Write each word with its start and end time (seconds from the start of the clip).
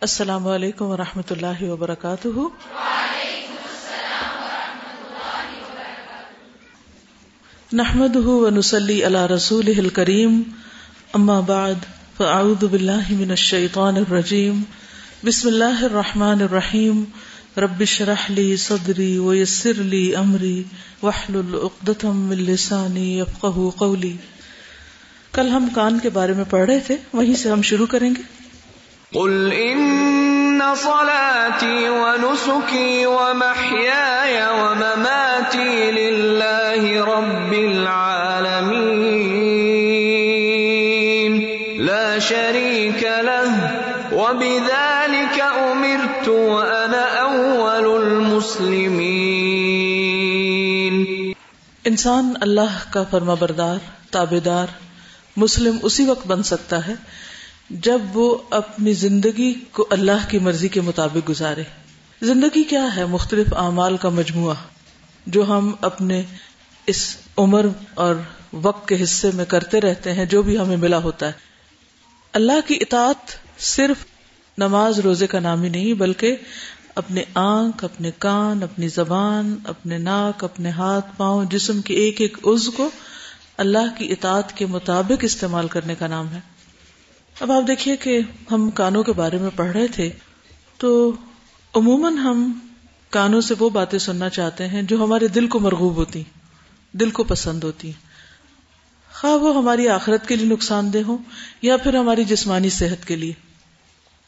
السلام 0.00 0.48
علیکم 0.48 0.84
و 0.84 0.96
رحمۃ 0.96 1.30
اللہ 1.30 1.62
وبرکاتہ۔ 1.62 2.28
نحمد 7.72 8.16
ونسلی 8.16 9.06
علی 9.06 9.34
رسول 9.34 9.88
کریم 9.88 10.42
اما 11.12 11.40
بعد، 11.40 11.74
فاعوذ 12.16 12.64
باللہ 12.64 13.10
من 13.10 13.30
الشیطان 13.30 13.96
الرجیم۔ 13.96 14.62
بسم 15.24 15.48
اللہ 15.48 15.84
الرحمن 15.84 16.42
الرحیم۔ 16.42 17.04
رب 17.56 17.80
اشرح 17.80 18.22
لی 18.28 18.56
صدری 18.56 19.18
ویسر 19.18 19.74
لی 19.74 20.16
امری۔ 20.16 20.62
واحلل 21.02 21.54
عقدۃ 21.54 22.04
من 22.04 22.36
لسانی 22.36 23.18
یفقهوا 23.18 23.70
قولی۔ 23.70 24.16
کل 25.32 25.48
ہم 25.48 25.68
کان 25.74 25.98
کے 25.98 26.10
بارے 26.10 26.32
میں 26.32 26.44
پڑھ 26.50 26.66
رہے 26.66 26.80
تھے، 26.80 26.96
وہیں 27.12 27.34
سے 27.34 27.50
ہم 27.50 27.62
شروع 27.62 27.86
کریں 27.86 28.10
گے۔ 28.10 28.35
قل 29.14 29.52
ان 29.52 30.62
صلاتي 30.74 31.88
ونسكي 31.88 33.06
ومحياي 33.06 34.46
ومماتي 34.48 35.90
لله 35.90 37.04
رب 37.04 37.52
العالمين. 37.52 38.66
لا 41.78 42.18
شريك 42.18 43.04
له، 43.20 43.50
وبذلك 44.12 45.40
امرت 45.40 46.28
وانا 46.28 47.04
اول 47.20 48.02
المسلمين. 48.02 49.26
انسان 51.84 52.34
اللہ 52.40 52.78
کا 52.90 53.02
فرما 53.10 53.34
بردار 53.34 53.78
تابے 54.10 54.40
دار 54.40 54.66
مسلم 55.36 55.78
اسی 55.82 56.04
وقت 56.04 56.26
بن 56.26 56.42
سکتا 56.42 56.86
ہے 56.86 56.94
جب 57.70 57.98
وہ 58.14 58.38
اپنی 58.50 58.92
زندگی 58.92 59.54
کو 59.72 59.86
اللہ 59.90 60.28
کی 60.28 60.38
مرضی 60.38 60.68
کے 60.68 60.80
مطابق 60.80 61.28
گزارے۔ 61.28 61.62
زندگی 62.22 62.62
کیا 62.62 62.96
ہے؟ 62.96 63.06
مختلف 63.06 63.54
اعمال 63.56 63.96
کا 63.96 64.08
مجموعہ 64.08 64.54
جو 65.26 65.46
ہم 65.48 65.74
اپنے 65.80 66.22
اس 66.86 67.16
عمر 67.36 67.66
اور 67.94 68.14
وقت 68.52 68.88
کے 68.88 69.02
حصے 69.02 69.30
میں 69.34 69.44
کرتے 69.44 69.80
رہتے 69.80 70.12
ہیں، 70.12 70.24
جو 70.24 70.42
بھی 70.42 70.58
ہمیں 70.58 70.76
ملا 70.76 70.98
ہوتا 70.98 71.26
ہے۔ 71.26 71.32
اللہ 72.32 72.68
کی 72.68 72.74
اطاعت 72.80 73.32
صرف 73.58 74.06
نماز 74.58 74.98
روزے 74.98 75.26
کا 75.26 75.40
نام 75.40 75.62
ہی 75.62 75.68
نہیں، 75.68 75.92
بلکہ 75.92 76.36
اپنے 76.94 77.24
آنکھ، 77.34 77.84
اپنے 77.84 78.10
کان، 78.18 78.62
اپنی 78.62 78.88
زبان، 78.88 79.54
اپنے 79.64 79.98
ناک، 79.98 80.44
اپنے 80.44 80.70
ہاتھ، 80.70 81.06
پاؤں، 81.16 81.44
جسم 81.44 81.82
کے 81.82 81.94
ایک 81.94 82.20
ایک 82.20 82.38
عز 82.46 82.68
کو 82.76 82.90
اللہ 83.56 83.98
کی 83.98 84.12
اطاعت 84.12 84.56
کے 84.56 84.66
مطابق 84.66 85.18
استعمال 85.22 85.68
کرنے 85.68 85.94
کا 85.94 86.06
نام 86.06 86.32
ہے۔ 86.32 86.55
اب 87.40 87.52
آپ 87.52 87.62
دیکھیے 87.66 87.96
کہ 87.96 88.20
ہم 88.52 88.70
کانوں 88.70 89.02
کے 89.02 89.12
بارے 89.12 89.38
میں 89.38 89.50
پڑھ 89.56 89.70
رہے 89.70 89.88
تھے 89.88 90.10
تو 90.76 91.12
عموماً 91.74 92.16
ہم 92.16 92.58
کانوں 93.10 93.40
سے 93.40 93.54
وہ 93.58 93.70
باتیں 93.70 93.98
سننا 93.98 94.28
چاہتے 94.28 94.68
ہیں 94.68 94.82
جو 94.82 95.04
ہمارے 95.04 95.28
دل 95.28 95.46
کو 95.46 95.58
مرغوب 95.58 95.96
ہوتی 95.96 96.22
دل 96.92 97.10
کو 97.10 97.24
پسند 97.24 97.64
ہوتی 97.64 97.92
خواہ 99.12 99.32
وہ 99.32 99.56
ہماری 99.56 99.88
آخرت 99.88 100.28
کے 100.28 100.36
لیے 100.36 100.46
نقصان 100.46 100.92
دہ 100.92 100.98
ہو 101.06 101.18
یا 101.62 101.76
پھر 101.76 101.94
ہماری 101.94 102.24
جسمانی 102.24 102.70
صحت 102.70 103.08
کے 103.08 103.16
لیے۔ 103.16 103.32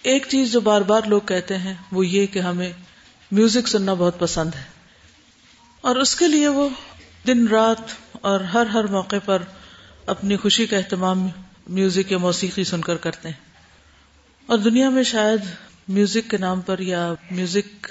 ایک 0.03 0.27
چیز 0.29 0.53
جو 0.53 0.61
بار 0.61 0.81
بار 0.81 1.03
لوگ 1.07 1.21
کہتے 1.21 1.59
ہیں 1.59 1.75
وہ 1.93 2.07
یہ 2.07 2.27
کہ 2.27 2.39
ہمیں 2.39 2.73
میوزک 3.33 3.69
سننا 3.69 3.95
بہت 3.95 4.19
پسند 4.19 4.55
ہے۔ 4.55 4.65
اور 5.81 5.97
اس 5.97 6.15
کے 6.15 6.29
لیے 6.29 6.49
وہ 6.49 6.69
دن 7.27 7.49
رات 7.49 7.81
اور 8.13 8.41
ہر 8.41 8.67
ہر 8.67 8.87
موقع 8.87 9.17
پر 9.25 9.43
اپنی 10.07 10.37
خوشی 10.37 10.67
کا 10.67 10.77
اہتمام 10.77 11.29
میوزک 11.69 12.13
یا 12.13 12.19
موسیقی 12.19 12.65
سن 12.65 12.81
کر 12.81 12.97
کرتے 12.97 13.29
ہیں۔ 13.29 13.49
اور 14.47 14.59
دنیا 14.59 14.91
میں 14.91 15.03
شاید 15.03 15.41
میوزک 15.89 16.31
کے 16.31 16.37
نام 16.37 16.61
پر 16.61 16.79
یا 16.79 17.15
میوزک 17.31 17.87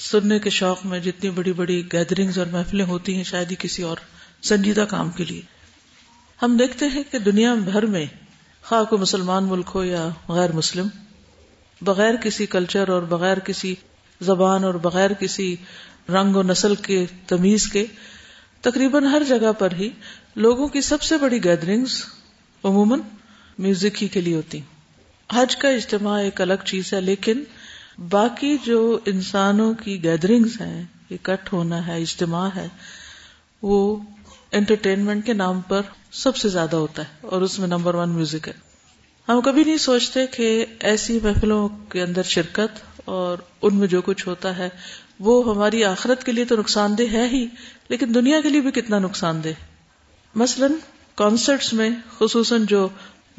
سننے 0.00 0.38
کے 0.38 0.50
شوق 0.50 0.86
میں 0.86 0.98
جتنی 0.98 1.30
بڑی 1.30 1.52
بڑی 1.52 1.82
گیدرنگز 1.92 2.38
اور 2.38 2.46
محفلیں 2.46 2.84
ہوتی 2.84 3.16
ہیں، 3.16 3.24
شاید 3.24 3.50
ہی 3.50 3.56
کسی 3.58 3.82
اور 3.82 3.96
سنجیدہ 4.42 4.84
کام 4.88 5.10
کے 5.10 5.24
لیے۔ 5.24 5.40
ہم 6.42 6.56
دیکھتے 6.56 6.86
ہیں 6.86 7.02
کہ 7.10 7.18
دنیا 7.18 7.54
بھر 7.54 7.86
میں 7.86 8.06
خواہ 8.62 8.84
کو 8.84 8.98
مسلمان 8.98 9.44
ملک 9.44 9.70
ہو 9.74 9.84
یا 9.84 10.08
غیر 10.28 10.52
مسلم، 10.52 10.88
بغیر 11.82 12.16
کسی 12.16 12.46
کلچر 12.46 12.88
اور 12.88 13.02
بغیر 13.02 13.38
کسی 13.38 13.74
زبان 14.20 14.64
اور 14.64 14.74
بغیر 14.74 15.12
کسی 15.12 15.56
رنگ 16.08 16.36
و 16.36 16.42
نسل 16.42 16.74
کے 16.74 17.06
تمیز 17.26 17.66
کے، 17.66 17.86
تقریباً 18.60 19.04
ہر 19.04 19.22
جگہ 19.28 19.52
پر 19.52 19.72
ہی 19.72 19.88
لوگوں 20.36 20.68
کی 20.68 20.80
سب 20.80 21.02
سے 21.02 21.16
بڑی 21.16 21.44
گیدرنگز 21.44 22.04
عموماً 22.64 23.00
میوزک 23.58 24.02
ہی 24.02 24.08
کے 24.08 24.20
لیے 24.20 24.34
ہوتی۔ 24.34 24.60
حج 25.32 25.56
کا 25.56 25.68
اجتماع 25.68 26.20
ایک 26.20 26.40
الگ 26.40 26.64
چیز 26.64 26.92
ہے، 26.92 27.00
لیکن 27.00 27.44
باقی 28.10 28.56
جو 28.64 28.98
انسانوں 29.06 29.74
کی 29.74 30.04
گیدرنگز 30.04 30.60
ہیں، 30.60 30.84
اکٹھ 31.10 31.54
ہونا 31.54 31.86
ہے، 31.86 32.02
اجتماع 32.02 32.48
ہے، 32.56 32.68
وہ 33.62 33.96
انٹرٹینمنٹ 34.52 35.26
کے 35.26 35.32
نام 35.32 35.60
پر 35.60 35.80
سب 36.12 36.36
سے 36.36 36.48
زیادہ 36.48 36.76
ہوتا 36.76 37.02
ہے 37.02 37.14
اور 37.20 37.42
اس 37.42 37.58
میں 37.58 37.68
نمبر 37.68 37.94
ون 37.94 38.08
میوزک 38.08 38.48
ہے۔ 38.48 38.52
ہم 39.28 39.40
کبھی 39.40 39.64
نہیں 39.64 39.78
سوچتے 39.78 40.26
کہ 40.26 40.66
ایسی 40.80 41.18
محفلوں 41.22 41.68
کے 41.68 42.02
اندر 42.02 42.22
شرکت 42.22 42.98
اور 43.04 43.38
ان 43.62 43.76
میں 43.76 43.86
جو 43.86 44.02
کچھ 44.02 44.28
ہوتا 44.28 44.58
ہے، 44.58 44.68
وہ 45.20 45.54
ہماری 45.54 45.84
آخرت 45.84 46.24
کے 46.24 46.32
لیے 46.32 46.44
تو 46.44 46.56
نقصان 46.56 46.98
دہ 46.98 47.12
ہے 47.12 47.28
ہی، 47.28 47.46
لیکن 47.88 48.14
دنیا 48.14 48.40
کے 48.40 48.48
لیے 48.48 48.60
بھی 48.60 48.70
کتنا 48.70 48.98
نقصان 48.98 49.44
دہ۔ 49.44 49.48
مثلاً 50.34 50.72
کانسرٹس 51.14 51.72
میں، 51.72 51.90
خصوصاً 52.18 52.64
جو 52.64 52.88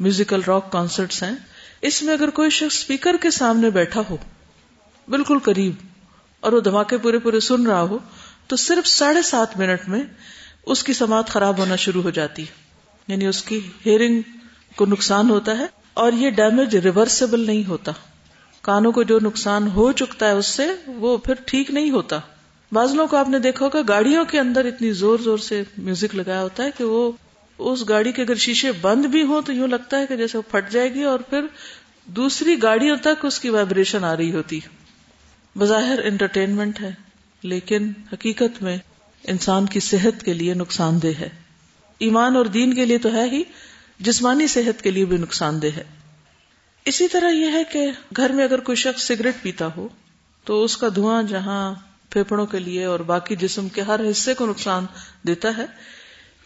میوزیکل 0.00 0.40
راک 0.46 0.72
کانسرٹس 0.72 1.22
ہیں، 1.22 1.34
اس 1.82 2.02
میں 2.02 2.12
اگر 2.12 2.30
کوئی 2.30 2.50
شخص 2.50 2.76
اسپیکر 2.76 3.16
کے 3.16 3.30
سامنے 3.30 3.70
بیٹھا 3.70 4.02
ہو، 4.10 4.16
بالکل 5.08 5.38
قریب، 5.38 5.72
اور 6.40 6.52
وہ 6.52 6.60
دھماکے 6.60 6.98
پورے 6.98 7.18
پورے 7.18 7.40
سن 7.40 7.66
رہا 7.66 7.82
ہو، 7.82 7.98
تو 8.46 8.56
صرف 8.56 8.88
ساڑھے 8.88 9.22
سات 9.22 9.56
منٹ 9.56 9.88
میں 9.88 10.02
اس 10.66 10.82
کی 10.84 10.92
سماعت 10.92 11.28
خراب 11.28 11.58
ہونا 11.58 11.76
شروع 11.76 12.02
ہو 12.02 12.10
جاتی 12.10 12.42
ہے۔ 12.42 12.64
یعنی 13.08 13.26
اس 13.26 13.42
کی 13.42 13.60
ہیئرنگ 13.86 14.20
کو 14.76 14.86
نقصان 14.86 15.30
ہوتا 15.30 15.58
ہے، 15.58 15.66
اور 15.94 16.12
یہ 16.12 16.30
ڈیمیج 16.30 16.76
ریورسبل 16.76 17.40
نہیں 17.40 17.68
ہوتا۔ 17.68 17.92
کانوں 18.62 18.92
کو 18.92 19.02
جو 19.02 19.18
نقصان 19.22 19.66
ہو 19.66 19.92
چکتا 19.92 20.26
ہے 20.26 20.32
اس 20.32 20.46
سے، 20.46 20.66
وہ 20.86 21.16
پھر 21.16 21.34
ٹھیک 21.46 21.70
نہیں 21.70 21.90
ہوتا۔ 21.90 22.18
بازلوں 22.72 23.06
کو 23.06 23.16
آپ 23.16 23.28
نے 23.28 23.38
دیکھا 23.38 23.64
ہوگا، 23.64 23.80
گاڑیوں 23.88 24.24
کے 24.24 24.40
اندر 24.40 24.64
اتنی 24.64 24.92
زور 24.92 25.18
زور 25.18 25.38
سے 25.38 25.62
میوزک 25.78 26.14
لگایا 26.14 26.42
ہوتا 26.42 26.64
ہے 26.64 26.70
کہ 26.78 26.84
وہ 26.84 27.12
اس 27.58 27.88
گاڑی 27.88 28.12
کے 28.12 28.22
اگر 28.22 28.34
شیشے 28.34 28.72
بند 28.72 29.04
بھی 29.04 29.22
ہوں 29.22 29.42
تو 29.42 29.52
یوں 29.52 29.68
لگتا 29.68 29.98
ہے 29.98 30.06
کہ 30.06 30.16
جیسے 30.16 30.38
وہ 30.38 30.50
پھٹ 30.50 30.70
جائے 30.70 30.94
گی 30.94 31.02
اور 31.02 31.18
پھر 31.18 31.40
دوسری 32.04 32.62
گاڑیوں 32.62 32.96
تک 32.96 33.24
اس 33.24 33.40
کی 33.40 33.48
وائبریشن 33.48 34.04
آ 34.04 34.16
رہی 34.16 34.34
ہوتی۔ 34.34 34.60
بظاہر 35.58 35.98
انٹرٹینمنٹ 36.04 36.80
ہے، 36.80 36.92
لیکن 37.42 37.92
حقیقت 38.12 38.62
میں 38.62 38.76
انسان 39.24 39.66
کی 39.66 39.80
صحت 39.80 40.24
کے 40.24 40.32
لیے 40.32 40.54
نقصان 40.54 41.02
دہ 41.02 41.20
ہے۔ 41.20 41.28
ایمان 41.98 42.36
اور 42.36 42.44
دین 42.44 42.74
کے 42.74 42.84
لیے 42.84 42.98
تو 42.98 43.12
ہے 43.12 43.28
ہی، 43.28 43.42
جسمانی 43.98 44.46
صحت 44.46 44.82
کے 44.82 44.90
لیے 44.90 45.04
بھی 45.04 45.16
نقصان 45.16 45.62
دہ 45.62 45.66
ہے۔ 45.76 45.84
اسی 46.84 47.08
طرح 47.08 47.28
یہ 47.28 47.46
ہے 47.52 47.64
کہ 47.64 47.90
گھر 48.16 48.30
میں 48.30 48.44
اگر 48.44 48.60
کوئی 48.60 48.76
شخص 48.76 49.02
سگریٹ 49.02 49.34
پیتا 49.42 49.68
ہو 49.76 49.88
تو 50.44 50.64
اس 50.64 50.76
کا 50.76 50.88
دھواں 50.94 51.22
جہاں 51.22 51.74
پھیپڑوں 52.10 52.46
کے 52.46 52.58
لیے 52.58 52.84
اور 52.84 53.00
باقی 53.00 53.36
جسم 53.36 53.68
کے 53.68 53.80
ہر 53.80 54.00
حصے 54.10 54.34
کو 54.34 54.46
نقصان 54.46 54.86
دیتا 55.26 55.56
ہے۔ 55.56 55.66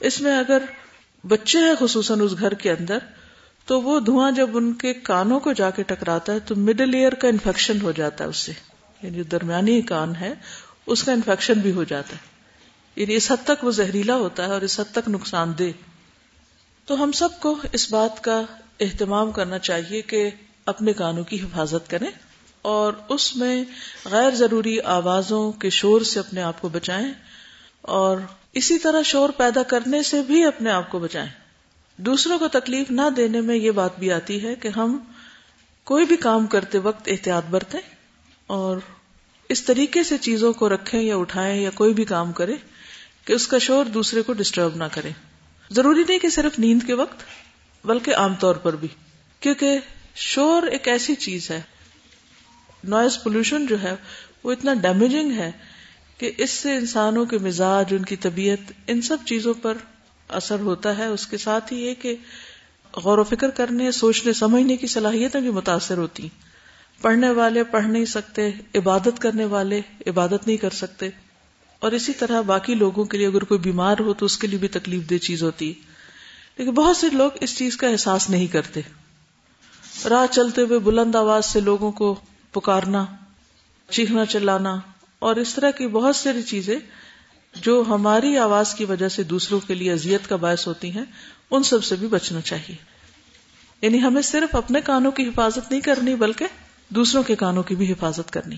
اس 0.01 0.21
میں 0.21 0.39
اگر 0.39 0.63
بچے 1.25 1.59
ہیں 1.59 1.75
خصوصاً 1.79 2.21
اس 2.21 2.39
گھر 2.39 2.55
کے 2.55 2.71
اندر، 2.71 2.99
تو 3.67 3.83
وہ 3.83 4.01
دھواں 4.01 4.33
جب 4.33 4.51
ان 4.57 4.75
کے 4.75 4.95
کانوں 4.95 5.41
کو 5.41 5.53
جا 5.53 5.71
کے 5.71 5.83
ٹکراتا 5.83 6.33
ہے 6.33 6.39
تو 6.39 6.57
مڈل 6.57 6.95
ایئر 6.95 7.13
کا 7.13 7.29
انفیکشن 7.29 7.81
ہو 7.83 7.93
جاتا 7.93 8.25
ہے 8.25 8.29
اس 8.29 8.37
سے۔ 8.37 8.53
یعنی 9.03 9.17
جو 9.17 9.23
درمیانی 9.23 9.83
کان 9.83 10.17
ہے، 10.17 10.35
اس 10.87 11.03
کا 11.03 11.13
انفیکشن 11.13 11.55
بھی 11.55 11.73
ہو 11.73 11.85
جاتا 11.85 12.13
ہے۔ 12.13 12.31
یعنی 12.97 13.15
اس 13.15 13.31
حد 13.31 13.45
تک 13.45 13.65
وہ 13.65 13.71
زہریلا 13.71 14.17
ہوتا 14.17 14.47
ہے 14.47 14.51
اور 14.51 14.61
اس 14.61 14.81
حد 14.81 14.93
تک 14.93 15.09
نقصان 15.09 15.53
دہ۔ 15.59 15.65
تو 16.85 17.03
ہم 17.03 17.13
سب 17.13 17.29
کو 17.41 17.59
اس 17.73 17.93
بات 17.93 18.25
کا 18.25 18.43
اہتمام 18.81 19.31
کرنا 19.31 19.59
چاہیے 19.59 20.03
کہ 20.03 20.31
اپنے 20.67 20.93
کانوں 20.93 21.25
کی 21.25 21.43
حفاظت 21.43 21.91
کریں 21.91 22.11
اور 22.63 22.93
اس 23.09 23.37
میں 23.37 23.65
غیر 24.05 24.31
ضروری 24.31 24.81
آوازوں 24.81 25.53
کے 25.53 25.71
شور 25.71 26.01
سے 26.01 26.21
اپنے 26.21 26.43
آپ 26.43 26.61
کو 26.61 26.69
بچائیں 26.69 27.13
اور 27.83 28.19
اسی 28.53 28.79
طرح 28.79 29.03
شور 29.03 29.29
پیدا 29.29 29.63
کرنے 29.63 30.03
سے 30.03 30.23
بھی 30.23 30.45
اپنے 30.45 30.71
آپ 30.71 30.91
کو 30.91 30.99
بچائیں۔ 30.99 31.29
دوسروں 31.97 32.39
کو 32.39 32.49
تکلیف 32.49 32.91
نہ 32.91 33.03
دینے 33.17 33.41
میں 33.41 33.57
یہ 33.57 33.71
بات 33.71 33.99
بھی 33.99 34.13
آتی 34.13 34.45
ہے 34.45 34.55
کہ 34.55 34.69
ہم 34.69 34.99
کوئی 35.85 36.07
بھی 36.07 36.17
کام 36.17 36.47
کرتے 36.47 36.79
وقت 36.79 37.09
احتیاط 37.09 37.45
برتیں 37.51 37.81
اور 38.47 38.79
اس 39.49 39.63
طریقے 39.63 40.03
سے 40.03 40.19
چیزوں 40.19 40.53
کو 40.53 40.69
رکھیں 40.69 41.03
یا 41.03 41.17
اٹھائیں 41.17 41.63
یا 41.63 41.71
کوئی 41.71 41.95
بھی 41.95 42.05
کام 42.05 42.33
کرے 42.33 42.55
کہ 43.25 43.33
اس 43.33 43.47
کا 43.47 43.59
شور 43.59 43.85
دوسرے 43.85 44.23
کو 44.23 44.33
ڈسٹرب 44.33 44.77
نہ 44.77 44.85
کرے۔ 44.93 45.11
ضروری 45.71 46.05
نہیں 46.09 46.19
کہ 46.19 46.29
صرف 46.29 46.59
نیند 46.59 46.83
کے 46.87 46.95
وقت، 46.95 47.23
بلکہ 47.87 48.15
عام 48.15 48.35
طور 48.35 48.55
پر 48.55 48.77
بھی۔ 48.77 48.89
کیونکہ 49.41 49.79
شور 50.15 50.63
ایک 50.63 50.89
ایسی 50.89 51.15
چیز 51.15 51.51
ہے 51.51 51.61
نوائز 52.85 53.23
پولوشن 53.23 53.67
جو 53.67 53.83
ہے، 53.83 53.95
وہ 54.45 54.53
اتنا 54.53 54.75
ڈیمیجنگ 54.75 55.33
ہے 55.33 55.51
کہ 56.21 56.33
اس 56.39 56.51
سے 56.51 56.75
انسانوں 56.75 57.27
کے 57.27 57.39
مزاج، 57.39 57.87
ان 57.91 58.05
کی 58.05 58.17
طبیعت، 58.17 58.73
ان 58.87 59.03
سب 59.03 59.17
چیزوں 59.27 59.55
پر 59.55 59.77
اثر 60.29 60.61
ہوتا 60.61 60.99
ہے۔ 60.99 61.07
اس 61.07 61.27
کے 61.27 61.37
ساتھ 61.37 61.73
ہی 61.73 61.87
یہ 61.87 61.95
کہ 61.95 62.17
غور 62.97 63.19
و 63.19 63.25
فکر 63.25 63.51
کرنے، 63.51 63.91
سوچنے، 63.91 64.33
سمجھنے 64.33 64.77
کی 64.77 64.87
صلاحیتیں 64.87 65.41
بھی 65.41 65.51
متاثر 65.51 65.99
ہوتی 65.99 66.29
پڑھنے 67.03 67.31
والے 67.31 67.65
پڑھ 67.65 67.87
نہیں 67.87 68.05
سکتے، 68.05 68.51
عبادت 68.75 69.19
کرنے 69.19 69.45
والے 69.45 69.81
عبادت 70.07 70.47
نہیں 70.47 70.57
کر 70.57 70.71
سکتے۔ 70.71 71.09
اور 71.79 71.93
اسی 71.93 72.13
طرح 72.13 72.41
باقی 72.41 72.75
لوگوں 72.75 73.05
کے 73.05 73.19
لیے 73.19 73.27
اگر 73.27 73.45
کوئی 73.45 73.61
بیمار 73.61 73.97
ہو 74.01 74.15
تو 74.15 74.27
اس 74.27 74.39
کے 74.39 74.47
لیے 74.47 74.59
بھی 74.59 74.69
تکلیف 74.69 75.11
دہ 75.11 75.17
چیز 75.17 75.43
ہوتی 75.43 75.69
ہے۔ 75.69 75.83
لیکن 76.59 76.71
بہت 76.71 76.97
سے 76.97 77.07
لوگ 77.13 77.31
اس 77.41 77.59
چیز 77.59 77.77
کا 77.77 77.89
احساس 77.89 78.31
نہیں 78.31 78.47
کرتے۔ 78.47 78.81
راہ 80.11 80.27
چلتے 80.33 80.63
ہوئے 80.63 80.79
بلند 80.79 81.15
آواز 81.15 81.45
سے 81.45 81.61
لوگوں 81.61 81.93
کو 81.93 82.21
پکارنا، 82.53 83.07
چیخنا، 83.91 84.27
چلانا 84.27 84.77
اور 85.21 85.37
اس 85.37 85.55
طرح 85.55 85.71
کی 85.71 85.87
بہت 85.87 86.17
ساری 86.17 86.43
چیزیں 86.43 86.79
جو 87.55 87.85
ہماری 87.89 88.39
آواز 88.39 88.75
کی 88.75 88.85
وجہ 88.85 89.09
سے 89.09 89.23
دوسروں 89.23 89.61
کے 89.61 89.75
لیے 89.75 89.93
اذیت 89.93 90.29
کا 90.29 90.37
باعث 90.37 90.67
ہوتی 90.67 90.91
ہیں، 90.91 91.05
ان 91.51 91.63
سب 91.63 91.85
سے 91.85 91.97
بھی 91.97 92.07
بچنا 92.07 92.41
چاہیے۔ 92.41 92.77
یعنی 93.83 94.03
ہمیں 94.03 94.23
صرف 94.23 94.55
اپنے 94.55 94.81
کانوں 94.81 95.13
کی 95.13 95.23
حفاظت 95.29 95.71
نہیں 95.71 95.81
کرنی، 95.81 96.15
بلکہ 96.15 96.47
دوسروں 96.89 97.23
کے 97.23 97.37
کانوں 97.37 97.63
کی 97.63 97.75
بھی 97.75 97.93
حفاظت 97.93 98.31
کرنی۔ 98.31 98.57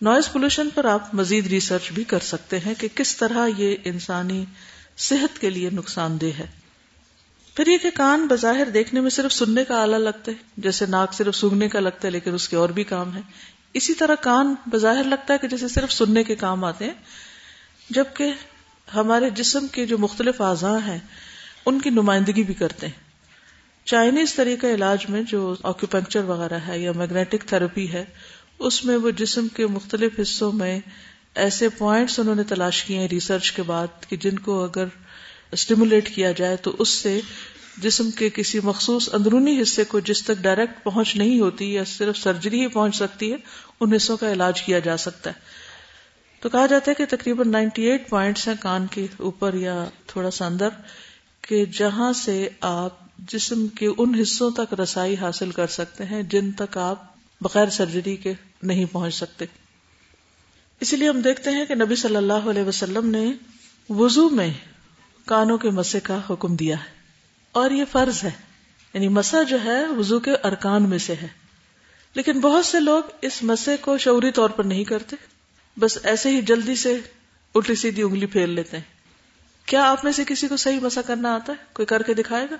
نوائز 0.00 0.32
پولوشن 0.32 0.68
پر 0.74 0.84
آپ 0.84 1.14
مزید 1.14 1.46
ریسرچ 1.46 1.92
بھی 1.92 2.04
کر 2.04 2.18
سکتے 2.18 2.58
ہیں 2.58 2.74
کہ 2.78 2.88
کس 2.94 3.16
طرح 3.16 3.48
یہ 3.56 3.76
انسانی 3.84 4.44
صحت 4.96 5.40
کے 5.40 5.50
لیے 5.50 5.70
نقصان 5.70 6.20
دہ 6.20 6.38
ہے۔ 6.38 6.46
پھر 7.54 7.66
یہ 7.66 7.78
کہ 7.78 7.90
کان 7.94 8.26
بظاہر 8.26 8.70
دیکھنے 8.74 9.00
میں 9.00 9.10
صرف 9.10 9.32
سننے 9.32 9.64
کا 9.64 9.82
آلہ 9.82 9.96
لگتا 9.96 10.32
ہے 10.32 10.36
جیسے 10.56 10.86
ناک 10.86 11.14
صرف 11.14 11.36
سونگنے 11.36 11.68
کا 11.68 11.80
لگتا 11.80 12.08
ہے، 12.08 12.10
لیکن 12.10 12.34
اس 12.34 12.48
کے 12.48 12.56
اور 12.56 12.68
بھی 12.68 12.84
کام 12.84 13.16
ہے 13.16 13.20
اسی 13.72 13.94
طرح 13.94 14.14
کان 14.14 14.54
بظاہر 14.66 15.04
لگتا 15.04 15.34
ہے 15.34 15.38
کہ 15.38 15.48
جیسے 15.48 15.68
صرف 15.68 15.92
سننے 15.92 16.24
کے 16.24 16.34
کام 16.34 16.64
آتے 16.64 16.84
ہیں، 16.84 16.94
جبکہ 17.90 18.32
ہمارے 18.94 19.30
جسم 19.30 19.66
کے 19.66 19.86
جو 19.86 19.98
مختلف 19.98 20.40
اعضاء 20.40 20.78
ہیں، 20.86 20.98
ان 21.66 21.80
کی 21.80 21.90
نمائندگی 21.90 22.42
بھی 22.42 22.54
کرتے 22.54 22.86
ہیں۔ 22.86 23.10
چائنیز 23.84 24.34
طریقہ 24.34 24.66
علاج 24.66 25.06
میں 25.08 25.22
جو 25.22 25.54
آکوپنکچر 25.62 26.24
وغیرہ 26.24 26.58
ہے 26.68 26.78
یا 26.78 26.92
میگنیٹک 26.92 27.44
تھراپی 27.46 27.92
ہے، 27.92 28.04
اس 28.58 28.84
میں 28.84 28.96
وہ 28.96 29.10
جسم 29.10 29.48
کے 29.48 29.66
مختلف 29.66 30.20
حصوں 30.22 30.52
میں 30.52 30.80
ایسے 31.34 31.68
پوائنٹس 31.68 32.18
انہوں 32.18 32.34
نے 32.34 32.42
تلاش 32.42 32.84
کیے 32.84 32.98
ہیں 32.98 33.08
ریسرچ 33.08 33.52
کے 33.52 33.62
بعد 33.62 33.86
کہ 34.08 34.16
جن 34.16 34.38
کو 34.38 34.64
اگر 34.64 34.84
اسٹیمولیٹ 35.52 36.14
کیا 36.14 36.32
جائے 36.32 36.56
تو 36.56 36.76
اس 36.78 36.88
سے 36.88 37.20
جسم 37.80 38.10
کے 38.10 38.30
کسی 38.30 38.60
مخصوص 38.62 39.08
اندرونی 39.14 39.62
حصے 39.62 39.84
کو 39.84 40.00
جس 40.00 40.22
تک 40.24 40.42
ڈائریکٹ 40.42 40.84
پہنچ 40.84 41.16
نہیں 41.16 41.40
ہوتی 41.40 41.74
یا 41.74 41.84
صرف 41.84 42.16
سرجری 42.16 42.60
ہی 42.60 42.68
پہنچ 42.68 42.96
سکتی 42.96 43.32
ہے، 43.32 43.36
ان 43.80 43.94
حصوں 43.94 44.16
کا 44.16 44.32
علاج 44.32 44.62
کیا 44.62 44.78
جا 44.78 44.96
سکتا 44.96 45.30
ہے۔ 45.30 45.34
تو 46.40 46.48
کہا 46.48 46.66
جاتا 46.66 46.90
ہے 46.90 46.94
کہ 46.94 47.16
تقریباً 47.16 47.50
نائنٹی 47.50 47.82
ایٹ 47.82 48.08
پوائنٹس 48.08 48.48
ہیں 48.48 48.54
کان 48.60 48.86
کے 48.90 49.06
اوپر 49.16 49.54
یا 49.54 49.84
تھوڑا 50.06 50.30
سا 50.30 50.46
اندر، 50.46 50.68
کہ 51.42 51.64
جہاں 51.64 52.12
سے 52.12 52.48
آپ 52.60 53.18
جسم 53.18 53.66
کے 53.66 53.88
ان 53.98 54.14
حصوں 54.22 54.50
تک 54.50 54.80
رسائی 54.80 55.16
حاصل 55.16 55.50
کر 55.50 55.66
سکتے 55.66 56.04
ہیں 56.04 56.22
جن 56.22 56.52
تک 56.52 56.78
آپ 56.78 57.02
بغیر 57.40 57.70
سرجری 57.70 58.16
کے 58.16 58.34
نہیں 58.62 58.84
پہنچ 58.92 59.14
سکتے۔ 59.14 59.44
اسی 60.80 60.96
لیے 60.96 61.08
ہم 61.08 61.20
دیکھتے 61.20 61.50
ہیں 61.50 61.64
کہ 61.64 61.74
نبی 61.74 61.96
صلی 61.96 62.16
اللہ 62.16 62.48
علیہ 62.50 62.62
وسلم 62.62 63.10
نے 63.10 63.32
وضو 63.88 64.28
میں 64.30 64.50
کانوں 65.24 65.58
کے 65.58 65.70
مسے 65.70 66.00
کا 66.00 66.20
حکم 66.30 66.56
دیا 66.56 66.76
ہے۔ 66.76 66.99
اور 67.52 67.70
یہ 67.70 67.84
فرض 67.92 68.24
ہے۔ 68.24 68.30
یعنی 68.94 69.08
مسا 69.08 69.42
جو 69.42 69.64
ہے 69.64 69.86
وضو 69.86 70.20
کے 70.20 70.32
ارکان 70.44 70.88
میں 70.88 70.98
سے 70.98 71.14
ہے۔ 71.14 71.28
لیکن 72.14 72.40
بہت 72.40 72.66
سے 72.66 72.80
لوگ 72.80 73.02
اس 73.22 73.42
مسے 73.42 73.76
کو 73.76 73.98
شعوری 73.98 74.32
طور 74.32 74.50
پر 74.50 74.64
نہیں 74.64 74.84
کرتے۔ 74.84 75.16
بس 75.78 75.98
ایسے 76.02 76.30
ہی 76.30 76.42
جلدی 76.42 76.74
سے 76.74 76.98
الٹی 77.54 77.74
سیدھی 77.74 78.02
انگلی 78.02 78.26
پھیر 78.26 78.46
لیتے 78.46 78.76
ہیں۔ 78.76 78.84
کیا 79.66 79.90
آپ 79.90 80.04
میں 80.04 80.12
سے 80.12 80.24
کسی 80.24 80.48
کو 80.48 80.56
صحیح 80.56 80.80
مسا 80.80 81.02
کرنا 81.02 81.34
آتا 81.34 81.52
ہے؟ 81.52 81.64
کوئی 81.72 81.86
کر 81.86 82.02
کے 82.02 82.14
دکھائے 82.14 82.46
گا؟ 82.50 82.56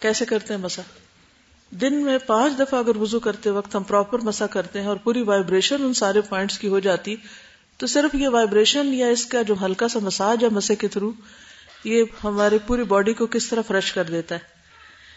کیسے 0.00 0.24
کرتے 0.24 0.54
ہیں 0.54 0.60
مسا؟ 0.60 0.82
دن 1.70 2.04
میں 2.04 2.18
پانچ 2.18 2.58
دفعہ 2.58 2.78
اگر 2.80 2.96
وضو 2.96 3.20
کرتے 3.20 3.50
وقت 3.50 3.74
ہم 3.74 3.82
پراپر 3.82 4.18
مسا 4.18 4.46
کرتے 4.46 4.80
ہیں 4.80 4.88
اور 4.88 4.96
پوری 4.96 5.22
وائبریشن 5.22 5.76
ان 5.80 5.94
سارے 5.94 6.20
پوائنٹس 6.20 6.58
کی 6.58 6.68
ہو 6.68 6.78
جاتی، 6.78 7.16
تو 7.76 7.86
صرف 7.86 8.14
یہ 8.14 8.28
وائبریشن 8.28 8.94
یا 8.94 9.06
اس 9.06 9.26
کا 9.26 9.42
جو 9.42 9.54
ہلکا 9.62 9.88
سا 9.88 9.98
مساج 9.98 10.44
ہے 10.44 10.48
مسے 10.48 10.76
کے 10.76 10.88
تھرو 10.88 11.12
یہ 11.84 12.04
ہماری 12.24 12.58
پوری 12.66 12.84
باڈی 12.84 13.14
کو 13.14 13.26
کس 13.26 13.46
طرح 13.46 13.62
فریش 13.62 13.92
کر 13.92 14.04
دیتا 14.04 14.34
ہے؟ 14.34 14.40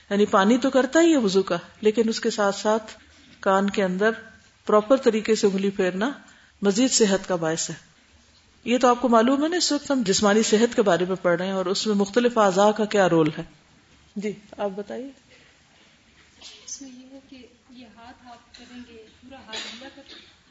یعنی 0.10 0.26
پانی 0.26 0.58
تو 0.58 0.70
کرتا 0.70 1.02
ہی 1.02 1.12
ہے 1.12 1.18
وضو 1.18 1.44
کا، 1.44 1.58
لیکن 1.82 2.10
اس 2.10 2.20
کے 2.20 2.30
ساتھ 2.30 2.56
ساتھ 2.56 2.98
کان 3.40 3.70
کے 3.70 3.84
اندر 3.84 4.12
پراپر 4.66 4.98
طریقے 4.98 5.36
سے 5.36 5.48
انگلی 5.48 5.70
پھیرنا 5.70 6.12
مزید 6.62 6.92
صحت 6.92 7.28
کا 7.28 7.36
باعث 7.36 7.70
ہے۔ 7.70 7.76
یہ 8.64 8.78
تو 8.78 8.88
آپ 8.88 9.02
کو 9.02 9.10
معلوم 9.10 9.44
ہے 9.44 9.50
نا، 9.50 9.58
اس 9.58 9.72
وقت 9.72 9.92
ہم 9.92 10.02
جسمانی 10.06 10.44
صحت 10.44 10.76
کے 10.76 10.82
بارے 10.82 11.06
میں 11.06 11.16
پڑھ 11.22 11.38
رہے 11.38 11.46
ہیں 11.46 11.54
اور 11.54 11.66
اس 11.66 11.88
میں 11.88 11.96
مختلف 11.96 12.38
اعضاء 12.38 12.72
کا 12.72 12.86
کیا 12.86 13.10
رول 13.10 13.30
ہے۔ 13.38 13.44
جی 14.16 14.32
آپ 14.58 14.70
بتائیے۔ 14.76 15.10
اس 16.66 16.82
میں 16.82 16.90
یہ 16.90 17.06
ہے 17.12 17.20
کہ 17.30 17.46
یہ 17.70 17.86
ہاتھ 17.96 18.60
کریں 18.60 18.80
گے، 18.90 19.04
پورا 19.22 19.38
ہاتھ 19.48 19.84
کر 19.96 20.02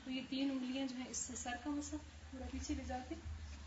تو 0.05 0.11
یہ 0.11 0.21
تین 0.31 0.51
انگلیاں 0.51 0.87
جو 0.87 0.97
ہیں، 0.97 1.07
اس 1.11 1.17
سے 1.17 1.33
سر 1.37 1.51
کا 1.65 1.71
مسا 1.71 1.97
پورا 2.31 2.47
پیچھے 2.53 2.75
لے 2.75 2.83
جا 2.89 2.99
کے 3.09 3.15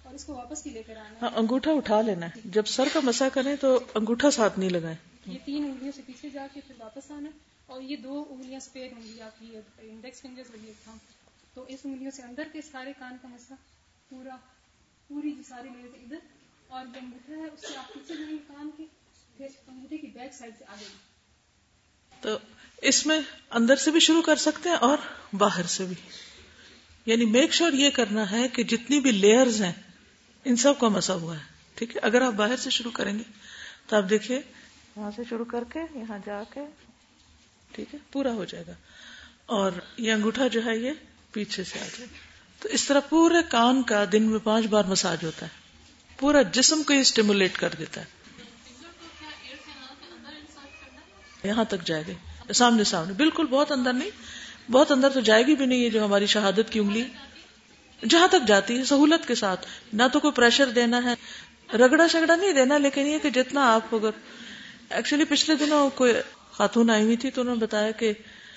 اور 0.03 0.13
اس 0.13 0.25
کو 0.25 0.33
واپس 0.33 0.67
لے 0.67 0.83
کر 0.83 0.97
آنا 0.97 1.19
ہاں 1.21 1.29
انگوٹھا 1.35 1.71
اٹھا 1.71 2.01
لینا 2.01 2.25
ہے۔ 2.25 2.39
جب 2.45 2.65
سر 2.65 2.87
کا 2.93 2.99
مسا 3.03 3.29
کریں 3.29 3.55
تو 3.55 3.79
انگوٹھا 3.95 4.31
ساتھ 4.31 4.59
نہیں 4.59 4.69
لگائیں۔ 4.69 4.97
یہ 5.25 5.37
تین 5.45 5.63
انگلیوں 5.63 5.91
سے 5.95 6.01
پیچھے 6.05 6.29
جا 6.29 6.47
کے 6.53 6.59
پھر 6.67 6.75
واپس 6.79 7.11
آنا 7.11 7.29
اور 7.65 7.81
یہ 7.81 7.95
دو 7.95 8.25
انگلیاں 8.29 8.57
اسپیئر 8.57 8.91
ہوں 8.91 9.03
گی 9.03 9.21
آپ 9.21 9.39
کی 9.39 9.55
انڈیکس 9.81 10.21
فنگرز 10.21 10.51
لگی 10.51 10.71
تھا۔ 10.83 10.95
تو 11.53 11.65
اس 11.67 11.79
انگلیوں 11.83 12.11
سے 12.11 12.21
اندر 12.21 12.43
کے 12.53 12.61
سارے 12.61 12.93
کان 12.99 13.17
کا 13.21 13.27
مسا 13.27 13.55
پورا 14.09 14.35
پوری 15.07 15.31
جو 15.31 15.43
ساری 15.49 15.69
میرے 15.69 15.87
ادھر۔ 15.87 16.17
اور 16.67 16.85
جو 16.85 16.99
انگوٹھا 17.03 17.33
ہے 17.35 17.47
اس 17.53 17.67
سے 17.67 17.77
آپ 17.77 17.93
پیچھے 17.93 18.15
جائیں 18.15 18.31
گے 18.31 18.37
کان 18.47 18.69
کے 18.77 18.83
تو 22.21 22.37
اس 22.81 23.05
میں 23.05 23.19
اندر 23.51 23.75
سے 23.75 23.91
بھی 23.91 23.99
شروع 23.99 24.21
کر 24.21 24.35
سکتے 24.35 24.69
ہیں 24.69 24.75
اور 24.75 24.97
باہر 25.33 25.63
سے 25.63 25.85
بھی۔ 25.85 25.95
یعنی 27.05 27.25
میک 27.25 27.53
شور 27.53 27.71
یہ 27.71 27.89
کرنا 27.89 28.31
ہے 28.31 28.47
کہ 28.47 28.63
جتنی 28.63 28.99
بھی 28.99 29.11
لیئرز 29.11 29.61
ہیں 29.61 29.71
ان 30.45 30.55
سب 30.55 30.79
کا 30.79 30.87
مسا 30.87 31.13
ہوا 31.13 31.35
ہے 31.35 31.43
ٹھیک 31.75 31.95
ہے؟ 31.95 32.01
اگر 32.01 32.21
آپ 32.21 32.33
باہر 32.33 32.55
سے 32.57 32.69
شروع 32.69 32.91
کریں 32.91 33.19
گے 33.19 33.23
تو 33.87 33.95
آپ 33.95 34.03
دیکھیے 34.09 34.41
وہاں 34.95 35.11
سے 35.15 35.21
شروع 35.29 35.45
کر 35.45 35.63
کے 35.73 35.79
یہاں 35.95 36.17
جا 36.25 36.43
کے۔ 36.53 36.59
ٹھیک 37.71 37.93
ہے؟ 37.93 37.99
پورا 38.11 38.31
ہو 38.31 38.45
جائے 38.45 38.63
گا۔ 38.67 38.71
اور 39.45 39.71
یہ 39.97 40.11
انگوٹھا 40.11 40.47
جو 40.47 40.65
ہے 40.65 40.77
یہ 40.77 40.91
پیچھے 41.31 41.63
سے 41.63 41.79
آ 41.79 41.83
جائے۔ 41.83 42.01
گا 42.01 42.13
تو 42.59 42.69
اس 42.69 42.85
طرح 42.85 42.99
پورے 42.99 43.35
کان 43.49 43.83
کا 43.83 44.05
دن 44.11 44.23
میں 44.23 44.39
پانچ 44.39 44.65
بار 44.65 44.83
مساج 44.85 45.25
ہوتا 45.25 45.45
ہے۔ 45.45 45.51
پورا 46.19 46.41
جسم 46.41 46.83
کو 46.83 46.93
یہ 46.93 46.99
اسٹیمولیٹ 46.99 47.57
کر 47.57 47.69
دیتا 47.79 48.01
ہے۔ 48.01 48.05
یہاں 51.43 51.63
تک 51.63 51.85
جائے 51.85 52.03
گی۔ 52.07 52.13
سامنے 52.53 52.83
سامنے۔ 52.83 53.13
بالکل 53.13 53.45
بہت 53.45 53.71
اندر 53.71 53.93
نہیں 53.93 54.09
بہت 54.71 54.91
اندر 54.91 55.09
تو 55.09 55.19
جائے 55.19 55.47
گی 55.47 55.55
بھی 55.55 55.65
نہیں 55.65 55.79
یہ 55.79 55.89
جو 55.89 56.05
ہماری 56.05 56.25
شہادت 56.25 56.71
کی 56.71 56.79
انگلی۔ 56.79 57.03
جہاں 58.09 58.27
تک 58.27 58.47
جاتی 58.47 58.77
ہے، 58.77 58.83
سہولت 58.83 59.27
کے 59.27 59.35
ساتھ۔ 59.35 59.67
نہ 59.93 60.03
تو 60.13 60.19
کوئی 60.19 60.31
پریشر 60.31 60.65
دینا 60.65 61.03
ہے۔ 61.03 61.13
رگڑا 61.77 62.07
شگڑا 62.07 62.35
نہیں 62.35 62.53
دینا، 62.53 62.77
لیکن 62.77 63.07
یہ 63.07 63.17
کہ 63.21 63.29
جتنا 63.29 63.73
آپ 63.73 63.95
اگر 63.95 64.09
ایکچولی 64.89 65.23
پچھلے 65.23 65.65
دنوں 65.65 65.89
کوئی 65.89 66.13
خاتون 66.51 66.89
آئی 66.89 67.03
ہوئی 67.03 67.17
تھی 67.17 67.31
تو 67.31 67.41
انہوں 67.41 67.55
نے 67.55 67.61
بتایا 67.61 67.91
کہ 67.91 68.13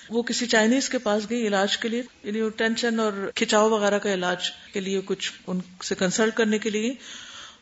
وہ 0.09 0.23
کسی 0.23 0.45
چائنیز 0.45 0.89
کے 0.89 0.97
پاس 0.97 1.29
گئی 1.29 1.47
علاج 1.47 1.77
کے 1.77 1.89
لیے۔ 1.89 2.03
یعنی 2.23 2.49
ٹینشن 2.49 2.99
اور 2.99 3.31
کھچاؤ 3.35 3.69
وغیرہ 3.69 3.97
کا 3.97 4.13
علاج 4.13 4.51
کے 4.73 4.79
لیے 4.79 5.01
کچھ 5.05 5.31
ان 5.47 5.59
سے 5.83 5.95
کنسلٹ 5.95 6.33
کرنے 6.35 6.59
کے 6.59 6.69
لیے۔ 6.69 6.93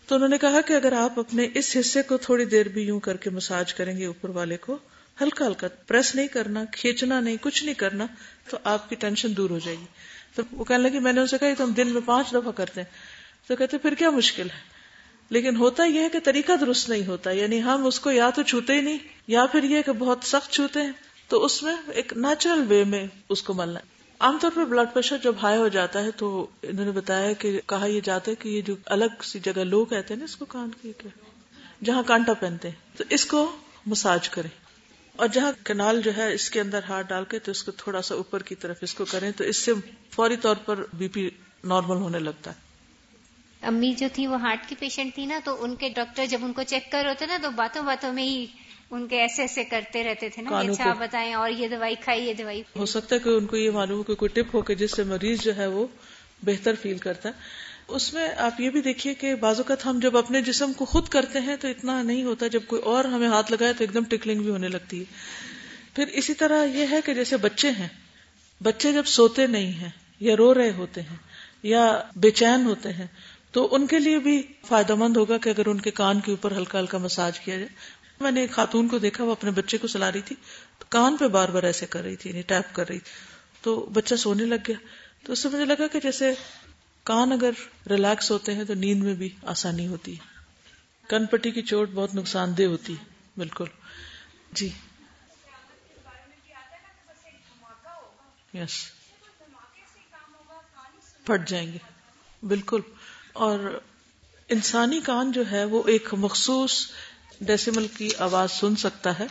تو 0.07 0.15
انہوں 0.15 0.29
نے 0.29 0.37
کہا 0.37 0.61
کہ 0.61 0.73
اگر 0.73 0.91
آپ 0.91 1.19
اپنے 1.19 1.47
اس 1.55 1.77
حصے 1.79 2.01
کو 2.01 2.17
تھوڑی 2.17 2.45
دیر 2.45 2.67
بھی 2.67 2.81
یوں 2.81 2.99
کر 2.99 3.17
کے 3.17 3.29
مساج 3.29 3.73
کریں 3.73 3.97
گے 3.97 4.05
اوپر 4.05 4.29
والے 4.29 4.57
کو، 4.57 4.77
ہلکا 5.21 5.47
ہلکا 5.47 5.67
پریس 5.87 6.15
نہیں 6.15 6.27
کرنا، 6.27 6.65
کھینچنا 6.71 7.19
نہیں، 7.19 7.37
کچھ 7.41 7.63
نہیں 7.63 7.75
کرنا، 7.75 8.05
تو 8.49 8.57
آپ 8.63 8.89
کی 8.89 8.95
ٹینشن 8.95 9.37
دور 9.37 9.49
ہو 9.49 9.59
جائے 9.59 9.77
گی۔ 9.79 9.85
تو 10.35 10.43
وہ 10.51 10.63
کہنے 10.63 10.89
لگی 10.89 10.99
میں 10.99 11.13
نے 11.13 11.21
ان 11.21 11.27
سے 11.27 11.37
کہا 11.37 11.47
تو 11.57 11.63
ہم 11.63 11.71
دن 11.71 11.87
میں 11.87 12.01
پانچ 12.05 12.27
دفعہ 12.29 12.51
کرتے 12.51 12.81
ہیں۔ 12.81 12.91
تو 13.47 13.55
کہتے، 13.55 13.77
پھر 13.77 13.93
کیا 13.93 14.09
مشکل 14.09 14.49
ہے؟ 14.49 14.75
لیکن 15.29 15.55
ہوتا 15.55 15.83
یہ 15.83 15.99
ہے 15.99 16.09
کہ 16.09 16.19
طریقہ 16.23 16.51
درست 16.53 16.89
نہیں 16.89 17.05
ہوتا 17.05 17.31
یعنی 17.31 17.63
ہم 17.63 17.85
اس 17.85 17.99
کو 17.99 18.11
یا 18.11 18.29
تو 18.29 18.41
چھوتے 18.43 18.73
ہی 18.73 18.81
نہیں، 18.81 18.97
یا 19.27 19.45
پھر 19.45 19.63
یہ 19.63 19.81
کہ 19.81 19.91
بہت 19.91 20.17
سخت 20.23 20.51
چھوتے 20.51 20.81
ہیں۔ 20.81 20.91
تو 21.27 21.45
اس 21.45 21.63
میں 21.63 21.75
ایک 21.87 22.13
نیچرل 22.15 22.63
وے 22.69 22.83
میں 22.83 23.07
اس 23.29 23.43
کو 23.43 23.53
ملنا 23.53 23.79
عام 24.19 24.37
طور 24.41 24.51
پر 24.55 24.65
بلڈ 24.65 24.87
پریشر 24.93 25.17
جب 25.23 25.35
ہائی 25.43 25.57
ہو 25.57 25.67
جاتا 25.67 26.03
ہے 26.03 26.11
تو 26.11 26.47
انہوں 26.61 26.85
نے 26.85 26.91
بتایا 26.91 27.33
کہ، 27.33 27.59
کہا 27.65 27.85
یہ 27.85 28.01
جاتا 28.03 28.31
ہے 28.31 28.35
کہ 28.35 28.49
یہ 28.49 28.61
جو 28.61 28.75
الگ 28.85 29.21
سی 29.23 29.39
جگہ 29.39 29.59
لوگ 29.59 29.85
کہتے 29.85 30.13
ہیں 30.13 30.19
نا 30.19 30.25
اس 30.25 30.35
کو 30.35 30.45
کان 30.45 30.69
کی 30.81 30.91
جہاں 31.83 32.03
کانٹا 32.03 32.33
پہنتے 32.33 32.69
ہیں، 32.69 32.97
تو 32.97 33.03
اس 33.09 33.25
کو 33.25 33.55
مساج 33.85 34.29
کریں۔ 34.29 34.64
اور 35.15 35.27
جہاں 35.27 35.51
کنال 35.65 36.01
جو 36.01 36.11
ہے 36.17 36.33
اس 36.33 36.49
کے 36.49 36.61
اندر 36.61 36.79
ہاتھ 36.89 37.07
ڈال 37.07 37.25
کے 37.25 37.39
تو 37.39 37.51
اس 37.51 37.63
کو 37.63 37.71
تھوڑا 37.71 38.01
سا 38.01 38.15
اوپر 38.15 38.43
کی 38.43 38.55
طرف 38.55 38.77
اس 38.81 38.93
کو 38.93 39.05
کریں 39.05 39.31
تو 39.31 39.43
اس 39.43 39.57
سے 39.57 39.71
فوری 40.09 40.37
طور 40.37 40.55
پر 40.55 40.79
بی 40.93 41.07
پی 41.07 41.29
نارمل 41.63 41.95
ہونے 41.95 42.19
لگتا 42.19 42.51
ہے۔ 42.51 42.63
امی 43.61 43.91
جو 43.91 44.07
تھی 44.13 44.27
وہ 44.27 44.41
ہارٹ 44.41 44.69
کی 44.69 44.75
پیشنٹ 44.79 45.15
تھی 45.15 45.25
نا 45.25 45.39
تو 45.43 45.63
ان 45.63 45.75
کے 45.75 45.89
ڈاکٹر 45.89 46.25
جب 46.25 46.39
ان 46.41 46.53
کو 46.53 46.63
چیک 46.63 46.91
کر 46.91 47.05
ہوتے 47.05 47.25
نا 47.25 47.37
تو 47.41 47.49
باتوں 47.49 47.83
باتوں 47.83 48.13
میں 48.13 48.23
ہی 48.23 48.45
ان 48.91 49.07
کے 49.07 49.21
ایسے 49.21 49.41
ایسے 49.41 49.63
کرتے 49.63 50.03
رہتے 50.03 50.29
تھے 50.29 50.41
نا 50.41 50.59
اچھا 50.59 50.93
بتائیں 50.93 51.33
اور 51.33 51.49
یہ 51.49 51.67
دوائی 51.67 51.95
کھائی 52.01 52.23
یہ 52.23 52.33
دوائی۔ 52.33 52.63
ہو 52.75 52.85
سکتا 52.85 53.15
ہے 53.15 53.19
کہ 53.19 53.29
ان 53.29 53.45
کو 53.45 53.57
یہ 53.57 53.71
معلوم 53.71 53.97
ہو 53.97 54.03
کہ 54.03 54.15
کوئی 54.15 54.41
ٹپ 54.41 54.55
ہو 54.55 54.61
کے 54.61 54.75
جس 54.75 54.91
سے 54.91 55.03
مریض 55.03 55.41
جو 55.41 55.55
ہے 55.55 55.67
وہ 55.67 55.87
بہتر 56.43 56.75
فیل 56.81 56.97
کرتا 56.97 57.29
ہے۔ 57.29 57.33
اس 57.87 58.13
میں 58.13 58.29
آپ 58.37 58.61
یہ 58.61 58.69
بھی 58.69 58.81
دیکھیے 58.81 59.13
کہ 59.13 59.35
بعض 59.35 59.57
اوقات 59.57 59.85
ہم 59.85 59.99
جب 60.01 60.17
اپنے 60.17 60.41
جسم 60.41 60.73
کو 60.73 60.85
خود 60.85 61.07
کرتے 61.07 61.39
ہیں 61.39 61.55
تو 61.55 61.67
اتنا 61.67 62.03
نہیں 62.03 62.23
ہوتا، 62.23 62.47
جب 62.47 62.59
کوئی 62.67 62.81
اور 62.81 63.05
ہمیں 63.05 63.27
ہاتھ 63.27 63.51
لگائے 63.51 63.73
تو 63.73 63.83
ایک 63.83 63.93
دم 63.93 64.03
ٹکلنگ 64.03 64.41
بھی 64.41 64.49
ہونے 64.49 64.67
لگتی 64.67 64.99
ہے۔ 64.99 65.03
پھر 65.95 66.07
اسی 66.07 66.33
طرح 66.33 66.65
یہ 66.65 66.85
ہے 66.91 66.99
کہ 67.05 67.13
جیسے 67.13 67.37
بچے 67.37 67.69
ہیں، 67.71 67.87
بچے 68.63 68.93
جب 68.93 69.03
سوتے 69.05 69.47
نہیں 69.47 69.71
ہیں 69.71 69.89
یا 70.19 70.35
رو 70.37 70.53
رہے 70.53 70.71
ہوتے 70.71 71.01
ہیں 71.01 71.15
یا 71.63 72.01
بے 72.15 72.31
چین 72.31 72.65
ہوتے 72.65 72.93
ہیں، 72.93 73.07
تو 73.51 73.67
ان 73.71 73.87
کے 73.87 73.99
لیے 73.99 74.19
بھی 74.19 74.43
فائدہ 74.67 74.95
مند 74.95 75.17
ہوگا 75.17 75.37
کہ 75.37 75.49
اگر 75.49 75.65
ان 75.65 75.81
کے 75.81 75.91
کان 75.91 76.19
کے 76.19 76.31
اوپر 76.31 76.51
ہلکا 76.51 76.79
ہلکا 76.79 76.97
مساج 76.97 77.39
کیا 77.39 77.55
جائے۔ 77.55 77.69
میں 78.19 78.31
نے 78.31 78.41
ایک 78.41 78.51
خاتون 78.51 78.87
کو 78.87 78.97
دیکھا، 78.97 79.23
وہ 79.23 79.31
اپنے 79.31 79.51
بچے 79.51 79.77
کو 79.77 79.87
سلا 79.87 80.11
رہی 80.11 80.21
تھی، 80.21 80.35
تو 80.79 80.85
کان 80.89 81.17
پہ 81.17 81.27
بار 81.27 81.49
بار 81.49 81.63
ایسے 81.63 81.85
کر 81.85 82.03
رہی 82.03 82.15
تھی 82.15 82.29
یعنی 82.29 82.41
ٹیپ 82.41 82.75
کر 82.75 82.89
رہی 82.89 82.99
تھی۔ 82.99 83.11
تو 83.61 83.89
بچہ 83.93 84.15
سونے 84.15 84.45
لگ 84.45 84.55
گیا۔ 84.67 84.75
تو 85.23 85.33
اس 85.33 85.39
سے 85.39 85.49
مجھے 85.49 85.65
لگا 85.65 85.87
کہ 85.87 85.99
جیسے 85.99 86.33
کان 87.05 87.31
اگر 87.31 87.51
ریلیکس 87.89 88.31
ہوتے 88.31 88.53
ہیں 88.53 88.63
تو 88.63 88.73
نیند 88.73 89.03
میں 89.03 89.13
بھی 89.13 89.29
آسانی 89.43 89.87
ہوتی 89.87 90.13
ہے۔ 90.13 90.25
کن 91.07 91.25
پٹی 91.25 91.51
کی 91.51 91.61
چوٹ 91.61 91.89
بہت 91.93 92.15
نقصان 92.15 92.57
دہ 92.57 92.63
ہوتی 92.63 92.93
ہے۔ 92.93 93.03
بالکل۔ 93.37 93.65
جی۔ 94.51 94.69
یس 98.53 98.85
پھٹ 101.23 101.49
جائیں 101.49 101.73
گے۔ 101.73 101.77
بالکل۔ 102.43 102.81
اور 103.33 103.79
انسانی 104.49 105.01
کان 105.01 105.31
جو 105.31 105.51
ہے 105.51 105.63
وہ 105.63 105.83
ایک 105.87 106.13
مخصوص 106.13 106.87
ڈیسیمل 107.41 107.87
کی 107.87 108.09
آواز 108.19 108.51
سن 108.51 108.75
سکتا 108.75 109.19
ہے۔ 109.19 109.25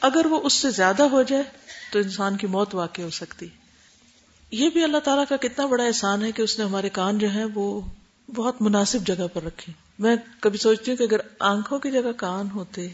اگر 0.00 0.26
وہ 0.26 0.40
اس 0.44 0.52
سے 0.52 0.70
زیادہ 0.70 1.02
ہو 1.02 1.22
جائے 1.22 1.42
تو 1.92 1.98
انسان 1.98 2.36
کی 2.36 2.46
موت 2.46 2.74
واقع 2.74 3.02
ہو 3.02 3.10
سکتی 3.10 3.46
ہے۔ 3.46 3.63
یہ 4.54 4.70
بھی 4.70 4.84
اللہ 4.84 4.98
تعالیٰ 4.98 5.24
کا 5.28 5.36
کتنا 5.36 5.66
بڑا 5.66 5.84
احسان 5.84 6.24
ہے 6.24 6.32
کہ 6.32 6.42
اس 6.42 6.58
نے 6.58 6.64
ہمارے 6.64 6.88
کان 6.88 7.18
جو 7.18 7.30
ہیں 7.30 7.44
وہ 7.54 7.80
بہت 8.34 8.62
مناسب 8.62 9.06
جگہ 9.06 9.26
پر 9.32 9.42
رکھے۔ 9.42 9.72
میں 9.98 10.16
کبھی 10.40 10.58
سوچتی 10.58 10.90
ہوں 10.90 10.98
کہ 10.98 11.02
اگر 11.02 11.16
آنکھوں 11.38 11.78
کی 11.78 11.90
جگہ 11.90 12.12
کان 12.16 12.50
ہوتے 12.50 12.88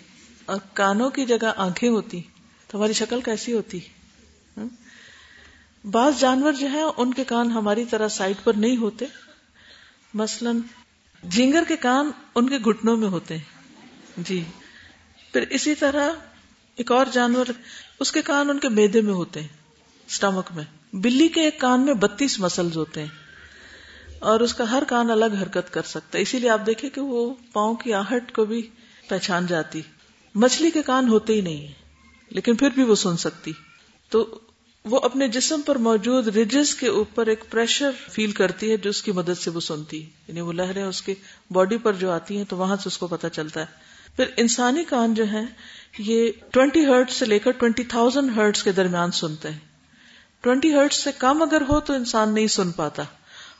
اور 0.44 0.60
کانوں 0.72 1.10
کی 1.10 1.26
جگہ 1.26 1.52
آنکھیں 1.56 1.88
ہوتی 1.88 2.22
تو 2.66 2.78
ہماری 2.78 2.92
شکل 2.92 3.20
کیسی 3.20 3.52
ہوتی؟ 3.52 3.80
بعض 5.90 6.20
جانور 6.20 6.52
جو 6.52 6.66
ہیں 6.66 6.84
ان 6.96 7.14
کے 7.14 7.24
کان 7.24 7.50
ہماری 7.50 7.84
طرح 7.84 8.08
سائڈ 8.08 8.36
پر 8.44 8.52
نہیں 8.56 8.76
ہوتے۔ 8.76 9.04
مثلا 10.14 10.50
جھینگر 11.30 11.62
کے 11.68 11.76
کان 11.76 12.10
ان 12.34 12.48
کے 12.48 12.58
گھٹنوں 12.58 12.96
میں 12.96 13.08
ہوتے 13.08 13.36
ہیں۔ 13.36 13.44
جی۔ 14.16 14.44
پھر 15.32 15.44
اسی 15.50 15.74
طرح 15.74 16.10
ایک 16.76 16.92
اور 16.92 17.06
جانور 17.12 17.46
اس 18.00 18.12
کے 18.12 18.22
کان 18.22 18.50
ان 18.50 18.58
کے 18.58 18.68
میدے 18.68 19.00
میں 19.00 19.12
ہوتے 19.12 19.40
ہیں 19.40 19.48
اسٹمک 20.08 20.52
میں۔ 20.54 20.64
بلی 20.92 21.28
کے 21.28 21.40
ایک 21.40 21.60
کان 21.60 21.80
میں 21.80 21.94
بتیس 21.94 22.40
مسلز 22.40 22.76
ہوتے 22.76 23.00
ہیں 23.00 23.08
اور 24.18 24.40
اس 24.40 24.54
کا 24.54 24.70
ہر 24.70 24.82
کان 24.88 25.10
الگ 25.10 25.24
حرکت 25.24 25.72
کر 25.72 25.82
سکتا 25.82 26.18
ہے۔ 26.18 26.22
اسی 26.22 26.38
لیے 26.38 26.50
آپ 26.50 26.66
دیکھیں 26.66 26.90
کہ 26.90 27.00
وہ 27.00 27.34
پاؤں 27.52 27.74
کی 27.74 27.92
آہٹ 27.92 28.32
کو 28.32 28.44
بھی 28.44 28.68
پہچان 29.08 29.46
جاتی۔ 29.46 29.82
مچھلی 30.34 30.70
کے 30.70 30.82
کان 30.82 31.08
ہوتے 31.08 31.32
ہی 31.32 31.40
نہیں 31.40 31.68
لیکن 32.30 32.56
پھر 32.56 32.68
بھی 32.70 32.82
وہ 32.82 32.94
سن 32.94 33.16
سکتی۔ 33.16 33.52
تو 34.08 34.38
وہ 34.84 35.00
اپنے 35.02 35.28
جسم 35.28 35.60
پر 35.66 35.76
موجود 35.76 36.28
ریجز 36.28 36.74
کے 36.74 36.88
اوپر 36.88 37.26
ایک 37.26 37.44
پریشر 37.50 37.90
فیل 38.10 38.32
کرتی 38.32 38.70
ہے 38.70 38.76
جو 38.76 38.90
اس 38.90 39.02
کی 39.02 39.12
مدد 39.12 39.38
سے 39.40 39.50
وہ 39.50 39.60
سنتی۔ 39.60 40.04
ہے 40.04 40.10
یعنی 40.28 40.40
وہ 40.40 40.52
لہریں 40.52 40.82
اس 40.82 41.02
کی 41.02 41.14
باڈی 41.50 41.78
پر 41.78 41.92
جو 41.92 42.10
آتی 42.10 42.36
ہیں 42.36 42.44
تو 42.44 42.56
وہاں 42.56 42.76
سے 42.76 42.82
اس 42.86 42.98
کو 42.98 43.06
پتا 43.06 43.28
چلتا 43.28 43.60
ہے۔ 43.60 43.66
پھر 44.16 44.24
انسانی 44.36 44.84
کان 44.84 45.14
جو 45.14 45.24
ہے 45.32 45.42
یہ 45.98 46.32
ٹوینٹی 46.50 46.86
ہرٹ 46.86 47.10
سے 47.10 47.26
لے 47.26 47.38
کر 47.38 47.50
ٹوینٹی 47.50 47.84
تھاؤزینڈ 47.84 48.36
ہرٹس 48.36 48.62
کے 48.62 48.72
درمیان 48.72 49.10
سنتے 49.10 49.50
ہیں۔ 49.50 49.69
ٹوینٹی 50.40 50.74
ہرٹ 50.74 50.92
سے 50.92 51.10
کم 51.18 51.42
اگر 51.42 51.60
ہو 51.60 51.80
تو 51.80 51.92
انسان 51.92 52.34
نہیں 52.34 52.46
سن 52.46 52.70
پاتا۔ 52.70 53.02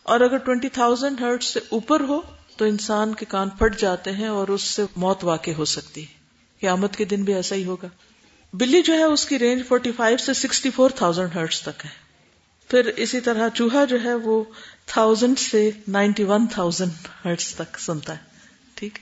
اور 0.02 0.20
اگر 0.20 0.36
ٹوینٹی 0.36 0.68
تھاؤزینڈ 0.68 1.20
ہرٹ 1.20 1.42
سے 1.44 1.60
اوپر 1.68 2.00
ہو 2.00 2.20
تو 2.56 2.64
انسان 2.64 3.14
کے 3.14 3.24
کان 3.24 3.48
پھٹ 3.48 3.80
جاتے 3.80 4.12
ہیں 4.12 4.28
اور 4.28 4.48
اس 4.48 4.62
سے 4.62 4.84
موت 4.96 5.24
واقع 5.24 5.50
ہو 5.50 5.64
سکتی 5.64 6.02
ہے۔ 6.02 6.12
قیامت 6.60 6.96
کے 6.96 7.04
دن 7.04 7.22
بھی 7.22 7.34
ایسا 7.34 7.54
ہی 7.54 7.64
ہوگا۔ 7.64 7.88
بلی 8.52 8.82
جو 8.82 8.94
ہے 8.94 9.02
اس 9.02 9.26
کی 9.26 9.38
رینج 9.38 9.62
45 9.68 10.20
سے 10.20 10.32
64 10.34 10.70
فور 10.70 10.90
تھاؤزینڈ 10.90 11.34
ہرٹس 11.34 11.62
تک 11.62 11.84
ہے۔ 11.84 11.90
پھر 12.68 12.86
اسی 12.96 13.20
طرح 13.20 13.48
چوہا 13.54 13.84
جو 13.84 14.04
ہے 14.04 14.14
وہ 14.14 14.44
تھاؤزینڈ 14.86 15.38
سے 15.38 15.70
نائنٹی 15.88 16.24
ون 16.24 16.46
تھاؤزینڈ 16.46 16.90
ہرٹس 17.24 17.54
تک 17.54 17.78
سنتا 17.78 18.12
ہے۔ 18.12 18.22
ٹھیک 18.74 18.98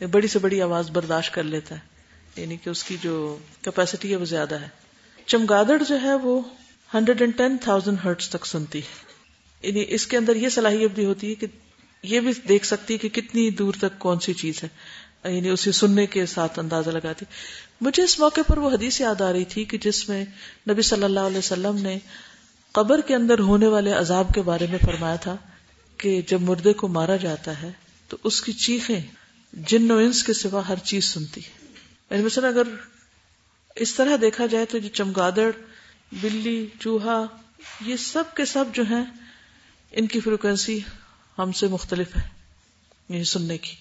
ہے؟ 0.00 0.06
بڑی 0.06 0.28
سے 0.28 0.38
بڑی 0.38 0.62
آواز 0.62 0.90
برداشت 0.90 1.34
کر 1.34 1.42
لیتا 1.42 1.74
ہے۔ 1.74 1.80
یعنی 2.40 2.56
کہ 2.56 2.70
اس 2.70 2.84
کی 2.84 2.96
جو 3.02 3.38
کیپیسٹی 3.62 4.10
ہے 4.10 4.16
وہ 4.16 4.24
زیادہ 4.24 4.54
ہے۔ 4.54 4.68
چمگادڑ 5.26 5.82
جو 5.88 6.00
ہے 6.02 6.14
وہ 6.14 6.40
hundred 6.94 7.20
and 7.20 7.36
ten 7.36 7.56
thousand 7.60 7.98
hertz 8.04 8.28
تک 8.28 8.46
سنتی 8.46 8.78
ہے۔ 8.78 9.06
یعنی 9.68 9.84
اس 9.88 10.06
کے 10.06 10.16
اندر 10.16 10.36
یہ 10.36 10.48
صلاحیت 10.48 10.90
بھی 10.90 11.04
ہوتی 11.04 11.30
ہے 11.30 11.34
کہ 11.34 11.46
یہ 12.02 12.20
بھی 12.20 12.32
دیکھ 12.48 12.66
سکتی 12.66 12.94
ہے 12.94 12.98
کہ 12.98 13.08
کتنی 13.08 13.50
دور 13.50 13.74
تک 13.78 13.98
کون 13.98 14.20
سی 14.20 14.34
چیز 14.34 14.64
ہے۔ 14.64 14.68
یعنی 15.34 15.48
اسے 15.48 15.72
سننے 15.72 16.06
کے 16.06 16.26
ساتھ 16.26 16.58
اندازہ 16.58 16.90
لگاتی۔ 16.90 17.24
مجھے 17.80 18.02
اس 18.02 18.20
موقع 18.20 18.40
پر 18.46 18.58
وہ 18.58 18.70
حدیث 18.70 19.00
یاد 19.00 19.20
آ 19.20 19.32
رہی 19.32 19.44
تھی 19.44 19.64
کہ 19.64 19.78
جس 19.78 20.08
میں 20.08 20.24
نبی 20.70 20.82
صلی 20.82 21.04
اللہ 21.04 21.20
علیہ 21.20 21.38
وسلم 21.38 21.76
نے 21.76 21.98
قبر 22.72 23.00
کے 23.00 23.14
اندر 23.14 23.38
ہونے 23.38 23.66
والے 23.66 23.92
عذاب 23.92 24.34
کے 24.34 24.42
بارے 24.42 24.66
میں 24.70 24.78
فرمایا 24.78 25.16
تھا 25.16 25.36
کہ 25.96 26.22
جب 26.26 26.40
مردے 26.40 26.72
کو 26.72 26.88
مارا 26.88 27.16
جاتا 27.16 27.62
ہے 27.62 27.72
تو 28.08 28.16
اس 28.24 28.42
کی 28.42 28.52
چیخیں 28.52 29.00
جن 29.52 29.90
و 29.90 29.96
انس 29.96 30.22
کے 30.22 30.32
سوا 30.32 30.68
ہر 30.68 30.76
چیز 30.76 31.04
سنتی 31.04 31.40
یعنی 32.10 32.22
مثلا 32.22 32.48
اگر 32.48 32.62
اس 33.76 33.94
طرح 33.94 34.16
دیکھا 34.20 34.46
جائے 34.46 34.64
تو 34.64 34.78
جو 34.78 34.88
چمگادڑ 34.88 35.50
بلی 36.12 36.66
چوہا 36.80 37.24
یہ 37.80 37.96
سب 37.96 38.24
کے 38.34 38.44
سب 38.44 38.64
جو 38.72 38.82
ہیں 38.82 39.04
ان 39.92 40.06
کی 40.06 40.20
فریکوینسی 40.20 40.78
ہم 41.38 41.52
سے 41.52 41.66
مختلف 41.66 42.16
ہے 42.16 42.22
یہ 43.08 43.24
سننے 43.24 43.58
کی۔ 43.58 43.76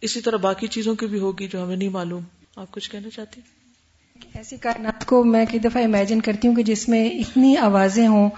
اسی 0.00 0.20
طرح 0.20 0.36
باقی 0.36 0.66
چیزوں 0.66 0.94
کی 0.94 1.06
بھی 1.06 1.18
ہوگی 1.18 1.48
جو 1.48 1.62
ہمیں 1.62 1.76
نہیں 1.76 1.88
معلوم۔ 1.88 2.22
آپ 2.56 2.70
کچھ 2.70 2.90
کہنا 2.90 3.10
چاہتی 3.10 3.40
ایسی 4.34 4.56
کائنات 4.56 5.06
کو 5.06 5.24
میں 5.24 5.46
کئی 5.46 5.60
دفعہ 5.60 5.84
امیجن 5.84 6.20
کرتی 6.20 6.48
ہوں 6.48 6.54
کہ 6.54 6.62
جس 6.62 6.88
میں 6.88 7.10
اتنی 7.10 7.56
آوازیں 7.56 8.06
ہوں 8.06 8.30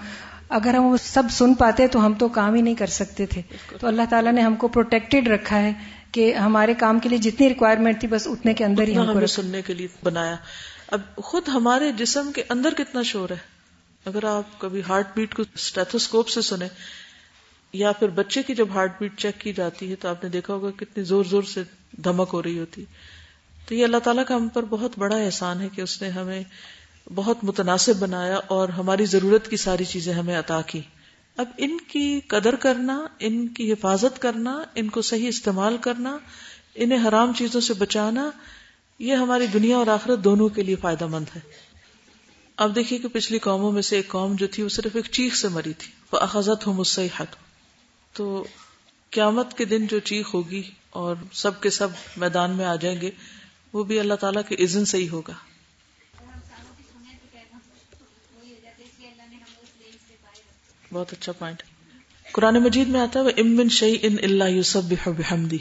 اگر 0.49 0.73
ہم 0.73 0.83
وہ 0.83 0.97
سب 0.97 1.23
سن 1.31 1.53
پاتے 1.53 1.87
تو 1.87 2.05
ہم 2.05 2.13
تو 2.13 2.27
کام 2.27 2.53
ہی 2.53 2.61
نہیں 2.61 2.75
کر 2.75 2.87
سکتے 2.87 3.25
تھے۔ 3.25 3.41
تو 3.79 3.87
اللہ 3.87 4.01
تعالیٰ 4.09 4.33
نے 4.33 4.41
ہم 4.41 4.55
کو 4.55 4.67
پروٹیکٹڈ 4.67 5.27
رکھا 5.27 5.59
ہے 5.59 5.71
کہ 6.11 6.33
ہمارے 6.33 6.73
کام 6.73 6.99
کے 6.99 7.09
لیے 7.09 7.17
جتنی 7.17 7.49
ریکوائرمنٹ 7.49 7.99
تھی 7.99 8.07
بس 8.07 8.27
اتنے 8.27 8.53
کے 8.53 8.65
اندر 8.65 8.87
ہی 8.87 8.97
ہم 8.97 9.19
کو 9.19 9.27
سننے 9.27 9.61
کے 9.61 9.73
لیے 9.73 9.87
بنایا۔ 10.03 10.35
اب 10.93 11.01
خود 11.15 11.47
ہمارے 11.47 11.91
جسم 11.91 12.31
کے 12.31 12.43
اندر 12.49 12.73
کتنا 12.73 13.01
شور 13.01 13.29
ہے؟ 13.29 13.37
اگر 14.05 14.23
آپ 14.23 14.59
کبھی 14.59 14.81
ہارٹ 14.87 15.15
بیٹ 15.15 15.35
کو 15.35 15.43
اسٹیتھوسکوپ 15.53 16.29
سے 16.29 16.41
سنیں، 16.41 16.67
یا 17.73 17.91
پھر 17.91 18.07
بچے 18.07 18.43
کی 18.43 18.55
جب 18.55 18.67
ہارٹ 18.73 18.99
بیٹ 18.99 19.17
چیک 19.17 19.41
کی 19.41 19.53
جاتی 19.53 19.91
ہے 19.91 19.95
تو 19.95 20.07
آپ 20.07 20.23
نے 20.23 20.29
دیکھا 20.29 20.53
ہوگا 20.53 20.71
کتنی 20.71 21.03
زور 21.03 21.25
زور 21.25 21.43
سے 21.43 21.63
دھمک 21.91 22.29
ہو 22.33 22.43
رہی 22.43 22.59
ہوتی۔ 22.59 22.85
تو 23.67 23.75
یہ 23.75 23.83
اللہ 23.83 23.97
تعالیٰ 23.97 24.25
کا 24.25 24.35
ہم 24.35 24.47
پر 24.47 24.65
بہت 24.65 24.91
بڑا 24.97 25.15
احسان 25.15 25.61
ہے 25.61 25.69
کہ 25.75 25.81
اس 25.81 26.01
نے 26.01 26.09
ہمیں 26.09 26.43
بہت 27.15 27.43
متناسب 27.43 27.95
بنایا 27.99 28.39
اور 28.47 28.69
ہماری 28.69 29.05
ضرورت 29.05 29.49
کی 29.49 29.57
ساری 29.57 29.85
چیزیں 29.85 30.13
ہمیں 30.13 30.39
عطا 30.39 30.61
کی۔ 30.61 30.81
اب 31.37 31.45
ان 31.57 31.77
کی 31.87 32.19
قدر 32.27 32.55
کرنا، 32.55 33.07
ان 33.19 33.47
کی 33.47 33.73
حفاظت 33.73 34.21
کرنا، 34.21 34.63
ان 34.75 34.89
کو 34.89 35.01
صحیح 35.01 35.27
استعمال 35.27 35.77
کرنا، 35.77 36.17
انہیں 36.75 37.07
حرام 37.07 37.33
چیزوں 37.33 37.61
سے 37.61 37.73
بچانا 37.73 38.31
یہ 39.03 39.15
ہماری 39.15 39.47
دنیا 39.47 39.77
اور 39.77 39.87
آخرت 39.87 40.19
دونوں 40.19 40.49
کے 40.49 40.63
لیے 40.63 40.75
فائدہ 40.75 41.07
مند 41.07 41.25
ہے۔ 41.35 41.39
اب 42.57 42.75
دیکھیے 42.75 42.99
کہ 42.99 43.07
پچھلی 43.07 43.39
قوموں 43.39 43.71
میں 43.71 43.81
سے 43.81 43.95
ایک 43.95 44.07
قوم 44.07 44.35
جو 44.35 44.47
تھی 44.47 44.63
وہ 44.63 44.69
صرف 44.69 44.95
ایک 44.95 45.05
چیخ 45.05 45.35
سے 45.35 45.47
مری 45.47 45.73
تھی۔ 45.73 45.91
وہ 46.11 46.17
اخذت 46.17 46.67
ہو 46.67 46.73
مس 46.73 46.99
تو 48.13 48.47
قیامت 49.09 49.57
کے 49.57 49.65
دن 49.65 49.87
جو 49.87 49.99
چیخ 49.99 50.33
ہوگی 50.33 50.63
اور 50.89 51.15
سب 51.33 51.61
کے 51.61 51.69
سب 51.69 51.87
میدان 52.17 52.51
میں 52.51 52.65
آ 52.65 52.75
جائیں 52.75 53.01
گے، 53.01 53.11
وہ 53.73 53.83
بھی 53.83 53.99
اللہ 53.99 54.13
تعالیٰ 54.13 54.41
کے 54.49 54.55
عزن 54.63 54.85
سے 54.85 54.97
ہی 54.97 55.09
ہوگا۔ 55.09 55.33
بہت 60.91 61.13
اچھا 61.13 61.31
پوائنٹ 61.31 61.63
قرآن 62.31 62.55
مجید 62.55 62.87
میں 62.87 62.99
آتا 62.99 63.19
ہے 63.19 63.25
وہ 63.25 63.31
امن 63.37 63.69
شعی 63.69 63.95
ان 64.01 64.15
اللہ 64.23 64.43
یوسف 64.43 65.07
بحمدی 65.07 65.57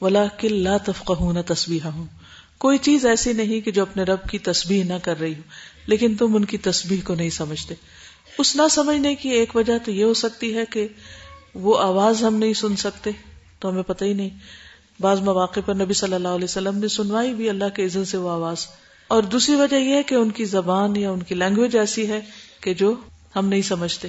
ولا 0.00 0.26
کل 0.26 0.54
لا 0.54 0.76
تفقہ 0.76 1.42
تصبیح 1.46 1.80
ہوں 1.84 2.06
کوئی 2.58 2.78
چیز 2.78 3.06
ایسی 3.06 3.32
نہیں 3.32 3.60
کہ 3.60 3.70
جو 3.70 3.82
اپنے 3.82 4.02
رب 4.02 4.28
کی 4.30 4.38
تسبیح 4.38 4.84
نہ 4.84 4.92
کر 5.02 5.20
رہی 5.20 5.34
ہو، 5.34 5.42
لیکن 5.86 6.14
تم 6.14 6.36
ان 6.36 6.44
کی 6.44 6.58
تسبیح 6.58 7.00
کو 7.04 7.14
نہیں 7.14 7.30
سمجھتے۔ 7.30 7.74
اس 8.38 8.56
نہ 8.56 8.62
سمجھنے 8.70 9.14
کی 9.14 9.28
ایک 9.28 9.56
وجہ 9.56 9.78
تو 9.84 9.90
یہ 9.90 10.04
ہو 10.04 10.14
سکتی 10.14 10.54
ہے 10.54 10.64
کہ 10.70 10.88
وہ 11.54 11.78
آواز 11.78 12.24
ہم 12.24 12.34
نہیں 12.34 12.54
سن 12.54 12.76
سکتے، 12.76 13.10
تو 13.58 13.68
ہمیں 13.68 13.82
پتہ 13.82 14.04
ہی 14.04 14.12
نہیں۔ 14.12 14.30
بعض 15.00 15.20
مواقع 15.20 15.60
پر 15.66 15.74
نبی 15.74 15.94
صلی 15.94 16.14
اللہ 16.14 16.28
علیہ 16.28 16.44
وسلم 16.44 16.78
نے 16.78 16.88
سنوائی 16.88 17.34
بھی 17.34 17.48
اللہ 17.48 17.68
کے 17.74 17.84
عزت 17.84 18.08
سے 18.08 18.16
وہ 18.16 18.30
آواز۔ 18.30 18.66
اور 19.08 19.22
دوسری 19.22 19.54
وجہ 19.54 19.76
یہ 19.76 19.94
ہے 19.94 20.02
کہ 20.02 20.14
ان 20.14 20.30
کی 20.30 20.44
زبان 20.44 20.96
یا 20.96 21.10
ان 21.10 21.22
کی 21.22 21.34
لینگویج 21.34 21.76
ایسی 21.76 22.08
ہے 22.08 22.20
کہ 22.60 22.74
جو 22.74 22.94
ہم 23.36 23.48
نہیں 23.48 23.62
سمجھتے۔ 23.62 24.08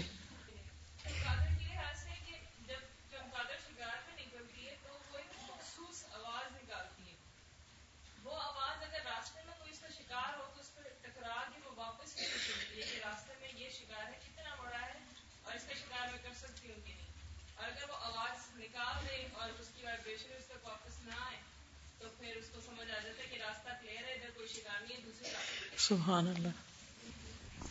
سبحان 25.87 26.27
اللہ۔ 26.27 26.47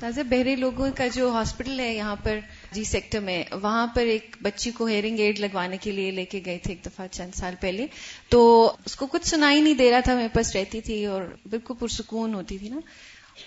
تازہ 0.00 0.20
بہرے 0.20 0.56
لوگوں 0.56 0.90
کا 0.96 1.06
جو 1.06 1.30
ہاسپٹل 1.30 1.80
ہے 1.80 1.94
یہاں 1.94 2.16
پر 2.22 2.38
جی 2.72 2.84
سیکٹر 2.84 3.20
میں، 3.20 3.44
وہاں 3.52 3.86
پر 3.86 4.02
ایک 4.02 4.36
بچی 4.42 4.70
کو 4.70 4.86
ہیئرنگ 4.86 5.18
ایڈ 5.18 5.40
لگوانے 5.40 5.76
کے 5.76 5.92
لیے 5.92 6.10
لے 6.10 6.24
کے 6.24 6.40
گئے 6.44 6.58
تھے 6.58 6.74
ایک 6.74 6.86
دفعہ 6.86 7.06
چند 7.10 7.30
سال 7.34 7.54
پہلے۔ 7.60 7.86
تو 8.28 8.72
اس 8.84 8.96
کو 8.96 9.06
کچھ 9.06 9.28
سنائی 9.28 9.60
نہیں 9.60 9.74
دے 9.74 9.90
رہا 9.90 10.00
تھا، 10.00 10.14
میرے 10.14 10.28
پاس 10.28 10.56
رہتی 10.56 10.80
تھی 10.80 11.06
اور 11.06 11.22
بالکل 11.50 11.74
پرسکون 11.78 12.34
ہوتی 12.34 12.58
تھی 12.58 12.68
نا۔ 12.68 12.80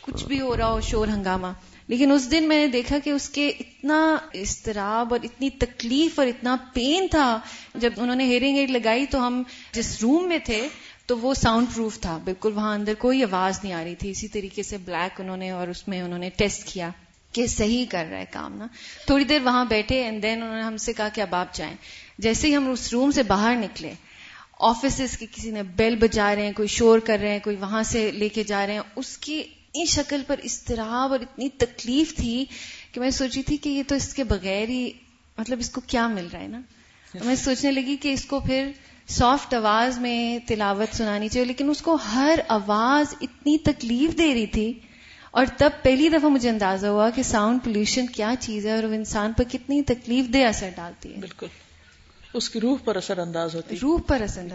کچھ 0.01 0.25
بھی 0.25 0.41
ہو 0.41 0.57
رہا 0.57 0.71
ہو، 0.71 0.81
شور 0.81 1.07
ہنگامہ۔ 1.07 1.47
لیکن 1.87 2.11
اس 2.11 2.31
دن 2.31 2.43
میں 2.43 2.57
نے 2.57 2.67
دیکھا 2.67 2.99
کہ 2.99 3.09
اس 3.09 3.29
کے 3.29 3.47
اتنا 3.47 4.17
استراب 4.33 5.13
اور 5.13 5.19
اتنی 5.23 5.49
تکلیف 5.49 6.19
اور 6.19 6.27
اتنا 6.27 6.55
پین 6.73 7.07
تھا۔ 7.07 7.39
جب 7.75 7.93
انہوں 7.97 8.15
نے 8.15 8.23
ہیئرنگ 8.23 8.57
ایڈ 8.57 8.71
لگائی 8.71 9.05
تو 9.05 9.27
ہم 9.27 9.43
جس 9.71 10.01
روم 10.01 10.27
میں 10.27 10.37
تھے 10.37 10.67
تو 11.09 11.17
وہ 11.17 11.33
ساؤنڈ 11.33 11.67
پروف 11.75 11.99
تھا۔ 11.99 12.17
بالکل 12.23 12.51
وہاں 12.55 12.73
اندر 12.73 12.93
کوئی 12.93 13.23
آواز 13.23 13.59
نہیں 13.63 13.73
آ 13.73 13.83
رہی 13.83 13.95
تھی۔ 13.95 14.09
اسی 14.09 14.27
طریقے 14.27 14.63
سے 14.63 14.77
بلیک 14.77 15.21
انہوں 15.21 15.37
نے 15.37 15.49
اور 15.49 15.67
اس 15.67 15.87
میں 15.87 16.01
انہوں 16.01 16.19
نے 16.19 16.29
ٹیسٹ 16.29 16.63
کیا 16.63 16.89
کہ 17.31 17.47
صحیح 17.47 17.85
کر 17.89 18.05
رہا 18.11 18.17
ہے 18.17 18.25
کام 18.31 18.57
نا۔ 18.57 18.67
تھوڑی 19.05 19.23
دیر 19.23 19.41
وہاں 19.41 19.65
بیٹھے 19.65 20.03
اینڈ 20.03 20.23
دین 20.23 20.43
انہوں 20.43 20.55
نے 20.55 20.61
ہم 20.61 20.77
سے 20.77 20.93
کہا 20.93 21.09
کہ 21.09 21.21
اب 21.21 21.35
آپ 21.35 21.53
جائیں۔ 21.53 21.75
جیسے 22.17 22.47
ہی 22.47 22.55
ہم 22.55 22.71
اس 22.71 22.93
روم 22.93 23.11
سے 23.11 23.23
باہر 23.23 23.55
نکلے 23.55 23.93
آفیسز 24.59 25.17
کی 25.17 25.25
کسی 25.31 25.51
نے 25.51 25.63
بیل 25.63 25.95
بجا 25.95 26.35
رہے 26.35 26.45
ہیں 26.45 26.53
کوئی 26.55 26.67
شور 26.67 26.99
کر 26.99 27.17
رہے 27.21 27.31
ہیں 27.31 27.39
کوئی 27.39 27.55
وہاں 27.55 27.83
سے 27.83 28.11
لے 28.11 28.29
کے 28.29 28.43
جا 28.43 28.67
رہے 28.67 28.73
ہیں 28.73 28.81
اس 28.95 29.17
کی 29.17 29.43
شکل 29.89 30.21
پر 30.27 30.39
استراب 30.43 31.11
اور 31.11 31.19
اتنی 31.19 31.49
تکلیف 31.49 32.15
تھی 32.15 32.45
کہ 32.91 33.01
میں 33.01 33.09
سوچی 33.09 33.43
تھی 33.43 33.57
کہ 33.57 33.69
یہ 33.69 33.83
تو 33.87 33.95
اس 33.95 34.13
کے 34.13 34.23
بغیر 34.23 34.69
ہی 34.69 34.91
مطلب 35.37 35.59
اس 35.59 35.69
کو 35.69 35.81
کیا 35.81 36.07
مل 36.07 36.27
رہا 36.33 36.39
ہے 36.39 36.47
نا۔ 36.47 36.61
میں 37.25 37.35
سوچنے 37.35 37.71
لگی 37.71 37.97
کہ 37.97 38.13
اس 38.13 38.25
کو 38.25 38.39
پھر 38.39 38.71
سافٹ 39.09 39.53
آواز 39.53 39.99
میں 39.99 40.47
تلاوت 40.47 40.95
سنانی 40.95 41.29
چاہیے 41.29 41.45
لیکن 41.47 41.69
اس 41.69 41.81
کو 41.81 41.95
ہر 41.95 42.39
آواز 42.47 43.15
اتنی 43.21 43.57
تکلیف 43.57 44.17
دے 44.17 44.33
رہی 44.33 44.45
تھی۔ 44.45 44.73
اور 45.31 45.45
تب 45.57 45.69
پہلی 45.83 46.09
دفعہ 46.09 46.29
مجھے 46.29 46.49
اندازہ 46.49 46.87
ہوا 46.87 47.09
کہ 47.09 47.23
ساؤنڈ 47.23 47.63
پولوشن 47.63 48.07
کیا 48.07 48.33
چیز 48.39 48.65
ہے 48.65 48.75
اور 48.75 48.83
وہ 48.83 48.93
انسان 48.93 49.33
پر 49.33 49.43
کتنی 49.51 49.83
تکلیف 49.83 50.33
دہ 50.33 50.45
اثر 50.45 50.69
ڈالتی 50.75 51.15
ہے۔ 51.15 51.19
بالکل۔ 51.19 51.47
اس 52.33 52.49
کی 52.49 52.59
روح 52.59 52.77
پر 52.83 52.95
اثر 52.95 53.17
انداز 53.17 53.55
ہوتی۔ 53.55 53.75
ہے 53.75 53.79
روح 53.81 53.99
پر 54.07 54.21
اثر 54.21 54.47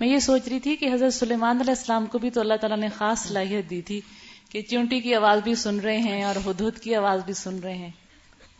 میں 0.00 0.08
یہ 0.08 0.18
سوچ 0.18 0.48
رہی 0.48 0.60
تھی 0.60 0.76
کہ 0.76 0.94
حضرت 0.94 1.14
سلیمان 1.14 1.56
علیہ 1.60 1.74
السلام 1.78 2.06
کو 2.06 2.18
بھی 2.18 2.30
تو 2.30 2.40
اللہ 2.40 2.54
تعالیٰ 2.54 2.78
نے 2.78 2.88
خاص 2.98 3.18
صلاحیت 3.26 3.70
دی 3.70 3.82
تھی 3.82 4.00
کہ 4.48 4.62
چونٹی 4.62 5.00
کی 5.00 5.14
آواز 5.14 5.38
بھی 5.44 5.54
سن 5.54 5.80
رہے 5.80 5.98
ہیں 5.98 6.22
اور 6.22 6.36
ہدہد 6.46 6.78
کی 6.78 6.94
آواز 6.94 7.20
بھی 7.24 7.32
سن 7.32 7.58
رہے 7.58 7.74
ہیں۔ 7.74 7.90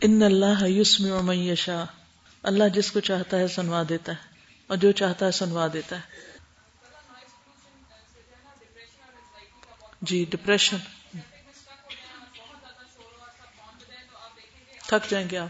ان 0.01 0.23
اللہ 0.23 0.69
یسمع 0.69 1.21
من 1.21 1.37
یشاء۔ 1.37 2.04
اللہ 2.45 2.69
جس 2.69 2.93
کو 2.93 3.01
چاہتا 3.01 3.37
ہے 3.39 3.49
سنوا 3.49 3.83
دیتا 3.89 4.13
ہے 4.13 4.35
اور 4.67 4.77
جو 4.77 4.93
چاہتا 4.93 5.27
ہے 5.27 5.31
سنوا 5.31 5.67
دیتا 5.73 5.97
ہے۔ 5.97 6.33
جی 10.03 10.25
ڈپریشن 10.31 10.77
تھک 14.87 15.11
جائیں 15.11 15.31
گے 15.31 15.39
آپ۔ 15.39 15.49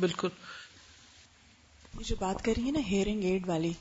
بالکل۔ 0.00 0.28
یہ 1.98 2.04
جو 2.04 2.16
بات 2.18 2.44
کر 2.44 2.52
رہی 2.56 2.66
ہے 2.66 2.70
نا 2.70 2.78
ہیئرنگ 2.78 3.22
ایڈ 3.22 3.48
والی 3.48 3.72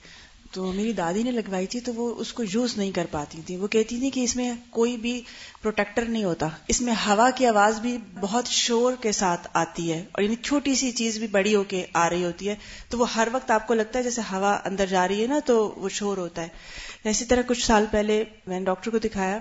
تو 0.52 0.72
میری 0.72 0.94
دادی 0.94 1.24
نے 1.24 1.32
لگوائی 1.32 1.68
تھی 1.68 1.80
تو 1.80 1.94
وہ 1.94 2.16
اس 2.18 2.34
کو 2.34 2.44
یوز 2.44 2.78
نہیں 2.78 2.92
کر 2.92 3.06
پاتی 3.12 3.42
تھی۔ 3.46 3.56
وہ 3.58 3.68
کہتی 3.68 4.00
تھی 4.00 4.10
کہ 4.10 4.20
اس 4.20 4.36
میں 4.36 4.54
کوئی 4.70 4.98
بھی 4.98 5.22
پروٹیکٹر 5.62 6.02
نہیں 6.02 6.24
ہوتا۔ 6.24 6.48
اس 6.68 6.82
میں 6.82 6.94
ہوا 6.94 7.30
کی 7.30 7.46
آواز 7.46 7.80
بھی 7.80 7.98
بہت 8.20 8.48
شور 8.48 8.94
کے 9.02 9.12
ساتھ 9.12 9.48
آتی 9.54 9.94
ہے 9.94 10.06
اور 10.12 10.22
یعنی 10.22 10.36
چھوٹی 10.36 10.76
سی 10.76 10.92
چیز 10.92 11.18
بھی 11.18 11.28
بڑی 11.28 11.56
ہو 11.56 11.64
کے 11.64 11.86
آ 11.94 12.10
رہی 12.10 12.26
ہوتی 12.26 12.50
ہے۔ 12.50 12.56
تو 12.90 12.98
وہ 12.98 13.14
ہر 13.14 13.28
وقت 13.32 13.52
آپ 13.52 13.68
کو 13.68 13.74
لگتا 13.74 14.00
ہے 14.00 14.04
جیسے 14.04 14.22
ہوا 14.22 14.60
اندر 14.66 14.86
جا 14.86 15.08
رہی 15.08 15.22
ہے 15.22 15.28
نا 15.28 15.40
تو 15.46 15.74
وہ 15.78 15.90
شور 15.90 16.18
ہوتا 16.18 16.42
ہے۔ 16.42 16.48
یعنی 16.96 17.10
اسی 17.10 17.26
طرح 17.26 17.42
کچھ 17.48 17.66
سال 17.66 17.86
پہلے 17.92 18.24
میں 18.48 18.60
نے 18.60 18.66
ڈاکٹر 18.66 18.92
کو 18.92 18.98
دکھایا 18.98 19.40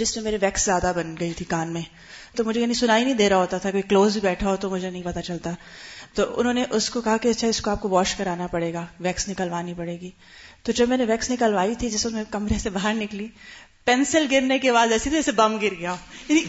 جس 0.00 0.16
میں 0.16 0.24
میرے 0.24 0.38
ویکس 0.40 0.64
زیادہ 0.64 0.92
بن 0.96 1.14
گئی 1.20 1.32
تھی 1.32 1.44
کان 1.44 1.72
میں۔ 1.72 1.82
تو 2.36 2.44
مجھے 2.44 2.60
یعنی 2.60 2.74
سنائی 2.74 3.04
نہیں 3.04 3.14
دے 3.14 3.28
رہا 3.28 3.36
ہوتا 3.36 3.58
تھا 3.58 3.70
کوئی 3.70 3.82
کلوز 3.82 4.12
بھی 4.12 4.20
بیٹھا 4.20 4.50
ہو 4.50 4.56
تو 4.56 4.70
مجھے 4.70 4.90
نہیں 4.90 5.02
پتا 5.02 5.22
چلتا۔ 5.22 5.50
تو 6.14 6.40
انہوں 6.40 6.54
نے 6.54 6.64
اس 6.70 6.90
کو 6.90 7.00
کہا 7.00 7.16
کہ 7.16 7.28
اچھا 7.28 7.48
اس 7.48 7.60
کو 7.60 7.70
آپ 7.70 7.80
کو 7.80 7.88
واش 7.88 8.14
کرانا 8.14 8.46
پڑے 8.46 8.72
گا 8.72 8.86
ویکس 9.00 9.28
نکلوانی 9.28 9.74
پڑے 9.76 10.00
گی۔ 10.00 10.10
تو 10.62 10.72
جب 10.72 10.88
میں 10.88 10.96
نے 10.96 11.04
ویکس 11.04 11.30
نکلوائی 11.30 11.74
تھی 11.74 11.90
جس 11.90 12.06
میں 12.06 12.24
کمرے 12.30 12.58
سے 12.58 12.70
باہر 12.70 12.94
نکلی 12.94 13.28
پینسل 13.84 14.26
گرنے 14.30 14.58
کے 14.58 14.72
بعد 14.72 14.86
ایسی 14.92 15.02
تھی 15.02 15.16
جیسے 15.16 15.32
بم 15.32 15.56
گر 15.62 15.74
گیا۔ 15.78 15.94
یعنی 16.28 16.44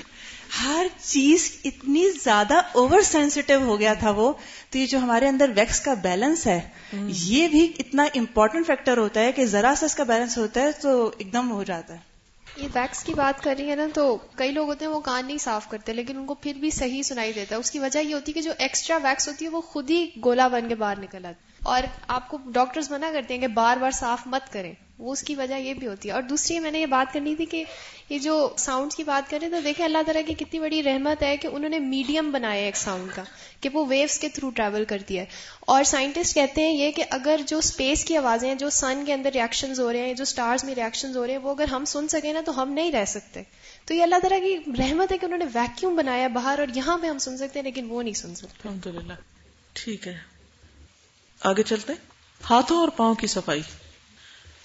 ہر 0.64 0.88
چیز 1.04 1.52
اتنی 1.66 2.10
زیادہ 2.24 2.54
اوور 2.72 3.02
سینسٹیو 3.02 3.60
ہو 3.60 3.80
گیا 3.80 3.94
تھا 3.94 4.12
وہ۔ 4.12 4.34
تو 4.70 4.78
یہ 4.78 4.86
جو 4.86 4.98
ہمارے 4.98 5.28
اندر 5.28 5.52
ویکس 5.56 5.80
کا 5.80 5.94
بیلنس 5.94 6.48
ہے 6.48 6.62
یہ 7.08 7.48
بھی 7.48 7.72
اتنا 7.80 8.04
امپورٹنٹ 8.16 8.68
فیکٹر 8.68 8.98
ہوتا 8.98 9.20
ہے 9.20 9.32
کہ 9.32 9.46
ذرا 9.46 9.74
سا 9.78 9.86
اس 9.86 9.96
کا 9.96 10.04
بیلنس 10.04 10.38
ہوتا 10.38 10.62
ہے 10.62 10.72
تو 10.72 11.12
ایک 11.18 11.34
دم 11.34 11.52
ہو 11.52 11.64
جاتا 11.64 11.94
ہے۔ 11.94 12.11
یہ 12.56 12.68
ویکس 12.76 13.04
کی 13.04 13.14
بات 13.14 13.44
کر 13.44 13.56
رہی 13.60 13.70
ہے 13.70 13.76
نا، 13.76 13.88
تو 13.94 14.18
کئی 14.36 14.52
لوگ 14.52 14.68
ہوتے 14.68 14.86
ہیں 14.86 14.92
وہ 14.92 15.00
کان 15.00 15.26
نہیں 15.26 15.38
صاف 15.38 15.70
کرتے، 15.70 15.94
لیکن 15.94 16.18
ان 16.18 16.26
کو 16.26 16.34
پھر 16.34 16.54
بھی 16.54 16.72
صحیح 16.72 17.04
سنائی 17.04 17.34
دیتا 17.34 17.56
ہے۔ 17.56 17.60
اس 17.60 17.72
کی 17.72 17.80
وجہ 17.80 18.00
یہ 18.00 18.14
ہوتی 18.14 18.32
ہے 18.32 18.34
کہ 18.34 18.42
جو 18.42 18.52
ایکسٹرا 18.58 18.98
ویکس 19.04 19.28
ہوتی 19.28 19.46
ہے 19.46 19.50
وہ 19.50 19.62
خود 19.62 19.90
ہی 19.90 20.08
گولا 20.26 20.48
بن 20.48 20.68
کے 20.68 20.76
باہر 20.76 21.00
نکل 21.00 21.26
آتی 21.26 21.52
اور 21.64 21.82
آپ 22.08 22.30
کو 22.30 22.38
ڈاکٹرز 22.46 22.92
منع 22.92 23.08
کرتے 23.14 23.34
ہیں 23.34 23.42
کہ 23.42 23.48
بار 23.48 23.78
بار 23.78 23.92
صاف 23.92 24.22
مت 24.26 24.54
کریں، 24.54 24.74
وہ 24.98 25.12
اس 25.12 25.24
کی 25.24 25.36
وجہ 25.36 25.56
یہ 25.56 25.74
بھی 25.74 25.88
ہوتی 25.88 26.10
ہے۔ 26.10 26.14
اور 26.14 26.22
دوسری 26.22 26.60
میں 26.60 26.72
نے 26.72 26.80
یہ 26.80 26.86
بات 26.86 27.14
کرنی 27.14 27.36
تھی 27.36 27.46
کہ 27.46 27.64
یہ 28.12 28.20
جو 28.20 28.54
ساؤنڈ 28.58 28.94
کی 28.94 29.04
بات 29.04 29.30
کریں 29.30 29.50
تو 29.50 29.56
دیکھیں 29.64 29.86
اللہ 29.86 29.98
تعالیٰ 30.06 30.26
کی 30.28 30.34
کتنی 30.34 30.60
بڑی 30.60 30.84
رحمت 30.84 31.24
ہے 31.24 31.38
کہ 31.38 31.48
انہوں 31.48 31.70
نے 31.70 31.80
میڈیم 31.80 32.32
بنایا 32.32 32.66
ایک 32.66 32.76
ساؤنڈ 32.76 33.16
کا، 33.16 33.24
کہ 33.62 33.70
وہ 33.74 33.86
ویوز 33.90 34.20
کے 34.20 34.30
تھرو 34.30 34.50
ٹریول 34.50 34.86
کرتی 34.86 35.20
ہے۔ 35.20 35.26
اور 35.60 35.84
سائنٹسٹ 35.84 36.36
کہتے 36.36 36.62
ہیں 36.62 36.74
یہ 36.74 36.92
کہ 36.92 37.04
اگر 37.10 37.40
جو 37.48 37.58
اسپیس 37.58 38.06
کی 38.06 38.18
آوازیں 38.18 38.48
ہیں، 38.50 38.56
جو 38.56 38.70
سن 38.70 39.04
کے 39.06 39.14
اندر 39.14 39.30
ریئیکشنز 39.34 39.80
ہو 39.80 39.94
رہے 39.94 40.00
ہیں، 40.00 40.14
جو 40.14 40.24
اسٹارز 40.24 40.64
میں 40.64 40.76
ریئیکشنز 40.76 41.18
ہو 41.18 41.28
رہے 41.28 41.34
ہیں، 41.34 41.42
وہ 41.42 41.52
اگر 41.52 41.68
ہم 41.68 41.86
سن 41.86 42.08
سکیں 42.08 42.34
نا، 42.34 42.42
تو 42.46 42.62
ہم 42.62 42.74
نہیں 42.74 42.92
رہ 42.92 43.06
سکتے۔ 43.06 43.44
تو 43.86 43.94
یہ 43.94 44.04
اللہ 44.04 44.16
تعالیٰ 44.22 44.42
کی 44.42 44.72
رحمت 44.78 45.12
ہے 45.12 45.18
کہ 45.18 45.26
انہوں 45.26 45.40
نے 45.40 45.46
ویکیوم 45.54 45.96
بنایا 45.96 46.28
باہر، 46.28 46.60
اور 46.60 46.68
یہاں 46.76 46.98
پہ 46.98 47.08
ہم 47.08 47.18
سن 47.18 47.38
سکتے 47.38 47.60
ہیں، 47.60 47.64
لیکن 47.64 47.86
وہ 47.90 48.04
نہیں 48.04 48.14
سن 48.14 48.36
سکتے۔ 48.36 48.70
الحمد 48.70 49.12
ٹھیک 49.74 50.08
ہے۔ 50.08 50.18
آگے 51.42 51.64
چلتے 51.64 51.94
ہاتھوں 52.50 52.78
اور 52.78 52.88
پاؤں 52.88 53.16
کی 53.16 53.28
صفائی۔ 53.28 53.62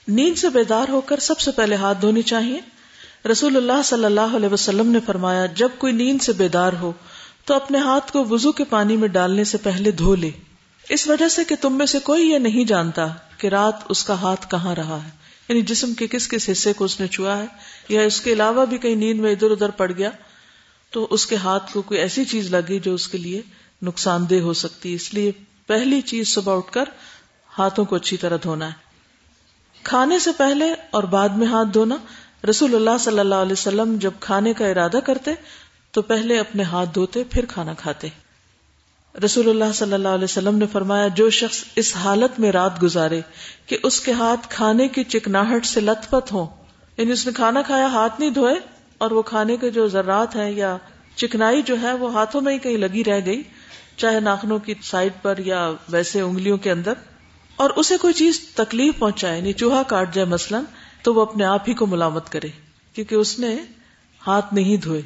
نیند 0.08 0.38
سے 0.38 0.48
بیدار 0.48 0.88
ہو 0.88 1.00
کر 1.00 1.18
سب 1.18 1.40
سے 1.40 1.50
پہلے 1.50 1.74
ہاتھ 1.74 1.98
دھونے 2.00 2.22
چاہیے۔ 2.22 2.60
رسول 3.32 3.56
اللہ 3.56 3.82
صلی 3.84 4.04
اللہ 4.04 4.36
علیہ 4.36 4.48
وسلم 4.48 4.90
نے 4.90 4.98
فرمایا، 5.06 5.46
جب 5.46 5.68
کوئی 5.78 5.92
نیند 5.92 6.22
سے 6.22 6.32
بیدار 6.32 6.72
ہو، 6.72 6.92
تو 7.44 7.54
اپنے 7.54 7.78
ہاتھ 7.78 8.12
کو 8.12 8.24
وضو 8.24 8.52
کے 8.52 8.64
پانی 8.64 8.96
میں 8.96 9.08
ڈالنے 9.08 9.44
سے 9.44 9.58
پہلے 9.58 9.90
دھو 9.90 10.14
لے۔ 10.14 10.30
اس 10.88 11.08
وجہ 11.08 11.28
سے 11.28 11.44
کہ 11.44 11.54
تم 11.60 11.78
میں 11.78 11.86
سے 11.86 11.98
کوئی 11.98 12.30
یہ 12.30 12.38
نہیں 12.38 12.64
جانتا 12.64 13.06
کہ 13.38 13.46
رات 13.46 13.76
اس 13.88 14.04
کا 14.04 14.14
ہاتھ 14.14 14.50
کہاں 14.50 14.74
رہا 14.74 14.98
ہے۔ 15.04 15.10
یعنی 15.48 15.62
جسم 15.62 15.94
کے 15.94 16.06
کس 16.06 16.28
کس 16.28 16.48
حصے 16.52 16.72
کو 16.72 16.84
اس 16.84 17.00
نے 17.00 17.06
چھوا 17.06 17.38
ہے، 17.38 17.46
یا 17.88 18.02
اس 18.02 18.20
کے 18.20 18.32
علاوہ 18.32 18.66
بھی 18.66 18.78
کہیں 18.78 18.96
نیند 18.96 19.20
میں 19.20 19.32
ادھر 19.32 19.50
ادھر 19.50 19.68
پڑ 19.68 19.92
گیا، 19.92 20.10
تو 20.90 21.08
اس 21.10 21.26
کے 21.26 21.36
ہاتھ 21.36 21.72
کو 21.72 21.82
کوئی 21.82 22.00
ایسی 22.00 22.24
چیز 22.24 22.54
لگی 22.54 22.80
جو 22.80 22.94
اس 22.94 23.08
کے 23.08 23.18
لیے 23.18 23.42
نقصان 23.82 24.30
دہ 24.30 24.40
ہو 24.40 24.52
سکتی 24.52 24.94
اس 24.94 25.14
لیے 25.14 25.32
پہلی 25.66 26.00
چیز 26.00 26.28
صبح 26.28 26.56
اٹھ 26.56 26.72
کر 26.72 26.84
ہاتھوں 27.58 27.84
کو 27.84 27.96
اچھی 27.96 28.16
طرح 28.16 28.36
دھونا 28.42 28.66
ہے۔ 28.66 28.86
کھانے 29.82 30.18
سے 30.18 30.30
پہلے 30.36 30.74
اور 30.90 31.02
بعد 31.02 31.28
میں 31.28 31.46
ہاتھ 31.46 31.68
دھونا 31.74 31.96
رسول 32.48 32.74
اللہ 32.74 32.98
صلی 33.00 33.18
اللہ 33.18 33.34
علیہ 33.34 33.52
وسلم 33.52 33.96
جب 34.00 34.10
کھانے 34.20 34.52
کا 34.52 34.66
ارادہ 34.66 34.98
کرتے 35.04 35.30
تو 35.90 36.02
پہلے 36.02 36.38
اپنے 36.38 36.62
ہاتھ 36.62 36.90
دھوتے، 36.94 37.24
پھر 37.24 37.44
کھانا 37.44 37.74
کھاتے۔ 37.74 38.08
رسول 39.24 39.48
اللہ 39.48 39.72
صلی 39.74 39.92
اللہ 39.92 40.08
علیہ 40.08 40.24
وسلم 40.24 40.58
نے 40.58 40.66
فرمایا، 40.72 41.08
جو 41.08 41.30
شخص 41.30 41.64
اس 41.76 41.96
حالت 41.96 42.40
میں 42.40 42.52
رات 42.52 42.82
گزارے 42.82 43.20
کہ 43.66 43.78
اس 43.82 44.00
کے 44.00 44.12
ہاتھ 44.12 44.46
کھانے 44.48 44.88
کی 44.88 45.04
چکناہٹ 45.04 45.66
سے 45.66 45.80
لت 45.80 46.10
پت 46.10 46.32
ہو 46.32 46.46
یعنی 46.96 47.12
اس 47.12 47.26
نے 47.26 47.32
کھانا 47.32 47.62
کھایا، 47.62 47.86
ہاتھ 47.86 48.20
نہیں 48.20 48.30
دھوئے، 48.30 48.54
اور 48.98 49.10
وہ 49.10 49.22
کھانے 49.22 49.56
کے 49.56 49.70
جو 49.70 49.88
ذرات 49.88 50.36
ہیں 50.36 50.50
یا 50.50 50.76
چکنائی 51.16 51.62
جو 51.62 51.80
ہے، 51.82 51.92
وہ 51.92 52.12
ہاتھوں 52.12 52.40
میں 52.40 52.54
ہی 52.54 52.58
کہیں 52.58 52.78
لگی 52.78 53.04
رہ 53.04 53.20
گئی، 53.26 53.42
چاہے 53.96 54.20
ناخنوں 54.20 54.58
کی 54.58 54.74
سائڈ 54.82 55.12
پر 55.22 55.38
یا 55.38 55.72
ویسے 55.88 56.20
انگلیوں 56.20 56.56
کے 56.56 56.70
اندر۔ 56.70 56.92
اور 57.56 57.70
اسے 57.70 57.96
کوئی 57.96 58.14
چیز 58.14 58.40
تکلیف 58.54 58.98
پہنچائے 58.98 59.40
نہیں 59.40 59.52
چوہا 59.52 59.82
کاٹ 59.82 60.14
جائے 60.14 60.28
مثلاً 60.28 60.64
تو 61.06 61.14
وہ 61.14 61.22
اپنے 61.22 61.44
آپ 61.44 61.68
ہی 61.68 61.74
کو 61.74 61.86
ملامت 61.86 62.32
کرے، 62.32 62.48
کیونکہ 62.92 63.14
اس 63.14 63.38
نے 63.38 63.56
ہاتھ 64.26 64.54
نہیں 64.54 64.76
دھوئے۔ 64.76 65.02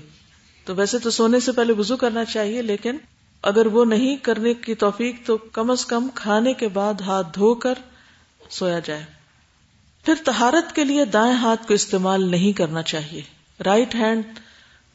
تو 0.64 0.74
ویسے 0.74 0.98
تو 0.98 1.10
سونے 1.10 1.40
سے 1.40 1.52
پہلے 1.52 1.72
وضو 1.72 1.96
کرنا 1.96 2.24
چاہیے، 2.24 2.62
لیکن 2.62 2.96
اگر 3.42 3.66
وہ 3.66 3.84
نہیں 3.84 4.16
کرنے 4.16 4.54
کی 4.54 4.74
توفیق 4.74 5.26
تو 5.26 5.36
کم 5.36 5.70
از 5.70 5.86
کم 5.86 6.08
کھانے 6.14 6.52
کے 6.52 6.68
بعد 6.68 7.00
ہاتھ 7.00 7.26
دھو 7.34 7.54
کر 7.54 7.74
سویا 8.50 8.78
جائے۔ 8.78 9.04
پھر 10.04 10.14
تہارت 10.24 10.74
کے 10.74 10.84
لیے 10.84 11.04
دائیں 11.04 11.34
ہاتھ 11.34 11.68
کو 11.68 11.74
استعمال 11.74 12.30
نہیں 12.30 12.52
کرنا 12.52 12.82
چاہیے۔ 12.82 13.22
رائٹ 13.64 13.94
ہینڈ 13.94 14.22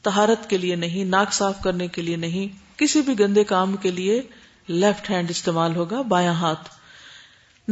تہارت 0.01 0.49
کے 0.49 0.57
لیے 0.57 0.75
نہیں، 0.75 1.05
ناک 1.05 1.33
صاف 1.33 1.61
کرنے 1.63 1.87
کے 1.87 2.01
لیے 2.01 2.15
نہیں، 2.15 2.77
کسی 2.77 3.01
بھی 3.01 3.19
گندے 3.19 3.43
کام 3.43 3.75
کے 3.75 3.91
لیے 3.91 4.21
لیفٹ 4.67 5.09
ہینڈ 5.09 5.29
استعمال 5.29 5.75
ہوگا، 5.75 6.01
بایاں 6.01 6.33
ہاتھ۔ 6.33 6.74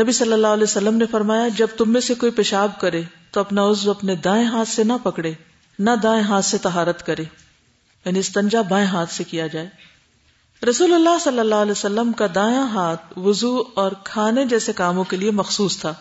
نبی 0.01 0.11
صلی 0.11 0.33
اللہ 0.33 0.47
علیہ 0.47 0.63
وسلم 0.63 0.97
نے 0.97 1.05
فرمایا، 1.05 1.47
جب 1.47 1.67
تم 1.77 1.91
میں 1.93 2.01
سے 2.01 2.13
کوئی 2.13 2.31
پیشاب 2.31 2.79
کرے، 2.79 3.01
تو 3.31 3.39
اپنا 3.39 3.69
عضو 3.69 3.91
اپنے 3.91 4.15
دائیں 4.15 4.45
ہاتھ 4.45 4.69
سے 4.69 4.83
نہ 4.83 4.93
پکڑے، 5.03 5.33
نہ 5.79 5.89
دائیں 6.03 6.23
ہاتھ 6.23 6.45
سے 6.45 6.57
تہارت 6.57 7.05
کرے۔ 7.05 7.23
یعنی 8.05 8.19
استنجا 8.19 8.61
بائیں 8.61 8.87
ہاتھ 8.87 9.11
سے 9.11 9.23
کیا 9.23 9.47
جائے۔ 9.47 9.69
رسول 10.69 10.93
اللہ 10.93 11.17
صلی 11.23 11.39
اللہ 11.39 11.55
علیہ 11.55 11.71
وسلم 11.71 12.11
کا 12.11 12.27
دایاں 12.35 12.67
ہاتھ 12.67 13.19
وضو 13.19 13.63
اور 13.73 13.91
کھانے 14.03 14.45
جیسے 14.45 14.73
کاموں 14.73 15.03
کے 15.03 15.17
لیے 15.17 15.31
مخصوص 15.31 15.77
تھا، 15.77 15.93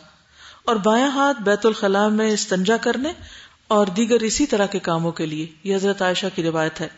اور 0.64 0.76
بایاں 0.76 1.10
ہاتھ 1.10 1.42
بیت 1.42 1.66
الخلاء 1.66 2.08
میں 2.08 2.30
استنجا 2.30 2.76
کرنے 2.76 3.12
اور 3.68 3.86
دیگر 3.86 4.20
اسی 4.20 4.46
طرح 4.46 4.66
کے 4.66 4.78
کاموں 4.78 5.12
کے 5.12 5.26
لیے، 5.26 5.46
یہ 5.64 5.76
حضرت 5.76 6.02
عائشہ 6.02 6.26
کی 6.34 6.42
روایت 6.42 6.80
ہے۔ 6.80 6.88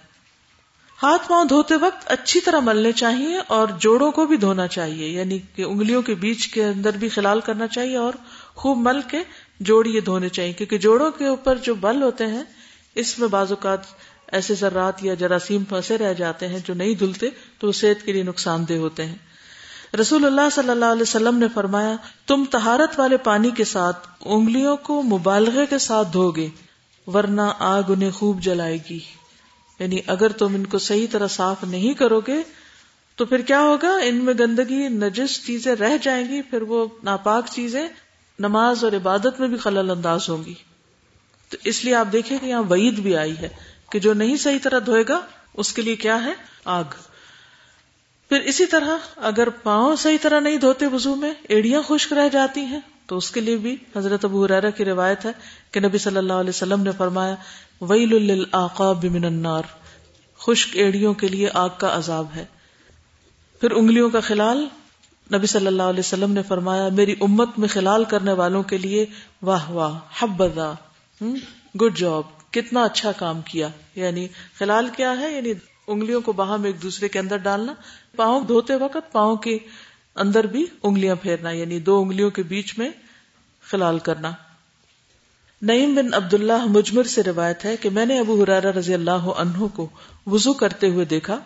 ہاتھ 1.03 1.29
پاؤں 1.29 1.45
دھوتے 1.45 1.75
وقت 1.75 2.13
اچھی 2.13 2.41
طرح 2.41 2.61
ملنے 2.61 2.93
چاہیے 2.93 3.39
اور 3.47 3.69
جوڑوں 3.79 4.13
کو 4.13 4.27
بھی 4.27 4.37
دھونا 4.37 4.67
چاہیے 4.67 5.09
یعنی 5.09 5.39
کہ 5.55 5.63
انگلیوں 5.63 6.03
کے 6.03 6.15
بیچ 6.15 6.49
کے 6.49 6.65
اندر 6.65 6.97
بھی 6.97 7.09
خلال 7.09 7.41
کرنا 7.41 7.67
چاہیے 7.67 7.97
اور 7.97 8.13
خوب 8.55 8.79
مل 8.79 9.01
کے 9.03 9.19
جوڑ 9.61 9.87
یہ 9.87 10.01
دھونے 10.01 10.29
چاہیے، 10.29 10.53
کیونکہ 10.53 10.79
جوڑوں 10.79 11.11
کے 11.11 11.27
اوپر 11.27 11.57
جو 11.57 11.75
بل 11.75 12.03
ہوتے 12.03 12.27
ہیں، 12.27 12.43
اس 12.95 13.19
میں 13.19 13.29
بعض 13.29 13.53
اوقات 13.53 13.81
ایسے 14.33 14.55
ذرات 14.55 15.05
یا 15.05 15.15
جراثیم 15.15 15.65
پھنسے 15.65 15.99
رہ 15.99 16.13
جاتے 16.13 16.49
ہیں 16.49 16.59
جو 16.67 16.75
نہیں 16.75 16.95
دھلتے، 16.95 17.29
تو 17.59 17.67
وہ 17.67 17.73
صحت 17.73 18.07
کے 18.07 18.13
لیے 18.13 18.23
نقصان 18.23 18.65
دہ 18.69 18.75
ہوتے 18.75 19.07
ہیں۔ 19.07 19.17
رسول 20.01 20.25
اللہ 20.25 20.49
صلی 20.53 20.71
اللہ 20.71 20.85
علیہ 20.85 21.03
وسلم 21.03 21.39
نے 21.39 21.47
فرمایا، 21.55 21.97
تم 22.27 22.45
تہارت 22.51 23.01
والے 23.01 23.17
پانی 23.17 23.51
کے 23.51 23.65
ساتھ 23.65 24.09
انگلیوں 24.21 24.77
کو 24.77 25.03
مبالغے 25.03 25.67
کے 25.67 25.79
ساتھ 25.79 26.09
دھو 26.13 26.31
گے، 26.31 26.49
ورنہ 27.07 27.43
آگ 27.59 27.83
انہیں 27.89 28.11
خوب 28.11 28.41
جلائے 28.41 28.79
گی۔ 28.91 28.99
یعنی 29.79 30.01
اگر 30.07 30.33
تم 30.33 30.55
ان 30.55 30.67
کو 30.67 30.79
صحیح 30.79 31.07
طرح 31.11 31.27
صاف 31.27 31.65
نہیں 31.65 31.95
کرو 31.95 32.21
گے، 32.21 32.43
تو 33.17 33.25
پھر 33.25 33.41
کیا 33.41 33.61
ہوگا؟ 33.61 33.99
ان 34.03 34.17
میں 34.17 34.35
گندگی، 34.39 34.89
نجس 34.89 35.47
چیزیں 35.47 35.77
رہ 35.77 35.97
جائیں 36.03 36.29
گی، 36.29 36.43
پھر 36.43 36.63
وہ 36.63 36.87
ناپاک 37.03 37.47
چیزیں 37.51 37.89
نماز 38.39 38.85
اور 38.85 38.93
عبادت 38.93 39.41
میں 39.41 39.49
بھی 39.49 39.57
خلل 39.57 39.91
انداز 39.91 40.29
ہوں 40.29 40.45
گی۔ 40.45 40.55
تو 41.49 41.57
اس 41.65 41.85
لیے 41.85 41.95
آپ 41.95 42.07
دیکھیں 42.13 42.39
کہ 42.39 42.47
یہاں 42.47 42.63
وعید 42.63 42.99
بھی 42.99 43.17
آئی 43.17 43.39
ہے 43.39 43.49
کہ 43.91 43.99
جو 43.99 44.15
نہیں 44.15 44.37
صحیح 44.37 44.59
طرح 44.63 44.79
دھوئے 44.87 45.05
گا، 45.09 45.21
اس 45.55 45.73
کے 45.73 45.83
لیے 45.83 45.97
کیا 45.97 46.25
ہے؟ 46.25 46.33
آگ۔ 46.65 46.85
پھر 48.29 48.41
اسی 48.41 48.67
طرح 48.67 48.99
اگر 49.17 49.49
پاؤں 49.49 49.97
صحیح 49.97 50.19
طرح 50.23 50.41
نہیں 50.41 50.57
دھوتے 50.57 50.87
وضو 50.87 51.15
میں، 51.15 51.35
ایڑیاں 51.43 51.83
خشک 51.89 52.13
رہ 52.13 52.29
جاتی 52.29 52.61
ہیں، 52.61 52.81
تو 53.07 53.17
اس 53.17 53.31
کے 53.31 53.41
لیے 53.41 53.57
بھی 53.57 53.77
حضرت 53.97 54.25
ابو 54.25 54.45
حرارہ 54.45 54.71
کی 54.71 54.85
روایت 54.85 55.25
ہے 55.25 55.33
کہ 55.71 55.81
نبی 55.81 55.99
صلی 55.99 56.17
اللہ 56.17 56.33
علیہ 56.33 56.51
وسلم 56.51 56.83
نے 56.83 56.91
فرمایا 56.99 57.35
ویل 57.81 58.23
للعقاب 58.23 59.05
من 59.05 59.25
النار۔ 59.25 59.63
خشک 60.39 60.69
ایڑیوں 60.73 61.15
کے 61.15 61.29
لیے 61.29 61.49
آگ 61.55 61.69
کا 61.79 61.97
عذاب 61.97 62.27
ہے۔ 62.37 62.45
پھر 63.61 63.71
انگلیوں 63.71 64.11
کا 64.11 64.21
خلال۔ 64.21 64.67
نبی 65.35 65.47
صلی 65.47 65.67
اللہ 65.67 65.83
علیہ 65.83 66.01
وسلم 66.01 66.33
نے 66.33 66.43
فرمایا، 66.43 66.89
میری 66.89 67.15
امت 67.21 67.59
میں 67.59 67.69
خلال 67.69 68.05
کرنے 68.05 68.33
والوں 68.33 68.63
کے 68.63 68.79
لیے 68.79 69.07
واہ 69.43 69.71
واہ، 69.71 69.99
حبذا۔ 70.19 70.73
گڈ 71.81 71.97
جاب 71.97 72.53
کتنا 72.53 72.85
اچھا 72.85 73.13
کام 73.13 73.41
کیا۔ 73.41 73.69
یعنی 73.95 74.29
خلال 74.59 74.89
کیا 74.97 75.19
ہے؟ 75.19 75.37
یعنی 75.37 75.53
انگلیوں 75.87 76.21
کو 76.21 76.33
باہم 76.33 76.65
ایک 76.65 76.83
دوسرے 76.83 77.09
کے 77.09 77.19
اندر 77.19 77.37
ڈالنا۔ 77.37 77.75
پاؤں 78.17 78.45
دھوتے 78.45 78.75
وقت 78.75 79.13
پاؤں 79.13 79.37
کے 79.37 79.59
اندر 80.15 80.47
بھی 80.47 80.67
انگلیاں 80.83 81.15
پھیرنا 81.23 81.51
یعنی 81.51 81.81
دو 81.81 82.01
انگلیوں 82.01 82.31
کے 82.31 82.43
بیچ 82.43 82.79
میں 82.79 82.91
خلال 83.63 83.99
کرنا۔ 83.99 84.33
نعیم 85.67 85.95
بن 85.95 86.15
عبد 86.15 86.35
اللہ 86.35 86.67
مجمر 86.67 87.03
سے 87.03 87.23
روایت 87.23 87.65
ہے 87.65 87.77
کہ 87.77 87.91
میں 87.91 88.07
نے 88.07 88.19
ابو 88.19 88.43
حرارہ 88.43 88.67
رضی 88.67 88.95
اللہ 88.95 89.11
عنہ 89.11 89.67
کو 89.75 89.89
وضو 90.27 90.53
کرتے 90.53 90.89
ہوئے 90.89 91.05
دیکھا، 91.05 91.39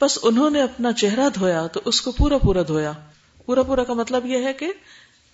بس 0.00 0.18
انہوں 0.22 0.50
نے 0.50 0.62
اپنا 0.62 0.92
چہرہ 0.92 1.28
دھویا 1.28 1.66
تو 1.66 1.80
اس 1.84 2.00
کو 2.00 2.12
پورا 2.12 2.38
پورا 2.38 2.62
دھویا۔ 2.68 2.92
پورا 3.46 3.62
پورا 3.62 3.84
کا 3.84 3.92
مطلب 3.92 4.26
یہ 4.26 4.44
ہے 4.44 4.52
کہ 4.52 4.72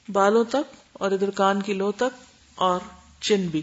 بالوں 0.09 0.44
تک 0.44 0.74
اور 0.92 1.11
ادھر 1.11 1.31
کان 1.31 1.62
کی 1.62 1.72
لو 1.72 1.92
تک 1.92 2.24
اور 2.55 2.81
چن 3.20 3.46
بھی۔ 3.50 3.62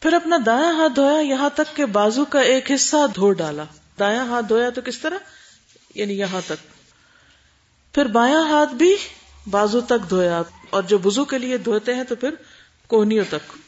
پھر 0.00 0.12
اپنا 0.12 0.36
دایاں 0.46 0.72
ہاتھ 0.72 0.92
دھویا، 0.96 1.20
یہاں 1.20 1.50
تک 1.54 1.76
کہ 1.76 1.86
بازو 1.86 2.24
کا 2.24 2.40
ایک 2.40 2.70
حصہ 2.70 2.96
دھو 3.14 3.32
ڈالا۔ 3.32 3.64
دایاں 3.98 4.26
ہاتھ 4.26 4.46
دھویا 4.48 4.70
تو 4.70 4.80
کس 4.80 4.98
طرح؟ 4.98 5.18
یعنی 5.94 6.18
یہاں 6.18 6.40
تک۔ 6.46 6.66
پھر 7.94 8.06
بایاں 8.06 8.48
ہاتھ 8.48 8.74
بھی 8.74 8.96
بازو 9.50 9.80
تک 9.80 10.10
دھویا 10.10 10.42
اور 10.70 10.82
جو 10.82 10.98
بزو 10.98 11.24
کے 11.24 11.38
لیے 11.38 11.56
دھوتے 11.56 11.94
ہیں 11.94 12.04
تو 12.04 12.14
پھر 12.16 12.30
کوہنیوں 12.86 13.24
تک۔ 13.30 13.67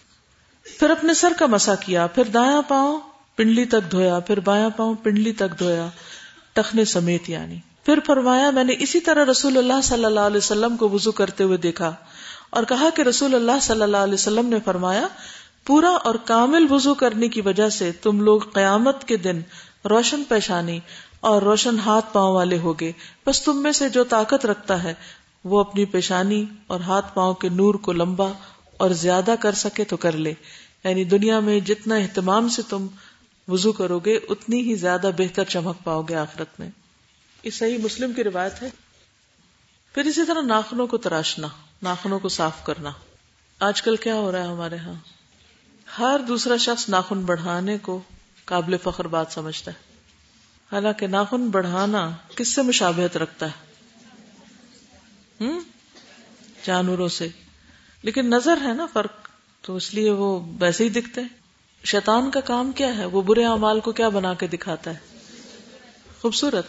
پھر 0.79 0.91
اپنے 0.91 1.15
سر 1.15 1.33
کا 1.39 1.47
مسا 1.47 1.75
کیا، 1.75 2.07
پھر 2.07 2.25
دایاں 2.25 2.63
پاؤں 2.69 3.01
پنڈلی 3.37 3.65
تک 3.65 3.93
دھویا، 3.93 4.19
پھر 4.19 4.41
بایاں 4.41 4.71
پاؤں 4.71 4.95
پنڈلی 4.95 5.33
تک 5.33 5.59
دھویا 5.59 5.89
ٹخنے 6.53 6.85
سمیت 6.85 7.31
یعنی۔ 7.31 7.57
پھر 7.85 7.99
فرمایا، 8.07 8.51
میں 8.51 8.65
نے 8.65 8.75
اسی 8.79 9.01
طرح 9.01 9.25
رسول 9.25 9.59
اللہ 9.59 9.81
صلی 9.83 10.05
اللہ 10.05 10.21
علیہ 10.21 10.37
وسلم 10.37 10.77
کو 10.77 10.89
وضو 10.89 11.13
کرتے 11.13 11.45
ہوئے 11.45 11.57
دیکھا 11.57 11.95
اور 12.51 12.65
کہا 12.65 12.89
کہ 12.95 13.03
رسول 13.03 13.35
اللہ 13.35 13.61
صلی 13.63 13.83
اللہ 13.83 13.97
علیہ 13.97 14.15
وسلم 14.15 14.47
نے 14.47 14.57
فرمایا، 14.65 15.07
پورا 15.67 15.91
اور 15.91 16.15
کامل 16.15 16.67
وضو 16.71 16.95
کرنے 16.95 17.29
کی 17.29 17.41
وجہ 17.41 17.69
سے 17.69 17.93
تم 17.93 18.21
لوگ 18.21 18.41
قیامت 18.41 19.05
کے 19.05 19.17
دن 19.17 19.41
روشن 19.85 20.23
پیشانی 20.29 20.81
اور 21.21 21.43
روشن 21.43 21.79
ہاتھ 21.79 22.13
پاؤں 22.13 22.35
والے 22.35 22.59
ہوگے۔ 22.59 22.93
بس 23.27 23.43
تم 23.43 23.63
میں 23.63 23.73
سے 23.73 23.89
جو 23.89 24.05
طاقت 24.05 24.47
رکھتا 24.47 24.83
ہے، 24.83 24.95
وہ 25.45 25.61
اپنی 25.61 25.85
پیشانی 25.85 26.45
اور 26.67 26.81
ہاتھ 26.81 27.15
پاؤں 27.15 27.35
کے 27.35 27.49
نور 27.49 27.75
کو 27.75 27.93
لمبا 27.93 28.29
اور 28.77 28.91
زیادہ 28.91 29.35
کر 29.41 29.53
سکے 29.53 29.85
تو 29.85 29.97
کر 29.97 30.13
لے۔ 30.13 30.35
یعنی 30.85 31.05
دنیا 31.05 31.41
میں 31.41 31.61
جتنا 31.61 31.95
اہتمام 31.95 32.49
سے 32.49 32.63
تم 32.63 32.87
وضو 33.49 33.73
کرو 33.73 33.99
گے، 33.99 34.15
اتنی 34.29 34.61
ہی 34.61 34.75
زیادہ 34.75 35.11
بہتر 35.19 35.45
چمک 35.45 35.85
پاؤ 35.85 36.03
گے 36.03 36.15
آخرت 36.15 36.61
میں۔ 36.61 36.71
یہ 37.43 37.51
صحیح 37.51 37.79
مسلم 37.79 38.13
کی 38.13 38.25
روایت 38.25 38.63
ہے۔ 38.63 38.71
پھر 39.95 40.05
اسی 40.05 40.25
طرح 40.27 40.41
ناخنوں 40.41 40.87
کو 40.87 40.97
تراشنا، 40.97 41.49
ناخنوں 41.83 42.19
کو 42.19 42.29
صاف 42.29 42.65
کرنا۔ 42.65 42.91
آج 43.61 43.83
کل 43.83 43.97
کیا 43.97 44.15
ہو 44.15 44.33
رہا 44.33 44.43
ہے 44.43 44.49
ہمارے 44.49 44.77
ہاں؟ 44.77 44.95
ہر 45.99 46.21
دوسرا 46.29 46.57
شخص 46.57 46.89
ناخن 46.89 47.21
بڑھانے 47.21 47.79
کو 47.79 48.01
قابل 48.45 48.77
فخر 48.83 49.07
بات 49.07 49.27
سمجھتا 49.31 49.71
ہے۔ 49.71 49.77
حالانکہ 50.73 51.07
ناخن 51.07 51.49
بڑھانا 51.49 52.11
کس 52.37 52.55
سے 52.55 52.63
مشابہت 52.63 53.17
رکھتا 53.17 53.47
ہے؟ 53.47 53.71
جانوروں 56.65 57.09
سے۔ 57.09 57.29
لیکن 58.03 58.31
نظر 58.31 58.59
ہے 58.63 58.75
نا 58.75 58.87
فرق۔ 58.93 59.20
تو 59.63 59.77
اس 59.77 59.95
لیے 59.95 60.11
وہ 60.11 60.41
ویسے 60.61 60.85
ہی 60.85 60.89
دکھتے 60.89 61.21
شیطان 61.85 62.31
کا 62.31 62.41
کام 62.41 62.73
کیا 62.73 62.99
ہے؟ 62.99 63.05
وہ 63.05 63.23
برے 63.23 63.45
اعمال 63.45 63.81
کو 63.81 63.93
کیا 63.93 64.09
بنا 64.09 64.35
کے 64.35 64.47
دکھاتا 64.47 64.91
ہے؟ 64.91 64.99
خوبصورت۔ 66.23 66.65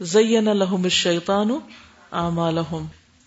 زین 0.00 0.48
الحم 0.48 0.84
الشیطان 0.84 1.50
اعمالہم۔ 2.12 2.86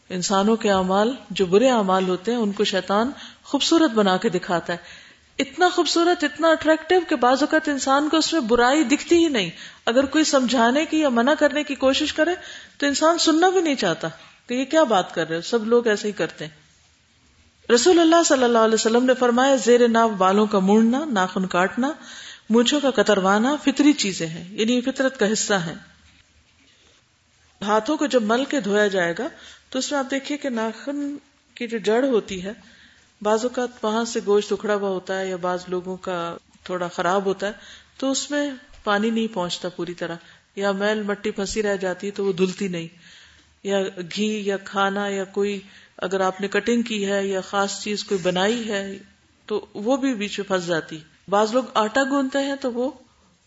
انسانوں 0.10 0.56
کے 0.56 0.72
اعمال 0.72 1.14
جو 1.30 1.46
برے 1.46 1.70
اعمال 1.70 2.10
ہوتے 2.10 2.32
ہیں، 2.32 2.40
ان 2.40 2.52
کو 2.52 2.64
شیطان 2.64 3.12
خوبصورت 3.44 3.92
بنا 3.92 4.18
کے 4.18 4.30
دکھاتا 4.30 4.74
ہے۔ 4.74 4.78
اتنا 5.40 5.70
خوبصورت، 5.70 6.24
اتنا 6.24 6.50
اٹریکٹو 6.50 6.96
کہ 7.10 7.16
بعض 7.16 7.38
اوقات 7.42 7.70
انسان 7.70 8.10
کو 8.10 8.18
اس 8.18 8.34
میں 8.34 8.42
برائی 8.42 8.84
دکھتی 8.84 9.16
ہی 9.16 9.30
نہیں۔ 9.30 9.50
اگر 9.86 10.06
کوئی 10.06 10.24
سمجھانے 10.24 10.86
کی 10.86 11.00
یا 11.00 11.10
منع 11.10 11.34
کرنے 11.40 11.64
کی 11.64 11.76
کوشش 11.76 12.14
کرے 12.14 12.32
تو 12.78 12.86
انسان 12.86 13.18
سننا 13.18 13.50
بھی 13.50 13.62
نہیں 13.62 13.76
چاہتا 13.76 14.08
کہ 14.48 14.54
یہ 14.54 14.66
کیا 14.66 14.84
بات 14.84 15.16
کر 15.16 15.30
رہے 15.30 15.42
سب 15.42 15.66
لوگ 15.66 15.88
ایسے 15.88 16.08
ہی 16.08 16.14
کرتے 16.14 16.46
ہیں۔ 16.46 16.65
رسول 17.74 18.00
اللہ 18.00 18.24
صلی 18.26 18.44
اللہ 18.44 18.58
علیہ 18.58 18.74
وسلم 18.74 19.06
نے 19.06 19.14
فرمایا، 19.14 19.56
زیر 19.56 19.88
ناف 19.88 20.10
بالوں 20.10 20.46
کا 20.46 20.60
مڑنا، 20.60 21.06
ناخن 21.06 21.48
کاٹنا، 21.48 21.92
مونچھوں 22.50 22.80
کا 22.80 22.92
کتروانا 22.92 23.56
فطری 23.56 23.94
چیزیں 23.94 24.28
ہیں 24.28 24.44
یعنی 24.50 24.82
فطرت 24.82 25.20
کا 25.20 25.34
حصہ 25.34 25.54
ہے 25.54 25.74
ہاتھوں 27.62 27.98
کو 27.98 28.06
جب 28.06 28.24
مل 28.24 28.46
کے 28.46 28.60
دھویا 28.60 28.88
جائے 28.88 29.14
گا، 29.20 29.28
تو 29.70 29.80
اس 29.80 29.92
میں 29.92 30.00
آپ 30.00 30.12
دیکھیے 30.12 30.38
کہ 30.38 30.50
ناخن 30.50 31.18
کی 31.56 31.68
جو 31.68 31.78
جڑ 31.78 32.04
ہوتی 32.04 32.44
ہے، 32.44 32.54
بعض 33.22 33.44
اوقات 33.44 33.86
وہاں 33.86 34.06
سے 34.06 34.20
گوشت 34.26 34.52
اکھڑا 34.52 34.76
ہوا 34.76 34.90
ہوتا 34.90 35.20
ہے 35.20 35.30
یا 35.30 35.36
بعض 35.36 35.64
لوگوں 35.68 35.98
کا 35.98 36.38
تھوڑا 36.64 36.88
خراب 36.88 37.26
ہوتا 37.26 37.48
ہے، 37.48 37.52
تو 37.98 38.12
اس 38.12 38.32
میں 38.32 38.52
پانی 38.84 39.10
نہیں 39.10 39.28
پہنچتا 39.34 39.70
پوری 39.70 39.94
طرح۔ 39.94 40.16
یا 40.56 40.72
میل 40.72 41.04
مٹی 41.04 41.32
پھنسی 41.32 41.64
رہ 41.64 41.78
جاتی 41.78 42.12
تو 42.12 42.26
وہ 42.26 42.34
دھلتی 42.34 42.68
نہیں۔ 42.68 42.88
یا 43.64 43.80
گھی 44.16 44.42
یا 44.46 44.58
کھانا 44.58 45.08
یا 45.08 45.24
کوئی 45.24 45.60
اگر 45.98 46.22
آپ 46.22 46.42
نے 46.42 46.48
کٹنگ 46.48 46.82
کی 46.82 47.12
ہے 47.12 47.28
یا 47.28 47.42
خاص 47.42 47.84
چیز 47.84 48.04
کوئی 48.04 48.20
بنائی 48.24 48.70
ہے، 48.70 48.98
تو 49.46 49.66
وہ 49.74 49.98
بھی 49.98 50.14
بیچ 50.14 50.40
میں 50.40 50.48
پھنس 50.48 50.68
جاتی۔ 50.68 50.98
بعض 51.28 51.54
لوگ 51.54 51.64
آٹا 51.74 52.04
گونتے 52.04 52.40
ہیں 52.40 52.56
تو 52.56 52.74
وہ 52.74 52.92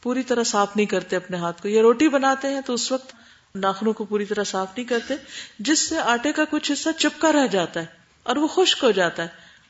پوری 0.02 0.22
طرح 0.22 0.42
صاف 0.42 0.76
نہیں 0.76 0.86
کرتے 0.86 1.16
اپنے 1.16 1.36
ہاتھ 1.36 1.62
کو۔ 1.62 1.68
یا 1.68 1.82
روٹی 1.82 2.08
بناتے 2.08 2.48
ہیں 2.48 2.60
تو 2.60 2.74
اس 2.74 2.92
وقت 2.92 3.14
ناخنوں 3.54 3.92
کو 3.92 4.04
پوری 4.04 4.24
طرح 4.24 4.44
صاف 4.44 4.68
نہیں 4.76 4.86
کرتے، 4.86 5.14
جس 5.58 5.78
سے 5.78 5.98
آٹے 5.98 6.32
کا 6.32 6.44
کچھ 6.50 6.72
حصہ 6.72 6.88
چپکا 6.98 7.32
رہ 7.32 7.46
جاتا 7.46 7.80
ہے 7.80 7.86
اور 8.22 8.36
وہ 8.36 8.48
خشک 8.48 8.84
ہو 8.84 8.90
جاتا 8.90 9.22
ہے۔ 9.22 9.28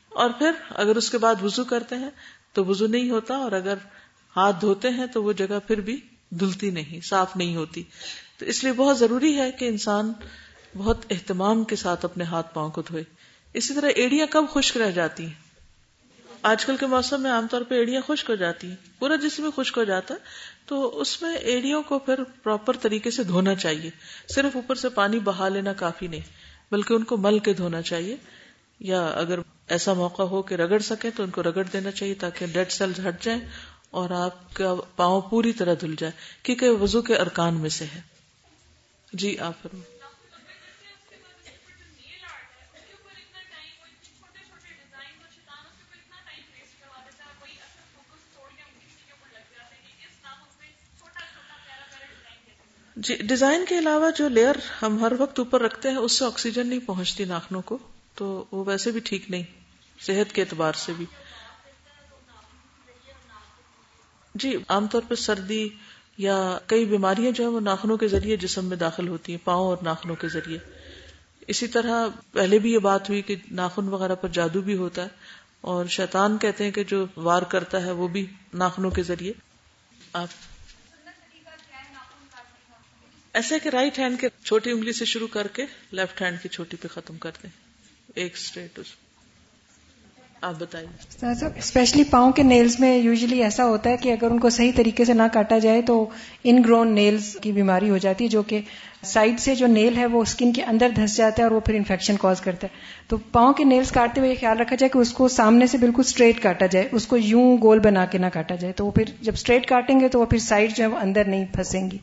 اور 0.09 0.29
پھر 0.29 0.51
اگر 0.69 0.95
اس 0.95 1.09
کے 1.09 1.17
بعد 1.17 1.35
وضو 1.43 1.63
کرتے 1.63 1.95
ہیں 1.95 2.09
تو 2.53 2.65
وضو 2.65 2.87
نہیں 2.87 3.09
ہوتا، 3.09 3.35
اور 3.35 3.51
اگر 3.51 3.73
ہاتھ 4.35 4.55
دھوتے 4.61 4.89
ہیں 4.89 5.05
تو 5.05 5.23
وہ 5.23 5.33
جگہ 5.33 5.59
پھر 5.67 5.81
بھی 5.81 6.01
دھلتی 6.29 6.69
نہیں، 6.69 7.05
صاف 7.05 7.35
نہیں 7.35 7.55
ہوتی۔ 7.55 7.83
تو 8.37 8.45
اس 8.45 8.63
لیے 8.63 8.73
بہت 8.73 8.99
ضروری 8.99 9.37
ہے 9.37 9.51
کہ 9.51 9.67
انسان 9.67 10.13
بہت 10.77 11.05
اہتمام 11.09 11.63
کے 11.63 11.75
ساتھ 11.75 12.05
اپنے 12.05 12.23
ہاتھ 12.23 12.53
پاؤں 12.53 12.69
کو 12.69 12.81
دھوئے۔ 12.81 13.03
اسی 13.53 13.73
طرح 13.73 13.89
ایڑیاں 13.95 14.27
کب 14.29 14.45
خشک 14.53 14.77
رہ 14.77 14.91
جاتی 14.91 15.25
ہیں؟ 15.25 15.33
آج 16.41 16.65
کل 16.65 16.77
کے 16.77 16.85
موسم 16.85 17.21
میں 17.21 17.31
عام 17.31 17.47
طور 17.51 17.61
پہ 17.61 17.75
ایڑیاں 17.75 18.01
خشک 18.07 18.29
ہو 18.29 18.35
جاتی 18.35 18.67
ہیں۔ 18.67 18.75
پورا 18.99 19.15
جسم 19.15 19.49
خشک 19.55 19.77
ہو 19.77 19.83
جاتا 19.83 20.13
ہے۔ 20.13 20.19
تو 20.65 20.99
اس 20.99 21.21
میں 21.21 21.37
ایڑیوں 21.37 21.83
کو 21.83 21.99
پھر 21.99 22.23
پراپر 22.43 22.77
طریقے 22.81 23.11
سے 23.11 23.23
دھونا 23.23 23.55
چاہیے۔ 23.55 23.89
صرف 24.35 24.55
اوپر 24.55 24.75
سے 24.75 24.89
پانی 24.89 25.19
بہا 25.19 25.49
لینا 25.49 25.73
کافی 25.73 26.07
نہیں، 26.07 26.21
بلکہ 26.71 26.93
ان 26.93 27.03
کو 27.03 27.17
مل 27.17 27.39
کے 27.39 27.53
دھونا 27.53 27.81
چاہیے۔ 27.81 28.15
یا 28.79 29.05
اگر 29.05 29.39
ایسا 29.67 29.93
موقع 29.93 30.23
ہو 30.23 30.41
کہ 30.41 30.55
رگڑ 30.55 30.79
سکے 30.79 31.11
تو 31.11 31.23
ان 31.23 31.29
کو 31.29 31.43
رگڑ 31.43 31.63
دینا 31.63 31.91
چاہیے 31.91 32.13
تاکہ 32.13 32.45
ڈیڈ 32.47 32.71
سیل 32.71 33.07
ہٹ 33.07 33.23
جائیں 33.23 33.41
اور 33.91 34.09
آپ 34.09 34.53
کا 34.53 34.75
پاؤں 34.95 35.21
پوری 35.21 35.53
طرح 35.53 35.73
دھل 35.81 35.95
جائے، 35.99 36.13
کیونکہ 36.43 36.69
وضو 36.69 37.01
کے 37.01 37.15
ارکان 37.15 37.53
میں 37.53 37.69
سے 37.69 37.85
ہے۔ 37.85 38.01
جی 39.13 39.39
آپ 39.39 39.67
جی، 53.03 53.15
ڈیزائن 53.15 53.63
کے 53.69 53.77
علاوہ 53.79 54.09
جو 54.17 54.27
لیئر 54.29 54.55
ہم 54.81 54.97
ہر 54.99 55.11
وقت 55.17 55.39
اوپر 55.39 55.61
رکھتے 55.61 55.89
ہیں، 55.89 55.97
اس 55.97 56.11
سے 56.11 56.25
آکسیجن 56.25 56.67
نہیں 56.67 56.79
پہنچتی 56.85 57.25
ناخنوں 57.25 57.61
کو، 57.61 57.77
تو 58.15 58.45
وہ 58.51 58.63
ویسے 58.67 58.91
بھی 58.91 58.99
ٹھیک 58.99 59.29
نہیں، 59.31 59.43
صحت 59.99 60.33
کے 60.35 60.41
اعتبار 60.41 60.73
سے 60.73 60.93
بھی۔ 60.97 61.05
جی 64.35 64.55
عام 64.69 64.87
طور 64.87 65.01
پہ 65.07 65.15
سردی 65.15 65.67
یا 66.17 66.35
کئی 66.67 66.85
بیماریاں 66.85 67.31
جو 67.31 67.43
ہیں، 67.43 67.51
وہ 67.51 67.59
ناخنوں 67.59 67.97
کے 67.97 68.07
ذریعے 68.07 68.37
جسم 68.37 68.65
میں 68.65 68.77
داخل 68.77 69.07
ہوتی 69.07 69.31
ہیں، 69.31 69.45
پاؤں 69.45 69.65
اور 69.65 69.77
ناخنوں 69.83 70.15
کے 70.15 70.27
ذریعے۔ 70.27 70.57
اسی 71.47 71.67
طرح 71.67 72.05
پہلے 72.31 72.59
بھی 72.59 72.73
یہ 72.73 72.79
بات 72.79 73.09
ہوئی 73.09 73.21
کہ 73.21 73.35
ناخن 73.51 73.87
وغیرہ 73.87 74.15
پر 74.15 74.29
جادو 74.29 74.61
بھی 74.61 74.75
ہوتا 74.77 75.03
ہے، 75.03 75.07
اور 75.61 75.85
شیطان 75.91 76.37
کہتے 76.37 76.63
ہیں 76.63 76.71
کہ 76.71 76.83
جو 76.83 77.05
وار 77.17 77.41
کرتا 77.49 77.81
ہے، 77.81 77.91
وہ 77.91 78.07
بھی 78.07 78.25
ناخنوں 78.55 78.91
کے 78.91 79.03
ذریعے۔ 79.03 79.33
آپ 80.13 80.27
ایسا 83.33 83.57
کہ 83.63 83.69
رائٹ 83.69 83.99
ہینڈ 83.99 84.21
کے 84.21 84.27
چھوٹی 84.43 84.71
انگلی 84.71 84.93
سے 84.93 85.05
شروع 85.05 85.27
کر 85.27 85.47
کے 85.47 85.65
لیفٹ 85.91 86.21
ہینڈ 86.21 86.37
کی 86.41 86.49
چھوٹی 86.49 86.77
پہ 86.77 86.87
ختم 86.87 87.17
کر 87.17 87.31
دیں۔ 87.43 87.49
ایک 88.15 88.33
اسٹریٹ 88.33 88.79
آپ 90.41 90.53
بتائیے۔ 90.59 91.25
اسپیشلی 91.57 92.03
پاؤں 92.03 92.31
کے 92.31 92.43
نیلز 92.43 92.79
میں 92.79 92.97
یوزلی 92.97 93.43
ایسا 93.43 93.65
ہوتا 93.65 93.89
ہے 93.89 93.97
کہ 93.97 94.11
اگر 94.11 94.31
ان 94.31 94.39
کو 94.39 94.49
صحیح 94.49 94.71
طریقے 94.75 95.05
سے 95.05 95.13
نہ 95.13 95.23
کاٹا 95.33 95.57
جائے 95.57 95.81
تو 95.81 96.09
ان 96.43 96.61
گرون 96.65 96.95
نیلز 96.95 97.37
کی 97.41 97.51
بیماری 97.51 97.89
ہو 97.89 97.97
جاتی 97.97 98.23
ہے 98.23 98.29
جو 98.29 98.43
کہ 98.43 98.61
سائڈ 99.03 99.39
سے 99.39 99.55
جو 99.55 99.67
نیل 99.67 99.97
ہے 99.97 100.05
وہ 100.05 100.21
اسکن 100.21 100.53
کے 100.53 100.63
اندر 100.63 100.89
دھس 100.89 101.17
جاتا 101.17 101.35
ہے 101.37 101.43
اور 101.43 101.51
وہ 101.51 101.59
پھر 101.59 101.73
انفیکشن 101.73 102.15
کاز 102.17 102.41
کرتا 102.41 102.67
ہے۔ 102.67 102.77
تو 103.07 103.17
پاؤں 103.17 103.53
کے 103.53 103.63
نیلز 103.63 103.91
کاٹتے 103.91 104.21
ہوئے 104.21 104.35
خیال 104.35 104.59
رکھا 104.59 104.75
جائے 104.75 104.89
کہ 104.89 104.97
اس 104.97 105.11
کو 105.11 105.27
سامنے 105.27 105.67
سے 105.67 105.77
بالکل 105.77 106.01
اسٹریٹ 106.05 106.41
کاٹا 106.43 106.65
جائے 106.65 106.89
اس 106.91 107.07
کو 107.07 107.17
یوں 107.17 107.57
گول 107.61 107.79
بنا 107.79 108.05
کے 108.05 108.17
نہ 108.17 108.25
کاٹا 108.33 108.55
جائے۔ 108.55 108.73
تو 108.73 108.85
وہ 108.85 108.91
پھر 108.91 109.03
جب 109.21 109.33
اسٹریٹ 109.33 109.67
کاٹیں 109.67 109.99
گے 109.99 110.07
تو 110.07 110.19
وہ 110.19 110.25
پھر 110.25 110.37
سائڈ 110.37 110.75
جو 110.75 110.83
ہے 110.83 110.89
وہ 110.89 110.97
اندر 110.97 111.25
نہیں 111.25 111.45
پھنسیں 111.53 111.91
گی۔ 111.91 111.97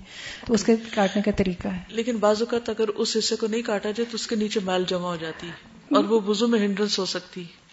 تو 0.46 0.54
اس 0.54 0.64
کے 0.64 0.74
کاٹنے 0.94 1.22
کا 1.22 1.30
طریقہ 1.30 1.68
ہے۔ 1.68 1.78
لیکن 1.88 2.16
بعض 2.16 2.42
اوقات 2.42 2.68
اگر 2.68 2.88
اس 2.88 3.16
حصے 3.18 3.36
کو 3.36 3.46
نہیں 3.46 3.62
کاٹا 3.62 3.90
جائے 3.90 4.10
تو 4.10 4.14
اس 4.14 4.26
کے 4.26 4.36
نیچے 4.36 4.60
میل 4.60 4.84
جمع 4.88 5.08
ہو 5.08 5.16
جاتی 5.16 5.46
ہے 5.46 5.52
اور 5.94 6.04
وہ 6.04 6.20
بزو 6.20 6.48
میں 6.48 6.60
ہنڈرنس 6.60 6.98
ہو 6.98 7.04
سکتی 7.04 7.40
ہے۔ 7.40 7.65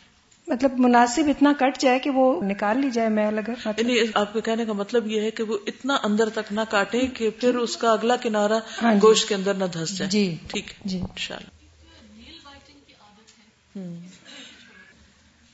مطلب 0.48 0.72
مناسب 0.80 1.22
اتنا 1.28 1.54
کٹ 1.60 1.80
جائے 1.80 2.00
کہ 2.00 2.10
وہ 2.10 2.42
نکال 2.44 2.82
لی 2.82 2.90
جائے 2.90 3.10
میل 3.10 3.38
اگر 3.38 3.54
مطلب 3.66 3.90
یعنی 3.90 4.10
آپ 4.14 4.34
کے 4.34 4.42
کہنے 4.42 4.66
کا 4.66 4.74
مطلب 4.74 5.08
یہ 5.08 5.22
ہے 5.22 5.32
کہ 5.32 5.44
وہ 5.44 5.58
اتنا 5.68 5.98
اندر 6.04 6.30
تک 6.30 6.52
نہ 6.52 6.62
کاٹے 6.70 7.08
کہ 7.08 7.30
پھر 7.30 7.56
اس 7.56 7.78
کا 7.78 7.92
اگلا 7.92 8.16
کنارا 8.16 8.60
ہاں 8.82 8.94
جی۔ 8.94 9.00
گوشت 9.04 9.30
کے 9.30 9.36
اندر 9.36 9.54
نہ 9.54 9.66
دھس 9.66 9.98
جائے۔ 9.98 10.10
جی۔ 10.10 10.36
ٹھیک 10.48 10.66
جی۔ 10.86 11.02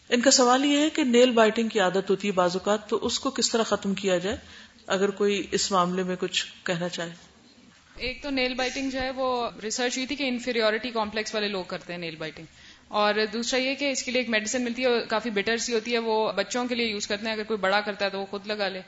ان 0.09 0.21
کا 0.21 0.31
سوال 0.31 0.65
یہ 0.65 0.77
ہے 0.77 0.89
کہ 0.89 1.03
نیل 1.03 1.31
بائٹنگ 1.31 1.67
کی 1.67 1.79
عادت 1.79 2.09
ہوتی 2.09 2.27
ہے 2.27 2.33
بعض 2.33 2.55
اوقات 2.55 2.89
تو 2.89 2.99
اس 3.01 3.19
کو 3.19 3.29
کس 3.29 3.49
طرح 3.51 3.63
ختم 3.63 3.93
کیا 3.93 4.17
جائے؟ 4.17 4.37
اگر 4.87 5.09
کوئی 5.09 5.47
اس 5.51 5.71
معاملے 5.71 6.03
میں 6.03 6.15
کچھ 6.19 6.45
کہنا 6.63 6.89
چاہے۔ 6.89 7.13
ایک 7.95 8.23
تو 8.23 8.29
نیل 8.29 8.53
بائٹنگ 8.53 8.89
جو 8.89 8.99
ہے 8.99 9.11
وہ 9.11 9.49
ریسرچ 9.63 9.97
ہوئی 9.97 10.07
تھی 10.07 10.15
کہ 10.15 10.23
انفیریورٹی 10.23 10.89
کمپلیکس 10.89 11.35
والے 11.35 11.47
لوگ 11.47 11.63
کرتے 11.63 11.93
ہیں 11.93 11.99
نیل 11.99 12.15
بائٹنگ۔ 12.15 12.45
اور 12.89 13.13
دوسرا 13.33 13.59
یہ 13.59 13.75
کہ 13.75 13.91
اس 13.91 14.03
کے 14.03 14.11
لیے 14.11 14.21
ایک 14.21 14.29
میڈیسن 14.29 14.63
ملتی 14.63 14.85
ہے 14.85 14.89
کافی 15.09 15.29
بیٹر 15.29 15.57
سی 15.57 15.73
ہوتی 15.73 15.93
ہے 15.93 15.97
وہ 15.97 16.31
بچوں 16.31 16.67
کے 16.67 16.75
لیے 16.75 16.85
یوز 16.85 17.07
کرتے 17.07 17.25
ہیں 17.25 17.33
اگر 17.33 17.43
کوئی 17.43 17.57
بڑا 17.57 17.81
کرتا 17.81 18.05
ہے 18.05 18.09
تو 18.09 18.19
وہ 18.19 18.25
خود 18.25 18.47
لگا 18.47 18.67
لے۔ 18.67 18.81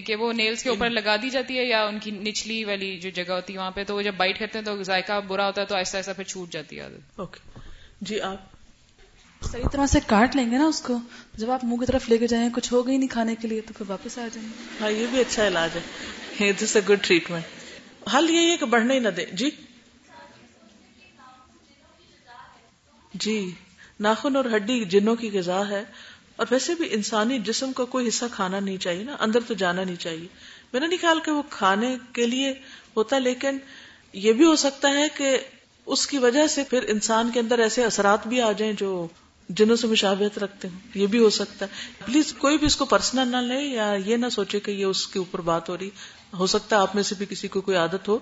کہ 0.00 0.16
وہ 0.16 0.32
نیلز 0.32 0.62
کے 0.62 0.68
اوپر 0.68 0.90
لگا 0.90 1.16
دی 1.16 1.30
جاتی 1.30 1.58
ہے 1.58 1.64
یا 1.64 1.84
ان 1.84 1.98
کی 1.98 2.10
نچلی 2.10 2.64
والی 2.64 2.98
جو 2.98 3.10
جگہ 3.10 3.32
ہوتی 3.32 3.52
ہے 3.52 3.58
وہاں 3.58 3.70
پہ 3.70 3.84
تو 3.84 3.96
وہ 3.96 4.02
جب 4.02 4.14
بائٹ 4.16 4.38
کرتے 4.38 4.58
ہیں 4.58 4.64
تو 4.64 4.82
ذائقہ 4.82 5.20
برا 5.20 5.46
ہوتا 5.46 5.60
ہے 5.60 5.66
تو 5.66 5.74
ایسا 5.74 5.98
ایسا 5.98 6.12
پھر 6.12 6.24
چھوٹ 6.24 6.50
جاتی 6.50 6.80
ہے 6.80 6.88
اوکے 7.16 7.58
جی 8.00 8.20
آپ؟ 8.20 8.36
صحیح 9.42 9.68
طرح 9.72 9.86
سے 9.86 9.98
کاٹ 10.06 10.36
لیں 10.36 10.50
گے 10.50 10.58
نا 10.58 10.64
اس 10.64 10.80
کو۔ 10.80 10.98
جب 11.34 11.50
آپ 11.50 11.64
منہ 11.64 11.76
کی 11.76 11.86
طرف 11.86 12.08
لے 12.08 12.18
کے 12.18 12.26
جائیں 12.26 12.48
کچھ 12.54 12.72
ہو 12.72 12.86
گئی 12.86 12.96
نہیں 12.96 13.08
کھانے 13.08 13.34
کے 13.34 13.48
لیے 13.48 13.60
تو 13.60 13.72
پھر 13.72 13.84
واپس 13.88 14.18
آ 14.18 14.28
جائیں۔ 14.34 14.48
گے 14.48 14.76
ہاں 14.80 14.90
یہ 14.90 15.06
بھی 15.10 15.20
اچھا 15.20 15.46
علاج 15.46 15.70
ہے۔ 15.74 16.80
گڈ 16.88 16.98
ٹریٹمنٹ 17.02 17.44
حل 18.14 18.30
یہی 18.30 18.50
ہے 18.50 18.56
کہ 18.56 18.66
بڑھنے 18.66 18.94
ہی 18.94 18.98
نہ 18.98 19.08
دیں۔ 19.08 19.26
جی؟ 19.32 19.50
جی 23.14 23.50
ناخن 24.00 24.36
اور 24.36 24.44
ہڈی 24.44 24.84
جنوں 24.84 25.16
کی 25.16 25.30
غذا 25.32 25.68
ہے۔ 25.68 25.84
اور 26.36 26.46
ویسے 26.50 26.74
بھی 26.74 26.88
انسانی 26.90 27.38
جسم 27.38 27.72
کا 27.72 27.84
کوئی 27.84 28.08
حصہ 28.08 28.24
کھانا 28.32 28.60
نہیں 28.60 28.76
چاہیے 28.76 29.02
نا، 29.02 29.16
اندر 29.20 29.38
تو 29.46 29.54
جانا 29.54 29.84
نہیں 29.84 29.96
چاہیے۔ 29.96 30.26
میرا 30.72 30.86
نہیں 30.86 30.98
خیال 31.00 31.18
کہ 31.24 31.30
وہ 31.30 31.42
کھانے 31.50 31.96
کے 32.12 32.26
لیے 32.26 32.54
ہوتا، 32.96 33.18
لیکن 33.18 33.58
یہ 34.12 34.32
بھی 34.32 34.44
ہو 34.44 34.56
سکتا 34.56 34.90
ہے 34.90 35.08
کہ 35.16 35.38
اس 35.86 36.06
کی 36.06 36.18
وجہ 36.18 36.46
سے 36.46 36.62
پھر 36.64 36.82
انسان 36.82 37.30
کے 37.34 37.40
اندر 37.40 37.58
ایسے 37.58 37.84
اثرات 37.84 38.26
بھی 38.26 38.40
آ 38.40 38.52
جائیں 38.52 38.72
جو 38.72 39.08
جنوں 39.48 39.76
سے 39.76 39.86
مشابہت 39.86 40.38
رکھتے 40.38 40.68
ہیں 40.68 40.78
یہ 40.94 41.06
بھی 41.06 41.18
ہو 41.18 41.30
سکتا 41.30 41.66
ہے۔ 41.66 41.70
پلیز، 42.06 42.32
کوئی 42.32 42.58
بھی 42.58 42.66
اس 42.66 42.76
کو 42.76 42.84
پرسنل 42.84 43.28
نہ 43.28 43.36
لے 43.36 43.60
یا 43.60 43.96
یہ 44.06 44.16
نہ 44.16 44.28
سوچے 44.28 44.60
کہ 44.60 44.70
یہ 44.70 44.84
اس 44.84 45.06
کے 45.06 45.18
اوپر 45.18 45.40
بات 45.40 45.68
ہو 45.68 45.78
رہی۔ 45.78 45.90
ہو 46.38 46.46
سکتا 46.46 46.76
ہے 46.76 46.80
آپ 46.80 46.94
میں 46.94 47.02
سے 47.02 47.14
بھی 47.18 47.26
کسی 47.28 47.48
کو 47.48 47.60
کوئی 47.60 47.76
عادت 47.76 48.08
ہو۔ 48.08 48.18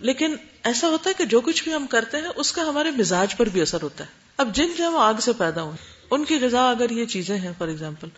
لیکن 0.00 0.36
ایسا 0.64 0.88
ہوتا 0.88 1.10
ہے 1.10 1.14
کہ 1.18 1.24
جو 1.24 1.40
کچھ 1.40 1.64
بھی 1.64 1.74
ہم 1.74 1.86
کرتے 1.86 2.16
ہیں، 2.16 2.28
اس 2.36 2.52
کا 2.52 2.62
ہمارے 2.62 2.90
مزاج 2.90 3.36
پر 3.36 3.46
بھی 3.46 3.60
اثر 3.60 3.82
ہوتا 3.82 4.04
ہے۔ 4.04 4.08
اب 4.36 4.54
جن 4.54 4.68
جو 4.78 4.92
وہ 4.92 5.00
آگ 5.00 5.14
سے 5.14 5.32
پیدا 5.32 5.62
ہوئے۔ 5.62 5.76
ان 6.10 6.24
کی 6.24 6.38
غذا 6.40 6.70
اگر 6.70 6.90
یہ 6.90 7.04
چیزیں 7.04 7.38
ہیں 7.38 7.52
فار 7.58 7.68
ایگزامپل 7.68 8.08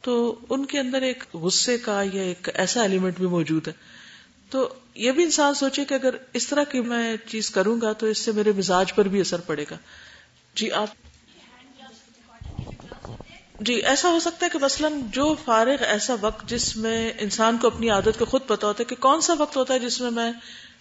تو 0.00 0.38
ان 0.50 0.64
کے 0.64 0.78
اندر 0.78 1.02
ایک 1.02 1.24
غصے 1.34 1.78
کا 1.78 2.02
یا 2.12 2.22
ایک 2.22 2.48
ایسا 2.54 2.82
ایلیمنٹ 2.82 3.18
بھی 3.18 3.26
موجود 3.26 3.68
ہے۔ 3.68 3.72
تو 4.50 4.74
یہ 4.94 5.12
بھی 5.12 5.24
انسان 5.24 5.54
سوچے 5.54 5.84
کہ 5.84 5.94
اگر 5.94 6.14
اس 6.32 6.46
طرح 6.46 6.64
کی 6.64 6.80
میں 6.80 7.16
چیز 7.26 7.50
کروں 7.50 7.80
گا، 7.80 7.92
تو 7.92 8.06
اس 8.06 8.18
سے 8.18 8.32
میرے 8.32 8.52
مزاج 8.52 8.94
پر 8.94 9.08
بھی 9.08 9.20
اثر 9.20 9.40
پڑے 9.40 9.64
گا۔ 9.70 9.76
جی 10.54 10.72
آپ؟ 10.72 10.88
جی 13.60 13.74
ایسا 13.74 14.10
ہو 14.10 14.20
سکتا 14.20 14.46
ہے 14.46 14.50
کہ 14.50 14.58
مثلاً 14.58 15.00
جو 15.10 15.34
فارغ 15.44 15.76
ایسا 15.80 16.14
وقت 16.20 16.48
جس 16.48 16.76
میں 16.76 17.12
انسان 17.18 17.58
کو 17.58 17.66
اپنی 17.66 17.90
عادت 17.90 18.18
کو 18.18 18.24
خود 18.24 18.40
پتا 18.46 18.66
ہوتا 18.66 18.80
ہے 18.80 18.84
کہ 18.84 18.96
کون 18.96 19.20
سا 19.20 19.34
وقت 19.38 19.56
ہوتا 19.56 19.74
ہے 19.74 19.78
جس 19.78 20.00
میں 20.00 20.10
میں 20.10 20.32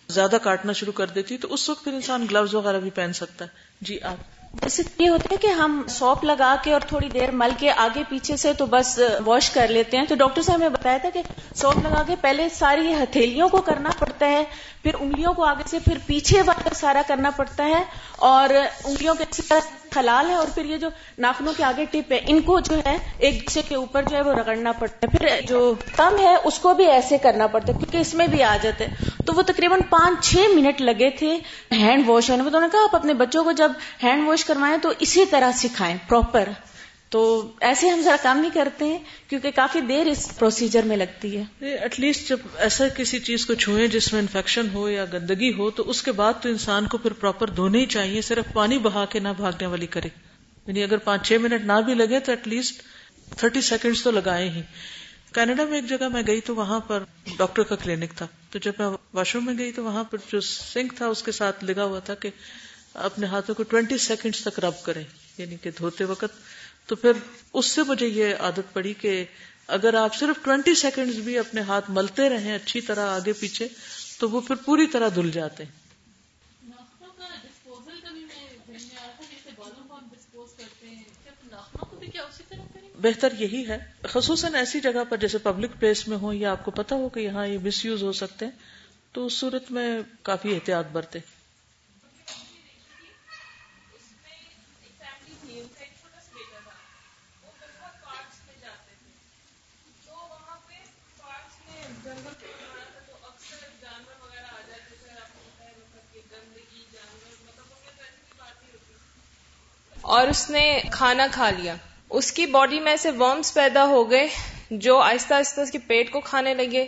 زیادہ 0.09 0.37
کاٹنا 0.43 0.73
شروع 0.73 0.93
کر 0.93 1.07
دیتی 1.07 1.37
تو 1.37 1.53
اس 1.53 1.69
وقت 1.69 1.83
پھر 1.83 1.93
انسان 1.93 2.25
گلوز 2.31 2.55
وغیرہ 2.55 2.79
بھی 2.79 2.89
پہن 2.89 3.13
سکتا 3.13 3.45
ہے۔ 3.45 3.49
جی 3.81 3.99
آپ۔ 4.01 4.17
جیسے 4.53 4.83
یہ 4.99 5.09
ہوتا 5.09 5.27
ہے 5.31 5.37
کہ 5.37 5.47
ہم 5.47 5.81
سوپ 5.89 6.23
لگا 6.23 6.55
کے 6.63 6.73
اور 6.73 6.81
تھوڑی 6.87 7.09
دیر 7.09 7.31
مل 7.31 7.51
کے 7.59 7.71
آگے 7.71 8.03
پیچھے 8.09 8.37
سے 8.37 8.53
تو 8.53 8.65
بس 8.65 8.99
واش 9.25 9.49
کر 9.49 9.67
لیتے 9.67 9.97
ہیں۔ 9.97 10.05
تو 10.05 10.15
ڈاکٹر 10.15 10.41
صاحب 10.41 10.59
نے 10.59 10.69
بتایا 10.69 10.97
تھا 10.97 11.09
کہ 11.09 11.21
سوپ 11.53 11.77
لگا 11.83 12.03
کے 12.07 12.15
پہلے 12.21 12.49
ساری 12.49 12.93
ہتھیلیوں 12.93 13.49
کو 13.49 13.61
کرنا 13.61 13.89
پڑتا 13.99 14.27
ہے، 14.27 14.43
پھر 14.83 14.91
انگلیوں 14.99 15.33
کو 15.33 15.43
آگے 15.43 15.63
سے 15.67 15.79
پھر 15.79 15.97
پیچھے 16.05 16.41
والا 16.41 16.73
سارا 16.73 17.01
کرنا 17.07 17.29
پڑتا 17.29 17.65
ہے 17.65 17.83
اور 18.15 18.49
انگلیوں 18.83 19.15
کے 19.15 19.23
طرح 19.49 19.59
خلال 19.91 20.29
ہے 20.29 20.35
اور 20.35 20.47
پھر 20.53 20.65
یہ 20.65 20.77
جو 20.77 20.89
ناخنوں 21.17 21.53
کے 21.57 21.63
آگے 21.63 21.85
ٹپ 21.91 22.11
ہے، 22.11 22.19
ان 22.27 22.41
کو 22.41 22.59
جو 22.59 22.79
ہے 22.85 22.97
ایک 23.17 23.41
دوسرے 23.41 23.61
کے 23.67 23.75
اوپر 23.75 24.03
جو 24.03 24.15
ہے 24.17 24.21
وہ 24.21 24.33
رگڑنا 24.33 24.71
پڑتا 24.71 25.07
ہے۔ 25.07 25.17
پھر 25.17 25.47
جو 25.47 25.73
کم 25.95 26.19
ہے، 26.19 26.35
اس 26.43 26.59
کو 26.59 26.73
بھی 26.73 26.85
ایسے 26.85 27.17
کرنا 27.17 27.47
پڑتا 27.47 27.73
ہے، 27.73 27.77
کیونکہ 27.77 27.97
اس 27.97 28.13
میں 28.13 28.27
بھی 28.27 28.43
آ 28.43 28.57
جاتے 28.61 28.87
تو 29.25 29.33
وہ 29.33 29.41
تقریباً 29.41 29.81
پانچ 29.89 30.25
چھ 30.25 30.55
منٹ 30.55 30.81
لگے 30.81 31.09
تھے 31.09 31.37
ہینڈ 31.71 32.09
واش 32.09 32.29
ہونے 32.29 32.43
میں 32.43 32.51
تو 32.51 32.57
انہوں 32.57 32.69
نے 32.69 32.77
کہا، 32.77 32.83
آپ 32.83 32.95
اپنے 32.95 33.13
بچوں 33.13 33.43
کو 33.43 33.51
جب 33.51 33.71
ہینڈ 34.03 34.27
واش 34.27 34.45
کروائیں 34.45 34.77
تو 34.77 34.91
اسی 34.99 35.25
طرح 35.25 35.51
سکھائیں، 35.51 35.95
پراپر۔ 36.07 36.49
تو 37.09 37.51
ایسے 37.59 37.89
ہم 37.89 38.01
ذرا 38.01 38.15
کام 38.23 38.37
نہیں 38.37 38.51
کرتے 38.53 38.85
ہیں 38.85 38.99
کیونکہ 39.27 39.51
کافی 39.51 39.81
دیر 39.81 40.07
اس 40.07 40.31
پروسیجر 40.39 40.83
میں 40.83 40.97
لگتی 40.97 41.37
ہے۔ 41.37 41.43
ایٹ 41.65 41.99
لیسٹ 41.99 42.29
جب 42.29 42.37
ایسا 42.55 42.87
کسی 42.87 43.19
چیز 43.19 43.45
کو 43.45 43.53
چھوئیں 43.53 43.87
جس 43.87 44.13
میں 44.13 44.21
انفیکشن 44.21 44.67
ہو 44.73 44.89
یا 44.89 45.05
گندگی 45.13 45.53
ہو، 45.53 45.71
تو 45.71 45.89
اس 45.89 46.03
کے 46.03 46.11
بعد 46.11 46.33
تو 46.41 46.49
انسان 46.49 46.87
کو 46.87 46.97
پھر 46.97 47.13
پراپر 47.13 47.49
دھونے 47.49 47.79
ہی 47.79 47.85
چاہیے، 47.85 48.21
صرف 48.21 48.53
پانی 48.53 48.77
بہا 48.77 49.05
کے 49.05 49.19
نہ 49.19 49.29
بھاگنے 49.37 49.65
والی 49.65 49.87
کرے۔ 49.87 50.07
یعنی 50.67 50.83
اگر 50.83 50.97
پانچ 50.97 51.27
چھ 51.27 51.33
منٹ 51.33 51.65
نہ 51.65 51.81
بھی 51.85 51.93
لگے 51.93 52.19
تو 52.19 52.31
ایٹ 52.31 52.47
لیسٹ 52.47 52.81
تھرٹی 53.37 53.61
سیکنڈ 53.61 53.95
تو 54.03 54.11
لگائے 54.11 54.49
ہی۔ 54.49 54.61
کینیڈا 55.33 55.63
میں 55.63 55.75
ایک 55.75 55.89
جگہ 55.89 56.07
میں 56.07 56.21
گئی 56.27 56.41
تو 56.41 56.55
وہاں 56.55 56.79
پر 56.79 57.03
ڈاکٹر 57.37 57.63
کا 57.63 57.75
کلینک 57.75 58.11
تھا۔ 58.15 58.27
تو 58.51 58.59
جب 58.59 58.71
میں 58.79 58.87
واش 59.13 59.35
روم 59.35 59.45
میں 59.45 59.57
گئی 59.57 59.71
تو 59.71 59.83
وہاں 59.83 60.03
پر 60.03 60.17
جو 60.31 60.39
سنک 60.41 60.93
تھا، 60.95 61.07
اس 61.07 61.23
کے 61.23 61.31
ساتھ 61.31 61.63
لگا 61.63 61.83
ہوا 61.83 61.99
تھا 61.99 62.15
کہ 62.15 62.29
اپنے 62.93 63.27
ہاتھوں 63.27 63.55
کو 63.55 63.63
ٹوینٹی 63.63 63.97
سیکنڈ 63.97 64.35
تک 64.35 64.59
رب 64.59 64.83
کریں۔ 64.83 65.03
یعنی 65.37 65.55
کہ 65.61 65.71
دھوتے 65.77 66.03
وقت 66.03 66.37
تو 66.89 66.95
پھر 66.95 67.11
اس 67.53 67.65
سے 67.65 67.83
مجھے 67.83 68.07
یہ 68.07 68.35
عادت 68.39 68.73
پڑی 68.73 68.93
کہ 68.93 69.25
اگر 69.67 69.93
آپ 69.93 70.15
صرف 70.15 70.43
ٹوینٹی 70.43 70.75
سیکنڈ 70.75 71.13
بھی 71.13 71.37
اپنے 71.39 71.61
ہاتھ 71.61 71.91
ملتے 71.91 72.29
رہیں 72.29 72.55
اچھی 72.55 72.81
طرح 72.81 73.09
آگے 73.09 73.33
پیچھے 73.33 73.67
تو 74.19 74.29
وہ 74.29 74.41
پھر 74.41 74.55
پوری 74.55 74.87
طرح 74.87 75.09
دھل 75.15 75.31
جاتے 75.31 75.63
ہیں۔ 75.63 75.71
بہتر 83.01 83.33
یہی 83.39 83.67
ہے 83.67 83.77
خصوصاً 84.03 84.55
ایسی 84.55 84.79
جگہ 84.79 85.03
پر 85.09 85.17
جیسے 85.17 85.37
پبلک 85.37 85.71
پلیس 85.79 86.07
میں 86.07 86.17
ہو 86.17 86.33
یا 86.33 86.51
آپ 86.51 86.65
کو 86.65 86.71
پتا 86.71 86.95
ہو 86.95 87.09
کہ 87.09 87.19
یہاں 87.19 87.47
یہ 87.47 87.57
مس 87.63 87.85
یوز 87.85 88.03
ہو 88.03 88.11
سکتے 88.11 88.45
ہیں 88.45 88.51
تو 89.11 89.25
اس 89.25 89.33
صورت 89.33 89.71
میں 89.71 89.99
کافی 90.21 90.55
احتیاط 90.55 90.85
برتے۔ 90.91 91.19
اور 110.09 110.27
اس 110.27 110.49
نے 110.49 110.81
کھانا 110.91 111.27
کھا 111.31 111.49
لیا۔ 111.49 111.75
اس 112.09 112.31
کی 112.31 112.45
باڈی 112.45 112.79
میں 112.79 112.95
سے 112.95 113.11
ورمز 113.11 113.53
پیدا 113.53 113.85
ہو 113.85 114.11
گئے 114.11 114.27
جو 114.71 114.97
آہستہ 114.99 115.33
آہستہ 115.33 115.61
اس 115.61 115.71
کے 115.71 115.77
پیٹ 115.77 116.11
کو 116.11 116.19
کھانے 116.19 116.53
لگے۔ 116.53 116.85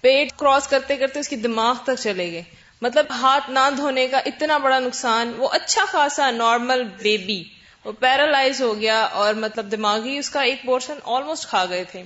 پیٹ 0.00 0.32
کراس 0.36 0.68
کرتے 0.68 0.96
کرتے 0.96 1.20
اس 1.20 1.28
کی 1.28 1.36
دماغ 1.36 1.74
تک 1.84 1.90
چلے 1.98 2.32
گئے۔ 2.32 2.42
مطلب 2.82 3.06
ہاتھ 3.10 3.50
نہ 3.50 3.68
دھونے 3.76 4.06
کا 4.08 4.18
اتنا 4.18 4.58
بڑا 4.58 4.78
نقصان، 4.78 5.32
وہ 5.36 5.48
اچھا 5.52 5.84
خاصا 5.88 6.30
نارمل 6.30 6.84
بیبی 6.84 7.44
وہ 7.84 7.92
پیرالائز 7.92 8.62
ہو 8.62 8.80
گیا 8.80 9.00
اور 9.00 9.34
مطلب 9.34 9.72
دماغی 9.72 10.18
اس 10.18 10.30
کا 10.30 10.40
ایک 10.40 10.62
پورشن 10.64 10.94
آلموسٹ 11.04 11.48
کھا 11.48 11.64
گئے 11.68 11.84
تھے۔ 11.84 12.02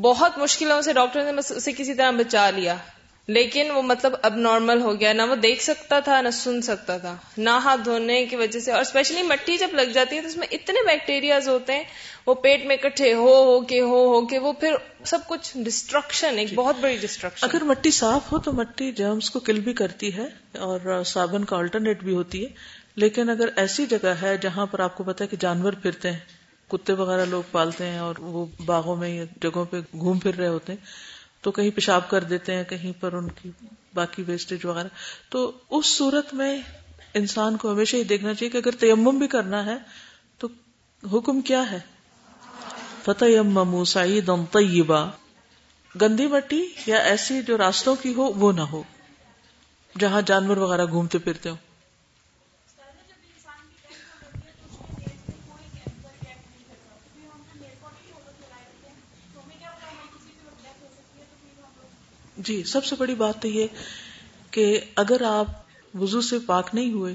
بہت 0.00 0.38
مشکلوں 0.38 0.82
سے 0.82 0.92
ڈاکٹر 0.92 1.32
نے 1.32 1.40
اسے 1.56 1.72
کسی 1.72 1.94
طرح 1.94 2.10
بچا 2.10 2.50
لیا۔ 2.50 2.74
لیکن 3.28 3.70
وہ 3.70 3.82
مطلب 3.82 4.12
اب 4.22 4.36
نارمل 4.36 4.80
ہو 4.80 5.00
گیا 5.00 5.12
نہ 5.12 5.22
وہ 5.22 5.34
دیکھ 5.34 5.62
سکتا 5.62 6.00
تھا 6.00 6.20
نہ 6.20 6.28
سن 6.32 6.62
سکتا 6.62 6.98
تھا۔ 6.98 7.16
نہ 7.36 7.50
ہاتھ 7.50 7.80
دھونے 7.84 8.24
کی 8.26 8.36
وجہ 8.36 8.60
سے 8.60 8.72
اور 8.72 8.80
اسپیشلی 8.80 9.22
مٹی 9.22 9.56
جب 9.56 9.68
لگ 9.72 9.90
جاتی 9.94 10.16
ہے 10.16 10.20
تو 10.20 10.26
اس 10.26 10.36
میں 10.36 10.46
اتنے 10.50 10.86
بیکٹیریاز 10.86 11.48
ہوتے 11.48 11.72
ہیں 11.72 11.84
وہ 12.26 12.34
پیٹ 12.34 12.64
میں 12.66 12.76
اکٹھے 12.76 13.12
ہو 13.14 13.34
ہو 13.44 13.60
کے 13.60 13.80
ہو 13.80 14.04
ہو 14.06 14.26
کے 14.26 14.38
وہ 14.38 14.52
پھر 14.52 14.74
سب 15.04 15.18
کچھ 15.28 15.58
ڈسٹرکشن 15.58 16.38
ایک 16.38 16.54
بہت 16.54 16.76
بڑی 16.80 16.96
ڈسٹرکشن 16.96 17.46
اگر 17.46 17.64
مٹی 17.64 17.90
صاف 17.90 18.32
ہو 18.32 18.38
تو 18.38 18.52
مٹی 18.52 18.92
جرمس 18.92 19.30
کو 19.30 19.40
کل 19.40 19.60
بھی 19.60 19.72
کرتی 19.72 20.16
ہے 20.16 20.26
اور 20.58 21.02
صابن 21.06 21.44
کا 21.44 21.56
آلٹرنیٹ 21.56 22.02
بھی 22.02 22.14
ہوتی 22.14 22.44
ہے۔ 22.44 22.48
لیکن 22.94 23.30
اگر 23.30 23.48
ایسی 23.56 23.86
جگہ 23.86 24.14
ہے 24.22 24.36
جہاں 24.36 24.66
پر 24.66 24.78
آپ 24.78 24.96
کو 24.96 25.04
پتا 25.04 25.24
ہے 25.24 25.28
کہ 25.28 25.36
جانور 25.40 25.72
پھرتے 25.72 26.10
ہیں 26.10 26.18
کتے 26.70 26.92
وغیرہ 26.92 27.24
لوگ 27.24 27.42
پالتے 27.50 27.86
ہیں 27.86 27.98
اور 27.98 28.14
وہ 28.18 28.46
باغوں 28.66 28.96
میں 28.96 29.08
یا 29.08 29.24
جگہوں 29.42 29.64
پہ 29.64 29.76
گھوم 29.92 30.18
پھر 30.18 30.34
رہے 30.34 30.48
ہوتے 30.48 30.72
ہیں 30.72 31.07
تو 31.40 31.50
کہیں 31.50 31.70
پیشاب 31.70 32.10
کر 32.10 32.24
دیتے 32.24 32.54
ہیں، 32.54 32.64
کہیں 32.64 32.92
پر 33.00 33.12
ان 33.12 33.28
کی 33.28 33.50
باقی 33.94 34.22
ویسٹیج 34.26 34.66
وغیرہ۔ 34.66 34.88
تو 35.28 35.52
اس 35.70 35.86
صورت 35.86 36.34
میں 36.34 36.62
انسان 37.14 37.56
کو 37.56 37.72
ہمیشہ 37.72 37.96
ہی 37.96 38.04
دیکھنا 38.04 38.34
چاہیے 38.34 38.50
کہ 38.50 38.56
اگر 38.56 38.70
تیمم 38.70 39.18
بھی 39.18 39.26
کرنا 39.26 39.66
ہے 39.66 39.76
تو 40.38 40.48
حکم 41.12 41.40
کیا 41.40 41.70
ہے؟ 41.70 41.80
فتح 43.04 43.24
سعید 43.84 44.30
طیبہ 44.52 45.10
گندی 46.00 46.26
مٹی 46.26 46.68
یا 46.86 46.96
ایسی 46.96 47.42
جو 47.42 47.58
راستوں 47.58 47.96
کی 48.02 48.14
ہو، 48.14 48.22
وہ 48.22 48.52
نہ 48.52 48.60
ہو۔ 48.60 48.82
جہاں 49.98 50.22
جانور 50.22 50.56
وغیرہ 50.56 50.86
گھومتے 50.86 51.18
پھرتے 51.18 51.50
ہوں۔ 51.50 51.67
جی 62.38 62.62
سب 62.62 62.84
سے 62.84 62.96
بڑی 62.98 63.14
بات 63.14 63.42
تو 63.42 63.48
یہ 63.48 63.66
کہ 64.50 64.80
اگر 64.96 65.22
آپ 65.22 65.46
وضو 65.94 66.20
سے 66.20 66.38
پاک 66.38 66.70
نہیں 66.72 66.92
ہوئے 66.92 67.14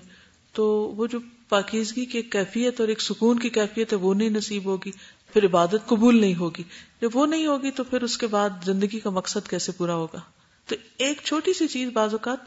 تو 0.53 0.93
وہ 0.97 1.07
جو 1.07 1.19
پاکیزگی 1.49 2.05
کی 2.05 2.21
کیفیت 2.21 2.79
اور 2.79 2.87
ایک 2.87 3.01
سکون 3.01 3.39
کی 3.39 3.49
کیفیت 3.49 3.93
ہے، 3.93 3.97
وہ 3.97 4.13
نہیں 4.13 4.29
نصیب 4.29 4.65
ہوگی، 4.65 4.91
پھر 5.33 5.45
عبادت 5.45 5.87
قبول 5.87 6.21
نہیں 6.21 6.35
ہوگی۔ 6.35 6.63
جب 7.01 7.09
وہ 7.13 7.25
نہیں 7.25 7.45
ہوگی 7.45 7.71
تو 7.71 7.83
پھر 7.83 8.01
اس 8.01 8.17
کے 8.17 8.27
بعد 8.27 8.49
زندگی 8.65 8.99
کا 8.99 9.09
مقصد 9.09 9.49
کیسے 9.49 9.71
پورا 9.71 9.95
ہوگا؟ 9.95 10.19
تو 10.67 10.75
ایک 10.97 11.21
چھوٹی 11.23 11.53
سی 11.53 11.67
چیز 11.67 11.89
بعض 11.89 12.11
اوقات 12.11 12.39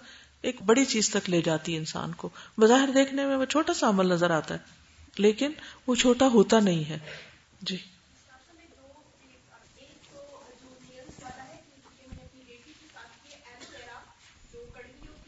ایک 0.43 0.63
بڑی 0.63 0.85
چیز 0.85 1.11
تک 1.11 1.31
لے 1.31 1.43
جاتی 1.43 1.73
ہے 1.73 1.79
انسان 1.79 2.13
کو۔ 2.13 2.29
بظاہر 2.59 2.89
دیکھنے 2.95 3.27
میں 3.27 3.37
وہ 3.37 3.45
چھوٹا 3.45 3.75
سا 3.75 3.89
عمل 3.89 4.07
نظر 4.07 4.31
آتا 4.31 4.55
ہے، 4.55 4.59
لیکن 5.19 5.51
وہ 5.87 5.95
چھوٹا 5.95 6.29
ہوتا 6.29 6.61
نہیں 6.61 6.85
ہے۔ 6.85 6.99
جی۔ 7.63 7.77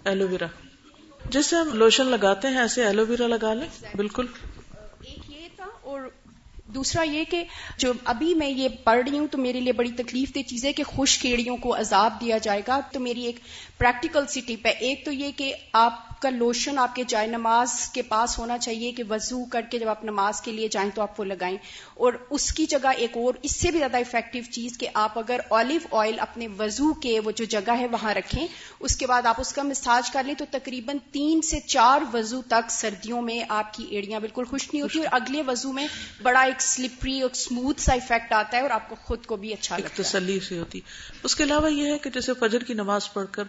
ایلو 0.09 0.29
ویرا 0.29 0.47
جیسے 1.31 1.57
ہم 1.57 1.75
لوشن 1.75 2.07
لگاتے 2.07 2.49
ہیں 2.49 2.59
ایسے 2.59 2.85
ایلو 2.85 3.07
ویرا 3.07 3.27
لگا 3.27 3.55
لیں۔ 3.55 3.97
بالکل۔ 3.97 4.27
ایک 5.03 5.31
یہ 5.31 5.49
تھا 5.57 5.65
اور 5.83 6.01
دوسرا 6.67 7.03
یہ 7.03 7.25
کہ 7.31 7.45
جو 7.79 7.93
ابھی 8.05 8.35
میں 8.35 8.49
یہ 8.49 8.69
پڑھ 8.85 9.09
رہی 9.09 9.19
ہوں 9.19 9.27
تو 9.27 9.39
میرے 9.39 9.61
لیے 9.61 9.73
بڑی 9.73 9.93
تکلیف 9.93 10.35
دہ 10.35 10.49
چیز 10.49 10.65
ہے 10.65 10.73
کہ 10.73 10.83
خوش 10.83 11.19
کیڑیوں 11.19 11.57
کو 11.57 11.79
عذاب 11.79 12.21
دیا 12.21 12.39
جائے 12.39 12.63
گا۔ 12.69 12.81
تو 12.93 13.01
میری 13.01 13.25
ایک 13.27 13.37
پریکٹیکل 13.79 14.27
سی 14.27 14.41
ٹپ 14.41 14.67
ہے 14.67 14.71
ایک 14.71 15.05
تو 15.05 15.13
یہ 15.13 15.31
کہ 15.37 15.55
آپ 15.73 16.08
کا 16.21 16.31
لوشن 16.31 16.79
آپ 16.79 16.95
کے 16.95 17.05
جائے 17.09 17.27
نماز 17.27 17.91
کے 17.93 18.03
پاس 18.03 18.39
ہونا 18.39 18.59
چاہیے 18.59 18.93
کہ 18.93 19.03
وضو 19.11 19.45
کر 19.45 19.61
کے 19.71 19.79
جب 19.79 19.89
آپ 19.89 20.05
نماز 20.05 20.41
کے 20.41 20.53
لیے 20.53 20.69
جائیں 20.69 20.91
تو 20.95 21.03
آپ 21.03 21.21
وہ 21.21 21.25
لگائیں 21.25 21.57
اور 21.95 22.13
اس 22.31 22.53
کی 22.53 22.67
جگہ 22.67 22.89
ایک 22.97 23.17
اور 23.17 23.35
اس 23.43 23.57
سے 23.57 23.71
بھی 23.71 23.79
زیادہ 23.79 23.97
افیکٹو 23.97 24.39
چیز 24.51 24.79
کہ 24.79 24.89
آپ 24.95 25.19
اگر 25.19 25.41
آلیو 25.51 25.97
آئل 25.97 26.21
اپنے 26.21 26.49
وضو 26.59 26.93
کے 26.95 27.21
وہ 27.21 27.31
جو 27.31 27.45
جگہ 27.45 27.79
ہے 27.79 27.87
وہاں 27.87 28.15
رکھیں 28.15 28.47
اس 28.81 28.97
کے 28.97 29.07
بعد 29.07 29.27
آپ 29.27 29.41
اس 29.41 29.53
کا 29.53 29.63
مساج 29.63 30.11
کر 30.11 30.25
لیں 30.25 30.35
تو 30.35 30.45
تقریباً 30.51 30.97
تین 31.13 31.41
سے 31.43 31.61
چار 31.61 32.01
وضو 32.13 32.43
تک 32.43 32.71
سردیوں 32.71 33.23
میں 33.23 33.41
آپ 33.49 33.75
کی 33.75 33.85
ایڑیاں 33.91 34.21
بالکل 34.21 34.45
خوش 34.45 34.69
نہیں 34.73 34.83
ہوتی 34.83 34.99
اور 34.99 35.07
اگلے 35.11 35.43
وضو 35.47 35.73
میں 35.73 35.87
بڑا 36.23 36.41
ایک 36.41 36.63
سلپری 36.63 37.21
اور 37.21 37.31
اسموتھ 37.31 37.81
سا 37.81 37.95
افیکٹ 37.95 38.33
آتا 38.33 38.57
ہے 38.57 38.63
اور 38.63 38.71
آپ 38.71 38.89
کو 38.89 38.97
خود 39.03 39.27
کو 39.27 39.37
بھی 39.37 39.53
اچھا 39.53 39.77
لگتا 39.77 40.03
تسلی 40.03 40.41
سے 40.41 40.59
ہوتی۔ 40.59 40.81
اس 41.23 41.37
کے 41.37 41.45
علاوہ 41.45 41.73
یہ 41.73 41.93
ہے 41.93 41.99
کہ 41.99 42.11
جیسے 42.11 42.33
فجر 42.41 42.65
کی 42.65 42.75
نماز 42.75 43.13
پڑھ 43.13 43.27
کر 43.33 43.45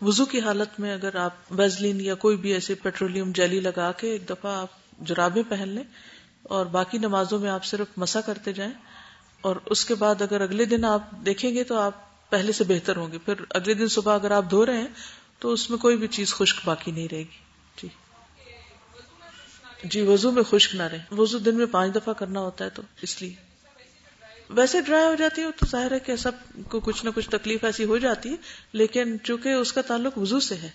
وضو 0.00 0.24
کی 0.24 0.40
حالت 0.40 0.80
میں 0.80 0.94
اگر 0.94 1.16
آپ 1.16 1.32
ویزلین 1.50 2.00
یا 2.00 2.14
کوئی 2.14 2.36
بھی 2.36 2.52
ایسے 2.52 2.74
پیٹرولیم 2.74 3.32
جیلی 3.32 3.60
لگا 3.60 3.92
کے 3.92 4.10
ایک 4.10 4.30
دفعہ 4.30 4.56
آپ 4.56 4.68
جرابے 5.00 5.42
پہن 5.48 5.68
لیں 5.68 5.82
اور 6.42 6.66
باقی 6.66 6.98
نمازوں 6.98 7.38
میں 7.38 7.50
آپ 7.50 7.64
صرف 7.64 7.86
مسا 7.96 8.20
کرتے 8.20 8.52
جائیں 8.52 8.72
اور 9.40 9.56
اس 9.66 9.84
کے 9.84 9.94
بعد 9.94 10.22
اگر 10.22 10.40
اگلے 10.40 10.64
دن 10.64 10.84
آپ 10.84 11.10
دیکھیں 11.10 11.54
گے 11.54 11.64
تو 11.64 11.78
آپ 11.78 12.30
پہلے 12.30 12.52
سے 12.52 12.64
بہتر 12.64 12.96
ہوں 12.96 13.12
گے۔ 13.12 13.18
پھر 13.18 13.34
اگلے 13.50 13.74
دن 13.74 13.88
صبح 13.88 14.14
اگر 14.14 14.30
آپ 14.30 14.44
دھو 14.50 14.66
رہے 14.66 14.78
ہیں 14.78 14.88
تو 15.38 15.52
اس 15.52 15.70
میں 15.70 15.78
کوئی 15.78 15.96
بھی 15.96 16.06
چیز 16.06 16.34
خشک 16.34 16.56
باقی 16.64 16.90
نہیں 16.90 17.08
رہے 17.10 17.18
گی۔ 17.18 17.44
جی۔ 17.82 17.88
جی 19.84 20.02
وضو 20.02 20.30
میں 20.30 20.42
خشک 20.42 20.74
نہ 20.74 20.82
رہے 20.82 20.98
وضو 21.10 21.38
دن 21.38 21.56
میں 21.56 21.66
پانچ 21.66 21.94
دفعہ 21.94 22.14
کرنا 22.14 22.40
ہوتا 22.40 22.64
ہے 22.64 22.70
تو 22.70 22.82
اس 23.02 23.22
لیے۔ 23.22 23.45
ویسے 24.50 24.80
ڈرائی 24.80 25.04
ہو 25.04 25.14
جاتی 25.14 25.42
ہے 25.42 25.46
تو 25.50 25.66
ظاہر 25.66 25.92
ہے 25.92 25.98
کہ 25.98 26.16
سب 26.16 26.30
کو 26.68 26.80
کچھ 26.80 27.04
نہ 27.04 27.10
کچھ 27.14 27.30
تکلیف 27.30 27.64
ایسی 27.64 27.84
ہو 27.84 27.98
جاتی 27.98 28.30
ہے، 28.30 28.36
لیکن 28.72 29.16
چونکہ 29.22 29.48
اس 29.48 29.72
کا 29.72 29.82
تعلق 29.82 30.18
وضو 30.18 30.40
سے 30.40 30.54
ہے، 30.54 30.70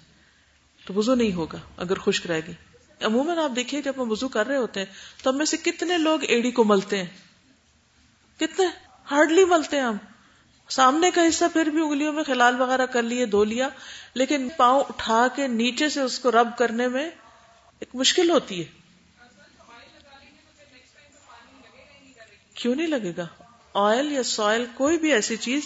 تو 0.86 0.94
وضو 0.94 1.16
نہیں 1.16 1.34
ہوگا 1.34 1.58
اگر 1.78 1.96
خشک 1.96 2.28
رہے 2.28 2.40
گی۔ 2.48 2.52
عموماً 3.02 3.38
آپ 3.38 3.52
دیکھیے، 3.56 3.82
جب 3.82 3.94
ہم 3.98 4.12
وضو 4.12 4.28
کر 4.28 4.48
رہے 4.48 4.58
ہوتے 4.58 4.80
ہیں، 4.80 4.88
تو 5.24 5.30
ہم 5.30 5.38
میں 5.38 5.46
سے 5.46 5.58
کتنے 5.58 5.98
لوگ 5.98 6.24
ایڑی 6.24 6.52
کو 6.52 6.64
ملتے 6.64 6.98
ہیں؟ 6.98 7.08
کتنے؟ 8.40 8.66
ہارڈلی 9.12 9.46
ملتے 9.46 9.78
ہیں 9.78 9.84
ہم۔ 9.84 9.98
سامنے 10.70 11.12
کا 11.12 11.22
حصہ 11.30 11.46
پھر 11.54 11.66
بھی 11.66 11.82
انگلیوں 11.82 12.14
میں 12.14 12.24
خلال 12.24 12.62
وغیرہ 12.62 12.86
کر 12.86 13.04
لیے، 13.04 13.26
دھو 13.26 13.44
لیا، 13.44 13.70
لیکن 14.14 14.50
پاؤں 14.58 14.84
اٹھا 14.90 15.28
کے 15.36 15.48
نیچے 15.48 15.90
سے 15.90 16.02
اس 16.02 16.20
کو 16.20 16.32
رب 16.32 16.58
کرنے 16.58 16.88
میں 16.88 17.10
ایک 17.80 17.90
مشکل 17.94 18.30
ہوتی 18.30 18.64
ہے۔ 18.64 18.82
کیوں 22.54 22.76
نہیں 22.76 22.88
لگے 22.88 23.14
گا؟ 23.18 23.28
آئل 23.74 24.12
یا 24.12 24.24
سوئل 24.24 24.66
کوئی 24.74 24.98
بھی 24.98 25.12
ایسی 25.14 25.36
چیز 25.36 25.62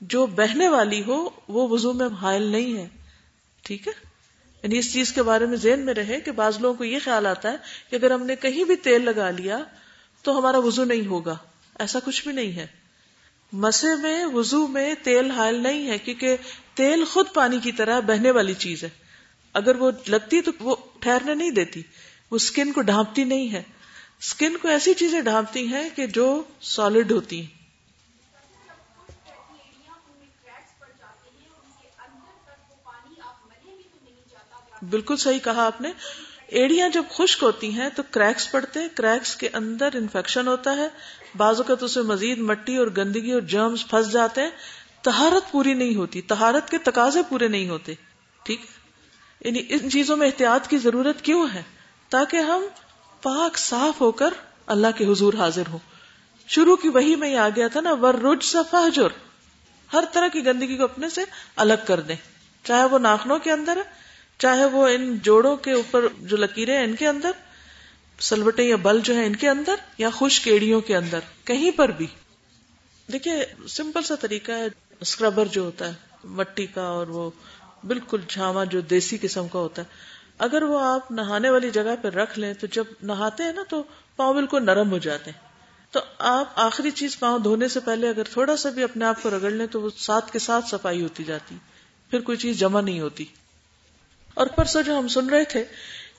جو 0.00 0.26
بہنے 0.26 0.68
والی 0.68 1.02
ہو، 1.06 1.28
وہ 1.48 1.68
وضو 1.68 1.92
میں 1.92 2.06
حائل 2.06 2.42
نہیں 2.42 2.78
ہے۔ 2.78 2.88
ٹھیک 3.62 3.88
ہے؟ 3.88 3.92
یعنی 4.62 4.78
اس 4.78 4.92
چیز 4.92 5.12
کے 5.12 5.22
بارے 5.22 5.46
میں 5.46 5.56
ذہن 5.56 5.80
میں 5.80 5.94
رہے 5.94 6.20
کہ 6.20 6.32
بعض 6.32 6.58
لوگوں 6.60 6.74
کو 6.74 6.84
یہ 6.84 6.98
خیال 7.04 7.26
آتا 7.26 7.52
ہے 7.52 7.56
کہ 7.90 7.96
اگر 7.96 8.10
ہم 8.10 8.26
نے 8.26 8.36
کہیں 8.36 8.64
بھی 8.64 8.76
تیل 8.76 9.04
لگا 9.04 9.30
لیا 9.30 9.58
تو 10.22 10.38
ہمارا 10.38 10.58
وضو 10.58 10.84
نہیں 10.84 11.06
ہوگا۔ 11.06 11.36
ایسا 11.78 11.98
کچھ 12.04 12.22
بھی 12.22 12.32
نہیں 12.32 12.52
ہے۔ 12.52 12.66
مسے 13.52 13.94
میں، 14.02 14.24
وضو 14.24 14.66
میں 14.66 14.94
تیل 15.02 15.30
حائل 15.30 15.54
نہیں 15.54 15.86
ہے 15.88 15.98
کیونکہ 15.98 16.36
تیل 16.74 17.04
خود 17.04 17.26
پانی 17.34 17.58
کی 17.58 17.72
طرح 17.72 18.00
بہنے 18.00 18.30
والی 18.30 18.54
چیز 18.54 18.84
ہے۔ 18.84 18.88
اگر 19.52 19.76
وہ 19.76 19.90
لگتی 20.08 20.40
تو 20.40 20.52
وہ 20.60 20.76
ٹھہرنے 21.00 21.34
نہیں 21.34 21.50
دیتی۔ 21.50 21.82
وہ 22.30 22.36
اسکن 22.36 22.72
کو 22.72 22.80
ڈھانپتی 22.80 23.24
نہیں 23.24 23.52
ہے۔ 23.52 23.62
اسکن 24.20 24.56
کو 24.56 24.68
ایسی 24.68 24.94
چیزیں 24.94 25.20
ڈھانپتی 25.20 25.66
ہیں 25.66 25.88
کہ 25.96 26.06
جو 26.06 26.42
سالڈ 26.60 27.12
ہوتی 27.12 27.40
ہیں۔ 27.40 27.56
بالکل 34.84 35.16
صحیح 35.16 35.38
کہا 35.38 35.66
آپ 35.66 35.80
نے۔ 35.80 35.92
ایڑیاں 36.46 36.88
جب 36.88 37.02
خشک 37.10 37.42
ہوتی 37.42 37.70
ہیں 37.72 37.88
تو 37.88 38.02
کریکس 38.10 38.50
پڑتے 38.50 38.80
ہیں۔ 38.80 38.88
کریکس 38.94 39.36
کے 39.36 39.48
اندر 39.52 39.88
انفیکشن 39.94 40.48
ہوتا 40.48 40.76
ہے۔ 40.76 40.88
بازو 41.36 41.62
کا 41.62 41.74
تو 41.74 42.04
مزید 42.04 42.38
مٹی 42.38 42.76
اور 42.76 42.86
گندگی 42.96 43.32
اور 43.32 43.40
جرمز 43.40 43.86
پھنس 43.86 44.12
جاتے 44.12 44.42
ہیں۔ 44.42 44.50
تہارت 45.02 45.52
پوری 45.52 45.74
نہیں 45.74 45.96
ہوتی۔ 45.96 46.22
تہارت 46.22 46.70
کے 46.70 46.78
تقاضے 46.78 47.20
پورے 47.28 47.48
نہیں 47.48 47.68
ہوتے۔ 47.68 47.94
ٹھیک؟ 48.42 48.60
یعنی 49.40 49.62
ان 49.68 49.90
چیزوں 49.90 50.16
میں 50.16 50.26
احتیاط 50.26 50.68
کی 50.68 50.78
ضرورت 50.78 51.22
کیوں 51.22 51.46
ہے؟ 51.54 51.62
تاکہ 52.08 52.36
ہم 52.36 52.62
پاک 53.26 53.58
صاف 53.58 54.00
ہو 54.00 54.10
کر 54.12 54.34
اللہ 54.66 54.86
کے 54.96 55.06
حضور 55.06 55.34
حاضر 55.34 55.62
ہو 55.68 55.78
شروع 56.48 56.76
کی 56.76 56.88
وہی 56.88 57.16
میں 57.16 57.28
یہ 57.28 57.38
آ 57.38 57.48
گیا 57.48 57.68
تھا 57.68 57.80
نا 57.80 57.92
ور 57.92 58.14
رج 58.14 58.44
سفاجر 58.44 59.08
ہر 59.92 60.04
طرح 60.12 60.28
کی 60.28 60.46
گندگی 60.46 60.76
کو 60.76 60.84
اپنے 60.84 61.08
سے 61.08 61.20
الگ 61.56 61.82
کر 61.86 62.00
دیں۔ 62.00 62.16
چاہے 62.64 62.84
وہ 62.84 62.98
ناخنوں 62.98 63.38
کے 63.38 63.52
اندر 63.52 63.76
ہے، 63.76 63.82
چاہے 64.38 64.64
وہ 64.64 64.88
ان 64.88 65.18
جوڑوں 65.18 65.56
کے 65.56 65.72
اوپر 65.72 66.06
جو 66.18 66.36
لکیریں 66.36 66.76
ہیں 66.76 66.84
ان 66.84 66.96
کے 66.96 67.08
اندر 67.08 67.30
سلوٹے 68.20 68.62
یا 68.62 68.76
بل 68.76 69.00
جو 69.00 69.14
ہیں 69.14 69.26
ان 69.26 69.36
کے 69.36 69.48
اندر، 69.48 69.74
یا 69.98 70.10
خوش 70.10 70.40
کیڑیوں 70.40 70.80
کے 70.80 70.96
اندر، 70.96 71.18
کہیں 71.44 71.70
پر 71.70 71.88
بھی۔ 71.88 72.06
دیکھیے، 73.12 73.44
سمپل 73.68 74.02
سا 74.02 74.14
طریقہ 74.14 74.52
ہے، 74.52 74.66
اسکربر 75.00 75.46
جو 75.46 75.62
ہوتا 75.62 75.88
ہے، 75.88 75.94
مٹی 76.24 76.66
کا 76.66 76.82
اور 76.82 77.06
وہ 77.06 77.30
بالکل 77.84 78.20
جھاما 78.28 78.64
جو 78.64 78.80
دیسی 78.80 79.18
قسم 79.20 79.48
کا 79.48 79.58
ہوتا 79.58 79.82
ہے۔ 79.82 80.15
اگر 80.38 80.62
وہ 80.62 80.80
آپ 80.80 81.12
نہانے 81.12 81.50
والی 81.50 81.70
جگہ 81.70 81.94
پہ 82.02 82.08
رکھ 82.08 82.38
لیں 82.38 82.54
تو 82.54 82.66
جب 82.66 82.84
نہاتے 83.02 83.42
ہیں 83.42 83.52
نا 83.52 83.62
تو 83.68 83.82
پاؤں 84.16 84.34
بالکل 84.34 84.66
نرم 84.66 84.90
ہو 84.90 84.98
جاتے 84.98 85.30
ہیں۔ 85.30 85.46
تو 85.90 86.00
آپ 86.18 86.52
آخری 86.54 86.90
چیز 86.90 87.18
پاؤں 87.18 87.38
دھونے 87.38 87.68
سے 87.68 87.80
پہلے 87.80 88.08
اگر 88.08 88.22
تھوڑا 88.24 88.56
سا 88.56 88.70
بھی 88.70 88.82
اپنے 88.82 89.04
آپ 89.04 89.22
کو 89.22 89.30
رگڑ 89.30 89.50
لیں 89.50 89.66
تو 89.66 89.80
وہ 89.80 89.90
ساتھ 89.96 90.32
کے 90.32 90.38
ساتھ 90.38 90.68
صفائی 90.68 91.02
ہوتی 91.02 91.24
جاتی۔ 91.24 91.56
پھر 92.10 92.20
کوئی 92.20 92.38
چیز 92.38 92.58
جمع 92.58 92.80
نہیں 92.80 93.00
ہوتی۔ 93.00 93.24
اور 94.34 94.46
پرسوں 94.46 94.82
جو 94.82 94.98
ہم 94.98 95.08
سن 95.08 95.30
رہے 95.30 95.44
تھے 95.44 95.64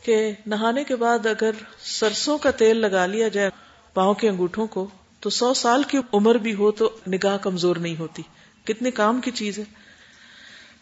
کہ 0.03 0.31
نہانے 0.45 0.83
کے 0.83 0.95
بعد 0.95 1.25
اگر 1.25 1.51
سرسوں 1.79 2.37
کا 2.37 2.51
تیل 2.51 2.77
لگا 2.77 3.05
لیا 3.05 3.27
جائے 3.27 3.49
پاؤں 3.93 4.13
کے 4.13 4.29
انگوٹھوں 4.29 4.67
کو 4.67 4.87
تو 5.19 5.29
سو 5.29 5.53
سال 5.53 5.83
کی 5.83 5.97
عمر 6.13 6.35
بھی 6.35 6.53
ہو 6.53 6.71
تو 6.71 6.97
نگاہ 7.07 7.37
کمزور 7.37 7.75
نہیں 7.75 7.95
ہوتی۔ 7.99 8.21
کتنے 8.63 8.91
کام 8.91 9.21
کی 9.21 9.31
چیز 9.31 9.59
ہے۔ 9.59 9.63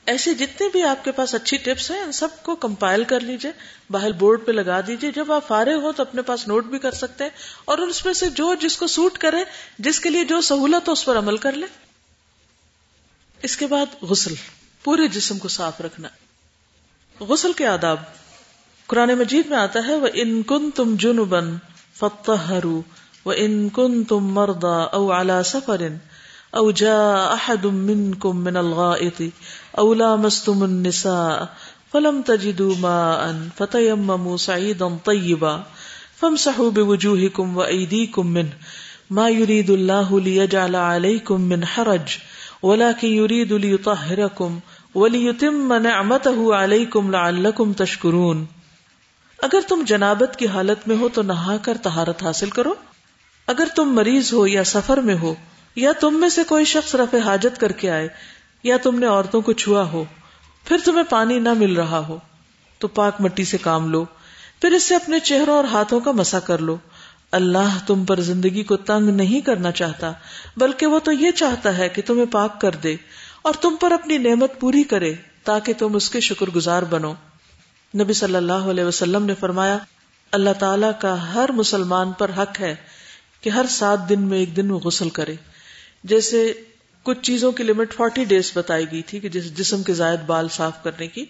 ایسے 0.06 0.34
جتنے 0.34 0.68
بھی 0.70 0.84
آپ 0.84 1.03
کے 1.03 1.12
پاس 1.12 1.36
اچھی 1.36 1.58
ٹپس 1.58 1.91
ہیں، 1.91 1.99
ان 1.99 2.12
سب 2.12 2.28
کو 2.43 2.56
کمپائل 2.56 3.03
کر 3.03 3.20
لیجیے، 3.20 3.51
باہر 3.89 4.12
بورڈ 4.12 4.45
پہ 4.45 4.51
لگا 4.51 4.82
دیجیے۔ 4.88 5.12
جب 5.12 5.32
آپ 5.32 5.47
فارغ 5.47 5.82
ہو 5.82 5.91
تو 5.91 6.03
اپنے 6.03 6.22
پاس 6.22 6.47
نوٹ 6.47 6.66
بھی 6.66 6.80
کر 6.80 6.91
سکتے 6.91 7.24
ہیں 7.24 7.32
اور 7.66 7.78
اس 7.78 8.06
میں 8.06 8.14
سے 8.14 8.30
جو 8.30 8.56
جس 8.62 8.78
کو 8.78 8.88
سوٹ 8.88 9.18
کرے، 9.18 9.43
جس 9.80 9.99
کے 9.99 10.10
لیے 10.10 10.26
جو 10.26 10.41
سہولت 10.41 10.88
ہو 10.88 10.93
اس 10.93 11.06
پر 11.06 11.18
عمل 11.18 11.38
کر 11.38 11.51
لے۔ 11.51 11.66
اس 13.41 13.58
کے 13.58 13.68
بعد 13.68 14.03
غسل، 14.03 14.34
پورے 14.84 15.08
جسم 15.08 15.38
کو 15.38 15.47
صاف 15.47 15.82
رکھنا۔ 15.82 16.08
غسل 17.20 17.53
کے 17.53 17.68
آداب۔ 17.68 17.97
قرآن 18.88 19.10
مجید 19.10 19.45
میں 19.45 19.58
آتا 19.58 19.80
ہے 19.88 19.95
وہ 19.95 20.08
ان 20.14 20.43
کن 20.43 20.72
تم 20.72 20.95
جن 20.95 21.18
بن 21.18 21.58
فتح 21.93 22.53
و 23.26 23.32
ان 23.36 23.70
کن 23.70 24.03
تم 24.03 24.20
مردا 24.20 24.78
او 24.78 25.14
اعلی 25.14 25.43
سفر 25.45 25.82
او 26.51 26.72
جاء 26.72 27.16
احد 27.16 27.66
منكم 27.66 28.43
من 28.43 28.58
الغائط 28.58 29.22
او 29.78 29.93
لامستم 29.93 30.63
النساء 30.63 31.49
فلم 31.91 32.21
تجدوا 32.21 32.76
ماء 32.76 33.36
فتيمموا 33.57 34.38
صعيدا 34.38 34.97
طيبا 35.05 35.63
فامسحوا 36.15 36.71
بوجوهكم 36.71 37.57
وايديكم 37.57 38.28
منه 38.28 38.49
ما 39.11 39.30
يريد 39.30 39.69
الله 39.69 40.19
ليجعل 40.19 40.76
عليكم 40.76 41.41
من 41.41 41.65
حرج 41.65 42.17
ولكن 42.63 43.07
يريد 43.07 43.53
ليطهركم 43.53 44.59
وليتم 44.95 45.73
نعمته 45.73 46.55
عليكم 46.55 47.11
لعلكم 47.11 47.73
تشكرون 47.73 48.45
اگر 49.39 49.67
تم 49.67 49.84
جنابت 49.88 50.38
کی 50.38 50.47
حالت 50.47 50.88
میں 50.88 50.95
ہو 50.95 51.09
تو 51.09 51.21
نہا 51.21 51.57
کر 51.61 51.78
طہارت 51.84 52.23
حاصل 52.23 52.49
کرو 52.49 52.73
اگر 53.47 53.67
تم 53.76 53.95
مریض 53.95 54.34
ہو 54.34 54.47
یا 54.47 54.63
سفر 54.63 54.97
میں 54.97 55.15
ہو 55.15 55.34
یا 55.76 55.91
تم 55.99 56.19
میں 56.19 56.30
سے 56.30 56.43
کوئی 56.43 56.65
شخص 56.65 56.95
رفع 56.95 57.17
حاجت 57.26 57.59
کر 57.59 57.71
کے 57.71 57.91
آئے 57.91 58.07
یا 58.66 58.78
تم 58.78 58.99
نے 58.99 59.05
عورتوں 59.05 59.41
کو 59.41 59.53
چھوا 59.53 59.84
ہو، 59.84 60.05
پھر 60.63 60.78
تمہیں 60.86 61.03
پانی 61.09 61.39
نہ 61.39 61.53
مل 61.53 61.74
رہا 61.74 61.99
ہو۔ 61.99 62.18
تو 62.80 62.88
پاک 62.88 63.22
مٹی 63.22 63.43
سے 63.43 63.57
کام 63.57 63.91
لو، 63.91 64.05
پھر 64.61 64.72
اس 64.72 64.84
سے 64.84 64.95
اپنے 64.95 65.20
چہروں 65.20 65.55
اور 65.55 65.63
ہاتھوں 65.63 65.99
کا 65.99 66.11
مسا 66.11 66.39
کر 66.39 66.57
لو۔ 66.57 66.78
اللہ 67.32 67.78
تم 67.88 68.05
پر 68.05 68.20
زندگی 68.20 68.63
کو 68.63 68.78
تنگ 68.78 69.09
نہیں 69.09 69.41
کرنا 69.41 69.72
چاہتا، 69.72 70.11
بلکہ 70.57 70.86
وہ 70.86 70.99
تو 70.99 71.11
یہ 71.11 71.32
چاہتا 71.32 71.78
ہے 71.78 71.89
کہ 71.89 72.01
تمہیں 72.05 72.26
پاک 72.26 72.61
کر 72.61 72.72
دے 72.72 72.95
اور 73.41 73.53
تم 73.53 73.76
پر 73.80 73.91
اپنی 73.91 74.18
نعمت 74.18 74.59
پوری 74.59 74.84
کرے 74.84 75.13
تاکہ 75.43 75.74
تم 75.78 75.95
اس 75.95 76.09
کے 76.09 76.20
شکر 76.20 76.49
گزار 76.49 76.84
بنو۔ 76.84 77.13
نبی 77.97 78.13
صلی 78.13 78.36
اللہ 78.36 78.53
علیہ 78.53 78.84
وسلم 78.84 79.26
نے 79.26 79.36
فرمایا، 79.36 79.78
اللہ 80.32 80.53
تعالی 80.59 80.88
کا 81.01 81.34
ہر 81.34 81.51
مسلمان 81.51 82.11
پر 82.11 82.32
حق 82.38 82.59
ہے 82.59 82.76
کہ 83.41 83.49
ہر 83.49 83.66
سات 83.70 84.09
دن 84.09 84.22
میں 84.22 84.38
ایک 84.38 84.55
دن 84.55 84.72
وہ 84.72 84.80
غسل 84.80 85.09
کرے۔ 85.09 85.36
جیسے 86.03 86.53
کچھ 87.06 87.22
چیزوں 87.22 87.51
کی 87.51 87.64
لمٹ 87.64 87.93
فورٹی 87.93 88.24
ڈیز 88.24 88.51
بتائی 88.56 88.91
گئی 88.91 89.01
تھی 89.01 89.20
کہ 89.20 89.30
جس 89.30 89.58
جسم 89.58 89.84
کے 89.84 89.93
زائد 89.93 90.20
بال 90.20 90.47
صاف 90.49 90.84
کرنے 90.84 91.08
کی۔ 91.08 91.26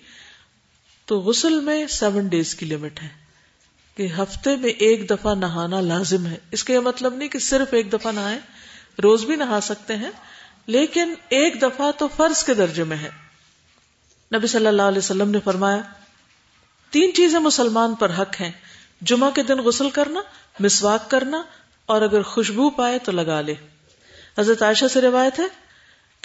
تو 1.05 1.19
غسل 1.19 1.59
میں 1.59 1.87
سیون 1.87 2.27
ڈیز 2.27 2.55
کی 2.55 2.65
لمٹ 2.65 3.03
ہے 3.03 3.07
کہ 3.95 4.07
ہفتے 4.17 4.55
میں 4.55 4.69
ایک 4.69 5.09
دفعہ 5.09 5.35
نہانا 5.35 5.81
لازم 5.81 6.25
ہے۔ 6.25 6.37
اس 6.51 6.63
کا 6.63 6.73
یہ 6.73 6.79
مطلب 6.79 7.15
نہیں 7.15 7.29
کہ 7.29 7.39
صرف 7.39 7.73
ایک 7.73 7.93
دفعہ 7.93 8.11
نہائے 8.11 8.39
روز 9.03 9.25
بھی 9.25 9.35
نہا 9.35 9.59
سکتے 9.61 9.95
ہیں، 9.95 10.11
لیکن 10.67 11.13
ایک 11.29 11.61
دفعہ 11.61 11.91
تو 11.97 12.07
فرض 12.07 12.43
کے 12.43 12.53
درجے 12.53 12.83
میں 12.83 12.97
ہے۔ 12.97 13.09
نبی 14.35 14.47
صلی 14.47 14.67
اللہ 14.67 14.81
علیہ 14.81 14.97
وسلم 14.97 15.31
نے 15.31 15.39
فرمایا، 15.43 15.81
تین 16.89 17.13
چیزیں 17.13 17.39
مسلمان 17.39 17.95
پر 17.95 18.11
حق 18.17 18.41
ہیں۔ 18.41 18.51
جمعہ 19.01 19.31
کے 19.31 19.43
دن 19.43 19.57
غسل 19.57 19.89
کرنا، 19.89 20.21
مسواک 20.59 21.09
کرنا، 21.11 21.43
اور 21.85 22.01
اگر 22.01 22.21
خوشبو 22.21 22.69
پائے 22.69 22.99
تو 22.99 23.11
لگا 23.11 23.41
لے۔ 23.41 23.53
حضرت 24.37 24.61
عائشہ 24.61 24.85
سے 24.85 25.01
روایت 25.01 25.39
ہے 25.39 25.64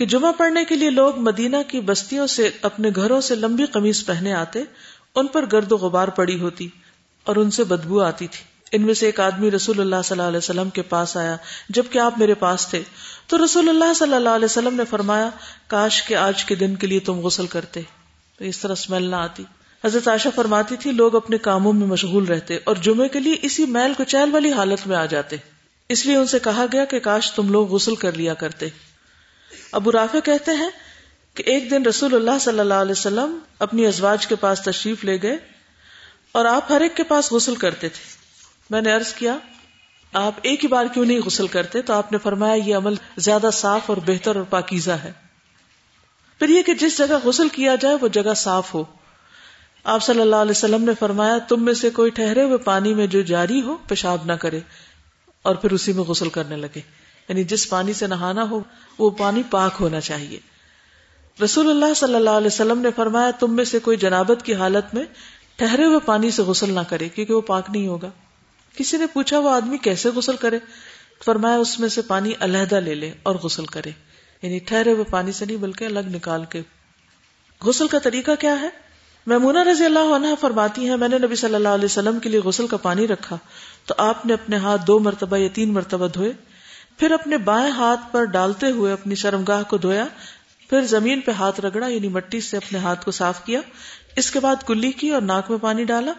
کہ 0.00 0.06
جمعہ 0.06 0.32
پڑھنے 0.36 0.64
کے 0.64 0.76
لیے 0.76 0.90
لوگ 0.90 1.18
مدینہ 1.18 1.56
کی 1.68 1.80
بستیوں 1.80 2.26
سے 2.26 2.50
اپنے 2.62 2.90
گھروں 2.96 3.20
سے 3.20 3.34
لمبی 3.34 3.64
قمیض 3.64 4.04
پہنے 4.04 4.32
آتے، 4.32 4.62
ان 5.14 5.26
پر 5.26 5.44
گرد 5.52 5.72
و 5.72 5.76
غبار 5.76 6.08
پڑی 6.08 6.40
ہوتی 6.40 6.68
اور 7.24 7.36
ان 7.36 7.50
سے 7.50 7.64
بدبو 7.64 8.00
آتی 8.00 8.26
تھی۔ 8.26 8.44
ان 8.72 8.82
میں 8.82 8.94
سے 8.94 9.06
ایک 9.06 9.20
آدمی 9.20 9.50
رسول 9.50 9.80
اللہ 9.80 9.96
صلی 10.04 10.18
اللہ 10.18 10.28
علیہ 10.28 10.38
وسلم 10.38 10.70
کے 10.70 10.82
پاس 10.82 11.16
آیا، 11.16 11.36
جبکہ 11.68 11.98
آپ 11.98 12.18
میرے 12.18 12.34
پاس 12.34 12.66
تھے۔ 12.66 12.82
تو 13.26 13.44
رسول 13.44 13.68
اللہ 13.68 13.92
صلی 13.94 14.14
اللہ 14.14 14.28
علیہ 14.28 14.44
وسلم 14.44 14.74
نے 14.74 14.84
فرمایا، 14.90 15.30
کاش 15.66 16.02
کے 16.02 16.16
آج 16.16 16.44
کے 16.44 16.54
دن 16.54 16.74
کے 16.74 16.86
لیے 16.86 17.00
تم 17.00 17.20
غسل 17.20 17.46
کرتے۔ 17.46 17.80
تو 18.38 18.44
اس 18.44 18.58
طرح 18.58 18.72
اسمیل 18.72 19.02
نہ 19.02 19.16
آتی۔ 19.16 19.44
حضرت 19.84 20.08
عائشہ 20.08 20.28
فرماتی 20.34 20.76
تھی، 20.76 20.92
لوگ 20.92 21.16
اپنے 21.16 21.38
کاموں 21.38 21.72
میں 21.72 21.86
مشغول 21.86 22.24
رہتے 22.24 22.58
اور 22.64 22.76
جمعے 22.76 23.08
کے 23.08 23.20
لیے 23.20 23.36
اسی 23.42 23.66
میل 23.66 23.92
کو 23.96 24.04
چیل 24.04 24.30
والی 24.32 24.52
حالت 24.52 24.86
میں 24.86 24.96
آ 24.96 25.06
جاتے۔ 25.06 25.36
اس 25.88 26.06
لیے 26.06 26.16
ان 26.16 26.26
سے 26.26 26.38
کہا 26.38 26.66
گیا 26.72 26.84
کہ 26.84 26.98
کاش 26.98 27.32
تم 27.32 27.52
لوگ 27.52 27.68
غسل 27.68 27.94
کر 27.94 28.12
لیا 28.12 28.34
کرتے۔ 28.34 28.68
ابو 29.72 29.92
رافع 29.92 30.20
کہتے 30.20 30.50
ہیں 30.50 30.70
کہ 31.34 31.42
ایک 31.46 31.70
دن 31.70 31.86
رسول 31.86 32.14
اللہ 32.14 32.38
صلی 32.40 32.58
اللہ 32.58 32.74
علیہ 32.74 32.92
وسلم 32.92 33.38
اپنی 33.58 33.86
ازواج 33.86 34.26
کے 34.26 34.34
پاس 34.34 34.60
تشریف 34.60 35.04
لے 35.04 35.22
گئے 35.22 35.36
اور 36.32 36.44
آپ 36.44 36.72
ہر 36.72 36.80
ایک 36.80 36.96
کے 36.96 37.02
پاس 37.02 37.32
غسل 37.32 37.54
کرتے 37.54 37.88
تھے۔ 37.88 38.16
میں 38.70 38.80
نے 38.80 38.92
عرض 38.92 39.12
کیا، 39.14 39.38
آپ 40.12 40.32
ایک 40.42 40.62
ہی 40.62 40.68
بار 40.68 40.84
کیوں 40.94 41.04
نہیں 41.04 41.18
غسل 41.18 41.46
کرتے؟ 41.46 41.82
تو 41.82 41.92
آپ 41.92 42.12
نے 42.12 42.18
فرمایا، 42.18 42.54
یہ 42.54 42.76
عمل 42.76 42.94
زیادہ 43.16 43.50
صاف 43.52 43.80
اور 43.86 43.96
بہتر 44.06 44.36
اور 44.36 44.44
پاکیزہ 44.44 44.90
ہے۔ 44.90 45.12
پھر 46.38 46.48
یہ 46.48 46.62
کہ 46.62 46.74
جس 46.74 46.98
جگہ 46.98 47.16
غسل 47.24 47.48
کیا 47.48 47.74
جائے، 47.74 47.96
وہ 48.00 48.08
جگہ 48.08 48.34
صاف 48.34 48.74
ہو۔ 48.74 48.84
آپ 49.84 50.02
صلی 50.02 50.20
اللہ 50.20 50.36
علیہ 50.36 50.50
وسلم 50.50 50.84
نے 50.84 50.92
فرمایا، 50.98 51.38
تم 51.38 51.64
میں 51.64 51.74
سے 51.74 51.90
کوئی 51.90 52.10
ٹھہرے 52.10 52.42
ہوئے 52.42 52.56
پانی 52.56 52.94
میں 52.94 53.06
جو 53.06 53.22
جاری 53.22 53.62
ہو، 53.62 53.76
پیشاب 53.88 54.24
نہ 54.24 54.32
کرے۔ 54.32 54.60
اور 55.42 55.54
پھر 55.54 55.70
اسی 55.70 55.92
میں 55.92 56.02
غسل 56.02 56.28
کرنے 56.28 56.56
لگے۔ 56.56 56.80
یعنی 57.30 57.44
جس 57.44 57.70
پانی 57.70 57.92
سے 57.92 58.06
نہانا 58.06 58.50
ہو، 58.50 58.60
وہ 58.98 59.10
پانی 59.10 59.42
پاک 59.50 59.72
ہونا 59.80 60.00
چاہیے۔ 60.00 60.40
رسول 61.44 61.70
اللہ 61.70 61.94
صلی 61.94 62.14
اللہ 62.14 62.30
علیہ 62.30 62.46
وسلم 62.46 62.78
نے 62.78 62.88
فرمایا، 62.96 63.30
تم 63.30 63.56
میں 63.56 63.64
سے 63.64 63.78
کوئی 63.78 63.96
جنابت 63.96 64.44
کی 64.44 64.54
حالت 64.54 64.94
میں 64.94 65.04
ٹھہرے 65.56 65.84
ہوئے 65.84 65.98
پانی 66.04 66.30
سے 66.30 66.42
غسل 66.42 66.72
نہ 66.72 66.80
کرے، 66.88 67.08
کیونکہ 67.08 67.34
وہ 67.34 67.40
پاک 67.40 67.70
نہیں 67.70 67.86
ہوگا۔ 67.86 68.10
کسی 68.76 68.96
نے 68.96 69.06
پوچھا، 69.06 69.38
وہ 69.38 69.50
آدمی 69.50 69.78
کیسے 69.78 70.08
غسل 70.08 70.36
کرے؟ 70.36 70.58
فرمایا، 71.24 71.56
اس 71.56 71.80
میں 71.80 71.88
سے 71.88 72.02
پانی 72.02 72.32
علیحدہ 72.40 72.74
لے 72.74 72.94
لے 72.94 73.12
اور 73.22 73.34
غسل 73.34 73.66
کرے۔ 73.66 73.90
یعنی 74.42 74.58
ٹھہرے 74.58 74.92
ہوئے 74.92 75.04
پانی 75.04 75.32
سے 75.32 75.44
نہیں، 75.44 75.56
بلکہ 75.56 75.84
الگ 75.84 76.00
نکال 76.06 76.44
کے۔ 76.44 76.62
غسل 77.62 77.88
کا 77.88 77.98
طریقہ 77.98 78.30
کیا 78.38 78.60
ہے؟ 78.60 78.68
میمونہ 79.26 79.58
رضی 79.58 79.84
اللہ 79.84 80.14
عنہ 80.16 80.26
فرماتی 80.40 80.88
ہیں، 80.88 80.96
میں 80.96 81.08
نے 81.08 81.18
نبی 81.18 81.36
صلی 81.36 81.54
اللہ 81.54 81.68
علیہ 81.68 81.84
وسلم 81.84 82.18
کے 82.18 82.28
لیے 82.28 82.40
غسل 82.40 82.66
کا 82.66 82.76
پانی 82.76 83.08
رکھا، 83.08 83.38
تو 83.86 83.94
آپ 83.98 84.26
نے 84.26 84.32
اپنے 84.32 84.56
ہاتھ 84.56 84.86
دو 84.86 84.98
مرتبہ 84.98 85.36
یا 85.36 85.48
تین 85.54 85.72
مرتبہ 85.72 86.06
دھوئے۔ 86.06 86.32
پھر 87.00 87.10
اپنے 87.10 87.38
بائیں 87.38 87.70
ہاتھ 87.70 88.00
پر 88.12 88.24
ڈالتے 88.24 88.70
ہوئے 88.70 88.92
اپنی 88.92 89.14
شرمگاہ 89.14 89.62
کو 89.62 89.76
دھویا، 89.76 90.04
پھر 90.70 90.82
زمین 90.82 91.20
پہ 91.20 91.30
ہاتھ 91.30 91.60
رگڑا 91.60 91.86
یعنی 91.86 92.08
مٹی 92.08 92.40
سے 92.40 92.56
اپنے 92.56 92.78
ہاتھ 92.78 93.04
کو 93.04 93.10
صاف 93.10 93.44
کیا۔ 93.44 93.60
اس 94.16 94.30
کے 94.30 94.40
بعد 94.40 94.56
کلی 94.66 94.92
کی 94.92 95.10
اور 95.10 95.22
ناک 95.22 95.50
میں 95.50 95.58
پانی 95.58 95.84
ڈالا 95.84 96.12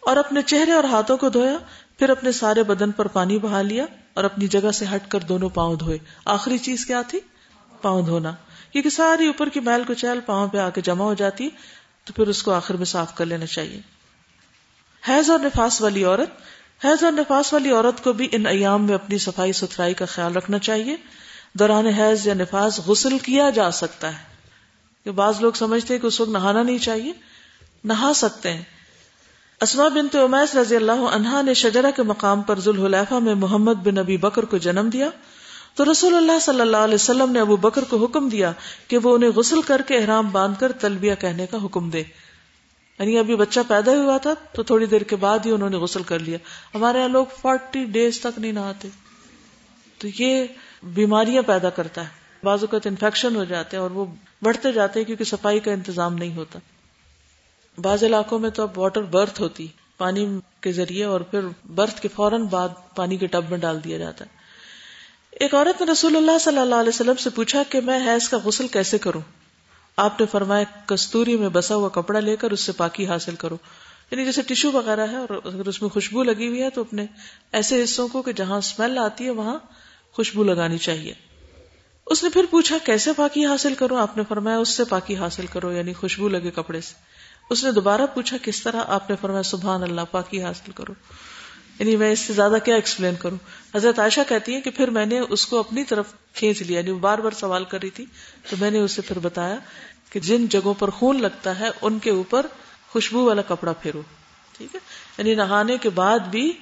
اور 0.00 0.16
اپنے 0.16 0.42
چہرے 0.42 0.72
اور 0.72 0.84
ہاتھوں 0.84 1.16
کو 1.16 1.28
دھویا، 1.28 1.58
پھر 1.98 2.10
اپنے 2.10 2.32
سارے 2.32 2.62
بدن 2.62 2.90
پر 2.90 3.06
پانی 3.06 3.38
بہا 3.38 3.62
لیا 3.62 3.84
اور 4.14 4.24
اپنی 4.24 4.46
جگہ 4.46 4.70
سے 4.70 4.84
ہٹ 4.94 5.10
کر 5.10 5.20
دونوں 5.20 5.48
پاؤں 5.48 5.76
دھوئے۔ 5.76 5.98
آخری 6.24 6.58
چیز 6.58 6.86
کیا 6.86 7.02
تھی؟ 7.02 7.20
پاؤں 7.82 8.02
دھونا۔ 8.02 8.32
کیونکہ 8.72 8.90
ساری 8.90 9.26
اوپر 9.26 9.48
کی 9.48 9.60
میل 9.60 9.84
کو 9.84 9.92
پاؤں 10.26 10.48
پہ 10.48 10.58
آ 10.58 10.70
کے 10.70 10.80
جمع 10.80 11.04
ہو 11.04 11.14
جاتی، 11.14 11.48
تو 12.04 12.12
پھر 12.12 12.28
اس 12.28 12.42
کو 12.42 12.52
آخر 12.52 12.74
میں 12.74 12.86
صاف 12.86 13.14
کر 13.14 13.26
لینا 13.26 13.46
چاہیے۔ 13.46 13.80
حیض 15.08 15.30
اور 15.30 15.38
نفاس 15.38 15.80
والی 15.80 16.04
عورت 16.04 16.28
حیض 16.84 17.04
اور 17.04 17.12
نفاس 17.12 17.52
والی 17.52 17.70
عورت 17.70 18.04
کو 18.04 18.12
بھی 18.12 18.28
ان 18.32 18.46
ایام 18.46 18.86
میں 18.86 18.94
اپنی 18.94 19.18
صفائی 19.18 19.52
ستھرائی 19.52 19.94
کا 19.94 20.04
خیال 20.04 20.36
رکھنا 20.36 20.58
چاہیے۔ 20.58 20.96
دوران 21.54 21.86
حیض 21.86 22.26
یا 22.26 22.34
نفاس 22.34 22.80
غسل 22.86 23.18
کیا 23.18 23.50
جا 23.50 23.70
سکتا 23.70 24.12
ہے۔ 24.12 24.22
کہ 25.04 25.10
بعض 25.10 25.40
لوگ 25.40 25.52
سمجھتے 25.52 25.94
ہیں 25.94 26.00
کہ 26.00 26.06
اس 26.06 26.20
وقت 26.20 26.30
نہانا 26.30 26.62
نہیں 26.62 26.78
چاہیے۔ 26.78 27.12
نہا 27.84 28.12
سکتے 28.14 28.52
ہیں۔ 28.52 28.62
اسما 29.60 29.88
بنت 29.88 30.16
امیس 30.16 30.54
رضی 30.54 30.76
اللہ 30.76 30.92
عنہا 30.92 31.42
نے 31.42 31.54
شجرا 31.54 31.90
کے 31.90 32.02
مقام 32.02 32.42
پر 32.42 32.60
ذوالحلیفہ 32.60 33.14
میں 33.14 33.34
محمد 33.34 33.74
بن 33.74 33.98
ابی 33.98 34.16
بکر 34.16 34.44
کو 34.44 34.56
جنم 34.56 34.90
دیا۔ 34.92 35.08
تو 35.74 35.92
رسول 35.92 36.14
اللہ 36.14 36.38
صلی 36.42 36.60
اللہ 36.60 36.76
علیہ 36.76 36.94
وسلم 36.94 37.32
نے 37.32 37.40
ابو 37.40 37.56
بکر 37.56 37.84
کو 37.84 38.04
حکم 38.04 38.28
دیا 38.28 38.52
کہ 38.88 38.98
وہ 38.98 39.14
انہیں 39.14 39.30
غسل 39.30 39.62
کر 39.62 39.82
کے 39.86 39.98
احرام 39.98 40.28
باندھ 40.30 40.60
کر 40.60 40.72
تلبیہ 40.72 41.14
کہنے 41.14 41.46
کا 41.46 41.58
حکم 41.64 41.90
دے۔ 41.90 42.02
یعنی 42.98 43.18
ابھی 43.18 43.36
بچہ 43.36 43.60
پیدا 43.68 43.92
ہوا 43.92 44.18
تھا 44.18 44.34
تو 44.52 44.62
تھوڑی 44.62 44.86
دیر 44.86 45.02
کے 45.02 45.16
بعد 45.16 45.38
ہی 45.46 45.50
انہوں 45.50 45.70
نے 45.70 45.76
غسل 45.76 46.02
کر 46.02 46.18
لیا۔ 46.18 46.38
ہمارے 46.74 46.98
یہاں 46.98 47.08
لوگ 47.08 47.26
فورٹی 47.40 47.84
ڈیز 47.84 48.20
تک 48.20 48.38
نہیں 48.38 48.52
نہاتے۔ 48.52 48.88
تو 49.98 50.08
یہ 50.18 50.44
بیماریاں 50.82 51.42
پیدا 51.42 51.70
کرتا 51.70 52.02
ہے۔ 52.02 52.08
بعض 52.42 52.58
اوقات 52.60 52.86
انفیکشن 52.86 53.36
ہو 53.36 53.44
جاتے 53.44 53.76
ہیں 53.76 53.82
اور 53.82 53.90
وہ 53.90 54.04
بڑھتے 54.42 54.72
جاتے 54.72 55.00
ہیں 55.00 55.04
کیونکہ 55.06 55.24
صفائی 55.24 55.60
کا 55.60 55.72
انتظام 55.72 56.14
نہیں 56.14 56.36
ہوتا۔ 56.36 56.58
بعض 57.78 58.04
علاقوں 58.04 58.38
میں 58.38 58.50
تو 58.50 58.62
اب 58.62 58.78
واٹر 58.78 59.02
برتھ 59.02 59.40
ہوتی 59.40 59.66
پانی 59.98 60.38
کے 60.60 60.72
ذریعے 60.72 61.04
اور 61.04 61.20
پھر 61.20 61.40
برتھ 61.74 62.00
کے 62.00 62.08
فوراً 62.08 62.42
بعد 62.42 62.68
پانی 62.96 63.16
کے 63.16 63.26
ٹب 63.26 63.44
میں 63.50 63.58
ڈال 63.58 63.84
دیا 63.84 63.98
جاتا 63.98 64.24
ہے۔ 64.24 64.30
ایک 65.30 65.54
عورت 65.54 65.82
نے 65.82 65.92
رسول 65.92 66.16
اللہ 66.16 66.38
صلی 66.38 66.58
اللہ 66.58 66.74
علیہ 66.74 66.88
وسلم 66.88 67.16
سے 67.16 67.30
پوچھا 67.30 67.62
کہ 67.68 67.80
میں 67.80 67.98
حیض 68.06 68.28
کا 68.28 68.38
غسل 68.44 68.68
کیسے 68.68 68.98
کروں؟ 68.98 69.20
آپ 69.98 70.20
نے 70.20 70.26
فرمایا 70.26 70.64
کستوری 70.86 71.36
میں 71.36 71.48
بسا 71.48 71.74
ہوا 71.74 71.88
کپڑا 71.88 72.20
لے 72.20 72.36
کر 72.36 72.50
اس 72.50 72.60
سے 72.60 72.72
پاکی 72.72 73.06
حاصل 73.06 73.34
کرو۔ 73.34 73.56
یعنی 74.10 74.24
جیسے 74.24 74.42
ٹشو 74.42 74.72
وغیرہ 74.72 75.06
ہے 75.12 75.16
اور 75.16 75.28
اگر 75.44 75.68
اس 75.68 75.82
میں 75.82 75.90
خوشبو 75.90 76.22
لگی 76.22 76.48
ہوئی 76.48 76.62
ہے 76.62 76.70
تو 76.70 76.80
اپنے 76.80 77.06
ایسے 77.52 77.84
حصوں 77.84 78.08
کو 78.08 78.22
کہ 78.22 78.32
جہاں 78.32 78.58
اسمیل 78.58 78.98
آتی 78.98 79.24
ہے 79.24 79.30
وہاں 79.30 79.58
خوشبو 80.12 80.44
لگانی 80.44 80.78
چاہیے۔ 80.78 81.12
اس 82.06 82.22
نے 82.22 82.28
پھر 82.28 82.44
پوچھا 82.50 82.76
کیسے 82.84 83.10
پاکی 83.16 83.46
حاصل 83.46 83.74
کرو 83.74 83.96
آپ 83.96 84.16
نے 84.16 84.22
فرمایا 84.28 84.58
اس 84.58 84.68
سے 84.68 84.84
پاکی 84.84 85.16
حاصل 85.16 85.46
کرو 85.46 85.72
یعنی 85.72 85.92
خوشبو 85.92 86.28
لگے 86.28 86.50
کپڑے 86.50 86.80
سے۔ 86.80 86.94
اس 87.50 87.64
نے 87.64 87.72
دوبارہ 87.72 88.00
پوچھا 88.14 88.36
کس 88.42 88.62
طرح؟ 88.62 88.82
آپ 88.86 89.10
نے 89.10 89.16
فرمایا 89.20 89.42
سبحان 89.42 89.82
اللہ، 89.82 90.00
پاکی 90.10 90.42
حاصل 90.42 90.72
کرو۔ 90.72 90.92
یعنی 91.78 91.96
میں 91.96 92.12
اس 92.12 92.18
سے 92.18 92.32
زیادہ 92.32 92.56
کیا 92.64 92.74
ایکسپلین 92.74 93.14
کروں؟ 93.14 93.36
حضرت 93.74 93.98
عائشہ 93.98 94.20
کہتی 94.28 94.54
ہے 94.54 94.60
کہ 94.60 94.70
پھر 94.70 94.90
میں 94.90 95.06
نے 95.06 95.18
اس 95.18 95.46
کو 95.46 95.58
اپنی 95.58 95.84
طرف 95.84 96.06
کھینچ 96.34 96.62
لیا 96.62 96.78
یعنی 96.78 96.90
وہ 96.90 96.98
بار 96.98 97.18
بار 97.18 97.30
سوال 97.30 97.64
کر 97.64 97.80
رہی 97.82 97.90
تھی، 97.90 98.04
تو 98.50 98.56
میں 98.60 98.70
نے 98.70 98.78
اسے 98.78 99.02
پھر 99.02 99.18
بتایا 99.18 99.56
کہ 100.10 100.20
جن 100.20 100.46
جگہوں 100.46 100.74
پر 100.74 100.90
خون 100.90 101.22
لگتا 101.22 101.58
ہے، 101.58 101.68
ان 101.82 101.98
کے 101.98 102.10
اوپر 102.10 102.46
خوشبو 102.90 103.24
والا 103.24 103.42
کپڑا 103.42 103.72
پھیرو، 103.72 104.02
ٹھیک 104.58 104.74
ہے؟ 104.74 104.80
یعنی 105.18 105.34
نہانے 105.34 105.78
کے 105.78 105.90
بعد 105.90 106.18
بھی 106.18 106.52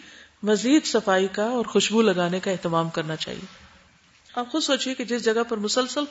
مزید 0.42 0.84
صفائی 0.84 1.28
کا 1.32 1.44
اور 1.44 1.64
خوشبو 1.64 2.02
لگانے 2.02 2.40
کا 2.40 2.50
اہتمام 2.50 2.88
کرنا 2.88 3.16
چاہیے۔ 3.16 3.46
آپ 4.34 4.52
خود 4.52 4.62
سوچیے 4.62 4.94
کہ 4.94 5.04
جس 5.04 5.24
جگہ 5.24 5.42
پر 5.48 5.56
مسلسل 5.56 6.04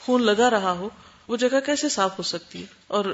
خون 0.00 0.22
لگا 0.22 0.50
رہا 0.50 0.72
ہو، 0.72 0.88
وہ 1.28 1.36
جگہ 1.36 1.60
کیسے 1.66 1.88
صاف 1.88 2.18
ہو 2.18 2.22
سکتی 2.22 2.60
ہے؟ 2.60 2.66
اور 2.86 3.04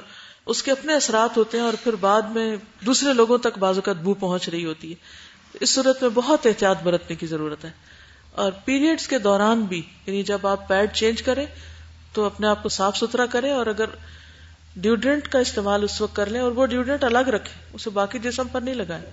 اس 0.47 0.63
کے 0.63 0.71
اپنے 0.71 0.95
اثرات 0.95 1.37
ہوتے 1.37 1.59
ہیں 1.59 1.65
اور 1.65 1.75
پھر 1.85 1.95
بعد 1.95 2.23
میں 2.23 2.57
دوسرے 2.87 3.13
لوگوں 3.13 3.39
تک 3.39 3.59
بازو 3.59 3.81
بو 4.03 4.15
پہنچ 4.15 4.49
رہی 4.49 4.65
ہوتی 4.65 4.91
ہے۔ 4.91 5.28
اس 5.55 5.71
صورت 5.71 6.03
میں 6.03 6.11
بہت 6.11 6.47
احتیاط 6.47 6.83
برتنے 6.83 7.17
کی 7.17 7.27
ضرورت 7.27 7.65
ہے۔ 7.65 7.71
اور 8.33 8.53
پیریڈز 8.65 9.09
کے 9.09 9.19
دوران 9.19 9.61
بھی 9.61 9.83
یعنی 10.07 10.23
جب 10.23 10.47
آپ 10.47 10.69
پیڈ 10.69 10.93
چینج 10.93 11.23
کریں، 11.23 11.47
تو 12.13 12.25
اپنے 12.25 12.47
آپ 12.47 12.63
کو 12.63 12.69
صاف 12.69 12.97
ستھرا 12.97 13.27
کریں 13.27 13.53
اور 13.53 13.67
اگر 13.67 13.85
ڈیوڈرنٹ 14.77 15.29
کا 15.29 15.39
استعمال 15.39 15.83
اس 15.83 16.01
وقت 16.01 16.17
کر 16.17 16.27
لیں 16.27 16.41
اور 16.41 16.51
وہ 16.51 16.67
ڈیوڈرنٹ 16.67 17.05
الگ 17.05 17.19
رکھے 17.19 17.55
اسے 17.73 17.91
باقی 17.91 18.19
جسم 18.19 18.49
پر 18.49 18.61
نہیں 18.61 18.75
لگائے 18.75 19.11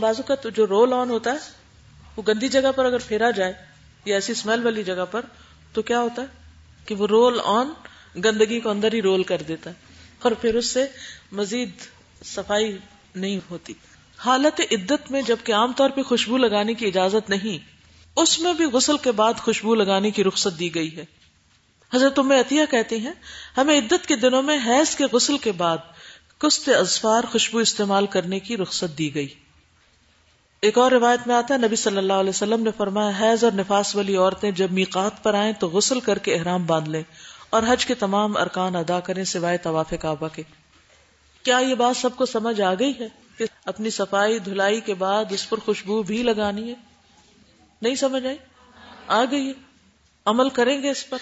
بازو 0.00 0.22
کا 0.22 0.34
تو 0.34 0.50
جو 0.50 0.66
رول 0.66 0.92
آن 0.92 1.10
ہوتا 1.10 1.32
ہے، 1.32 1.36
وہ 2.16 2.22
گندی 2.28 2.48
جگہ 2.48 2.72
پر 2.76 2.84
اگر 2.84 2.98
پھیرا 2.98 3.30
جائے 3.30 3.52
یا 4.04 4.14
ایسی 4.14 4.32
اسمیل 4.32 4.64
والی 4.64 4.84
جگہ 4.84 5.04
پر، 5.10 5.20
تو 5.72 5.82
کیا 5.82 6.00
ہوتا 6.00 6.22
ہے؟ 6.22 6.26
کہ 6.86 6.94
وہ 6.94 7.06
رول 7.06 7.40
آن 7.44 7.66
گندگی 8.24 8.60
کو 8.60 8.70
اندر 8.70 8.92
ہی 8.92 9.02
رول 9.02 9.22
کر 9.22 9.42
دیتا 9.48 9.70
ہے 9.70 9.74
اور 10.22 10.32
پھر 10.32 10.54
اس 10.54 10.66
سے 10.66 10.86
مزید 11.32 11.70
صفائی 12.24 12.78
نہیں 13.14 13.40
ہوتی۔ 13.50 13.74
حالت 14.24 14.60
عدت 14.70 15.10
میں 15.10 15.22
جبکہ 15.22 15.52
عام 15.52 15.72
طور 15.72 15.90
پہ 15.90 16.02
خوشبو 16.02 16.36
لگانے 16.36 16.74
کی 16.74 16.86
اجازت 16.86 17.30
نہیں، 17.30 17.58
اس 18.16 18.40
میں 18.40 18.52
بھی 18.52 18.64
غسل 18.64 18.96
کے 18.96 19.12
بعد 19.12 19.34
خوشبو 19.34 19.74
لگانے 19.74 20.10
کی 20.10 20.24
رخصت 20.24 20.58
دی 20.58 20.74
گئی 20.74 20.96
ہے۔ 20.96 21.04
حضرت 21.94 22.18
عطیہ 22.18 22.62
کہتے 22.70 22.98
ہیں، 22.98 23.12
ہمیں 23.56 23.78
عدت 23.78 24.06
کے 24.06 24.16
دنوں 24.16 24.42
میں 24.42 24.58
حیض 24.66 24.96
کے 24.96 25.04
غسل 25.12 25.38
کے 25.38 25.52
بعد 25.52 25.78
کست 26.38 26.68
ازفار 26.68 27.24
خوشبو 27.32 27.58
استعمال 27.58 28.06
کرنے 28.06 28.40
کی 28.40 28.56
رخصت 28.56 28.98
دی 28.98 29.14
گئی۔ 29.14 29.28
ایک 30.62 30.78
اور 30.78 30.92
روایت 30.92 31.26
میں 31.26 31.34
آتا 31.34 31.54
ہے، 31.54 31.58
نبی 31.58 31.76
صلی 31.76 31.96
اللہ 31.96 32.12
علیہ 32.12 32.30
وسلم 32.30 32.62
نے 32.62 32.70
فرمایا، 32.76 33.10
حیض 33.20 33.44
اور 33.44 33.52
نفاس 33.52 33.96
والی 33.96 34.16
عورتیں 34.16 34.50
جب 34.50 34.72
میقات 34.72 35.22
پر 35.22 35.34
آئیں 35.34 35.52
تو 35.52 35.68
غسل 35.68 36.00
کر 36.00 36.18
کے 36.18 36.34
احرام 36.34 36.66
باندھ 36.66 36.88
لیں 36.88 37.02
اور 37.50 37.62
حج 37.68 37.86
کے 37.86 37.94
تمام 37.94 38.36
ارکان 38.36 38.76
ادا 38.76 39.00
کریں 39.00 39.24
سوائے 39.24 39.58
طواف 39.58 39.92
کعبہ 40.00 40.28
کے۔ 40.28 40.42
کیا 41.42 41.58
یہ 41.58 41.74
بات 41.74 41.96
سب 41.96 42.16
کو 42.16 42.26
سمجھ 42.26 42.60
آ 42.60 42.74
گئی 42.74 42.92
ہے؟ 43.00 43.21
کہ 43.46 43.68
اپنی 43.68 43.90
صفائی 43.90 44.38
دھلائی 44.38 44.80
کے 44.80 44.94
بعد 44.94 45.24
اس 45.30 45.48
پر 45.48 45.58
خوشبو 45.58 46.02
بھی 46.02 46.22
لگانی 46.22 46.70
ہے؟ 46.70 46.74
نہیں 47.82 47.94
سمجھ 47.94 48.26
آئی؟ 48.26 48.36
آ 49.06 49.24
گئی 49.24 49.52
عمل 50.26 50.48
کریں 50.48 50.82
گے 50.82 50.90
اس 50.90 51.10
پر؟ 51.10 51.18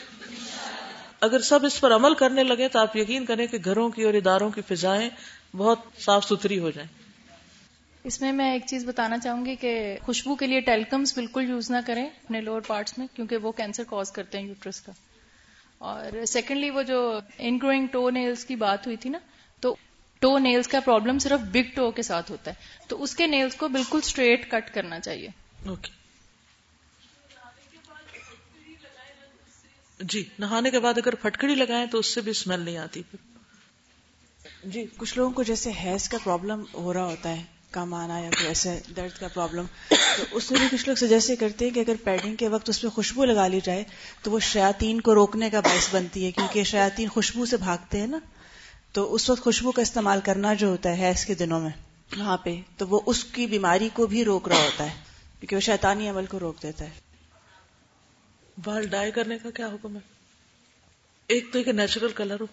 اگر 1.21 1.41
سب 1.41 1.67
اس 1.67 1.81
پر 1.81 1.95
عمل 1.95 2.15
کرنے 2.15 2.45
لگے 2.45 2.69
تو 2.69 2.79
آپ 2.79 2.97
یقین 2.97 3.25
کریں 3.25 3.47
کہ 3.47 3.59
گھروں 3.65 3.91
کی 3.91 4.03
اور 4.03 4.15
اداروں 4.15 4.51
کی 4.51 4.61
فضائیں 4.61 5.11
بہت 5.57 5.79
صاف 5.99 6.25
ستھری 6.25 6.59
ہو 6.59 6.71
جائیں۔ 6.71 6.89
اس 8.05 8.21
میں 8.21 8.33
میں 8.33 8.53
ایک 8.53 8.63
چیز 8.67 8.85
بتانا 8.85 9.19
چاہوں 9.19 9.47
گی 9.47 9.57
کہ 9.57 9.97
خوشبو 10.03 10.35
کے 10.35 10.47
لیے 10.47 10.61
ٹیلکمس 10.61 11.15
بالکل 11.15 11.49
یوز 11.49 11.71
نہ 11.71 11.77
کریں 11.87 12.07
اپنے 12.07 12.41
لوور 12.41 12.61
پارٹس 12.67 12.99
میں، 12.99 13.07
کیونکہ 13.15 13.37
وہ 13.37 13.53
کینسر 13.53 13.83
کاز 13.91 14.13
کرتے 14.13 14.39
ہیں 14.39 14.47
یوٹرس 14.47 14.81
کا۔ 14.81 14.93
اور 15.79 16.25
سیکنڈلی 16.25 16.71
وہ 16.71 16.83
جو 16.83 17.21
ان 17.39 17.59
گروئنگ 17.63 17.87
ٹو 17.87 18.11
نیلس 18.11 18.45
کی 18.45 18.57
بات 18.57 18.87
ہوئی 18.87 18.97
تھی 18.97 19.11
نا 19.11 19.19
ٹو 20.21 20.39
نیلس 20.39 20.69
کا 20.69 20.81
پرابلم 20.81 21.19
صرف 21.19 21.41
بگ 21.41 21.75
ٹو 21.75 21.91
کے 21.91 22.03
ساتھ 22.03 22.31
ہوتا 22.31 22.51
ہے۔ 22.51 22.87
تو 22.89 23.03
اس 23.03 23.17
کے 23.17 23.27
نیلس 23.27 23.55
کو 23.55 23.69
بالکل 23.69 23.99
اسٹریٹ 24.03 24.51
کٹ 24.51 24.75
کرنا 24.75 25.01
چاہیے۔ 25.01 25.29
اوکے 25.67 25.93
جی 30.01 30.25
نہانے 30.39 30.71
کے 30.71 30.81
بعد 30.81 30.99
اگر 30.99 31.15
پھٹکڑی 31.15 31.55
لگائیں 31.55 31.87
تو 31.87 31.99
اس 31.99 32.07
سے 32.07 32.21
بھی 32.21 32.31
اسمیل 32.31 32.61
نہیں 32.61 32.77
آتی 32.77 33.03
پھر۔ 33.03 33.31
جی 34.65 34.87
کچھ 34.97 35.19
لوگوں 35.19 35.31
کو 35.31 35.43
جیسے 35.43 35.71
ہیز 35.71 36.09
کا 36.09 36.19
پرابلم 36.25 36.65
ہو 36.75 36.93
رہا 36.93 37.05
ہوتا 37.05 37.37
ہے 37.37 37.43
کم 37.71 37.95
آنا 37.95 38.19
یا 38.19 38.31
کوئی 38.31 38.47
ایسے 38.47 38.81
درد 38.97 39.21
کا 39.21 39.29
پرابلم 39.29 39.67
تو 39.89 40.25
اس 40.31 40.51
میں 40.51 40.61
بھی 40.61 40.67
کچھ 40.71 40.89
لوگ 40.89 40.97
سجیسٹ 40.97 41.31
کرتے 41.41 41.65
ہیں 41.65 41.75
کہ 41.75 41.81
اگر 41.81 41.95
پیڈنگ 42.05 42.37
کے 42.37 42.49
وقت 42.49 42.69
اس 42.69 42.81
پہ 42.81 42.89
خوشبو 42.89 43.25
لگا 43.25 43.47
لی 43.49 43.61
جائے 43.65 43.85
تو 44.23 44.31
وہ 44.31 44.39
شیاتین 44.39 45.01
کو 45.01 45.15
روکنے 45.15 45.51
کا 45.51 45.61
باعث 45.61 45.95
بنتی 45.95 46.27
ہے 46.27 46.33
کیونکہ 46.33 46.65
شیاتین 46.65 47.09
خوشبو 47.09 47.47
سے 47.47 47.57
بھاگتے 47.57 48.01
ہیں 48.01 48.07
نا۔ 48.07 48.19
تو 48.93 49.15
اس 49.15 49.31
وقت 49.31 49.43
خوشبو 49.43 49.73
کا 49.73 49.83
استعمال 49.83 50.21
کرنا 50.25 50.55
جو 50.55 50.67
ہوتا 50.67 50.99
ہے 50.99 51.09
حیض 51.09 51.25
کے 51.25 51.35
دنوں 51.35 51.61
میں، 51.61 51.71
وہاں 52.17 52.37
پہ، 52.37 52.61
تو 52.77 52.89
وہ 52.89 53.01
اس 53.07 53.25
کی 53.25 53.47
بیماری 53.47 53.89
کو 53.93 54.07
بھی 54.07 54.25
روک 54.25 54.49
رہا 54.49 54.57
ہوتا 54.57 54.85
ہے، 54.85 55.01
کیونکہ 55.41 55.57
وہ 55.57 55.61
شیطانی 55.61 56.09
عمل 56.09 56.27
کو 56.27 56.41
روک 56.41 56.63
دیتا 56.63 56.85
ہے۔ 56.85 56.91
بال 58.65 58.87
ڈائی 58.87 59.11
کرنے 59.11 59.39
کا 59.39 59.51
کیا 59.51 59.67
حکم 59.67 59.95
ہے؟ 59.95 60.01
ایک 61.27 61.53
تو 61.53 61.59
ایک 61.59 61.69
نیچرل 61.69 62.13
کلر 62.13 62.41
ہو۔ 62.41 62.47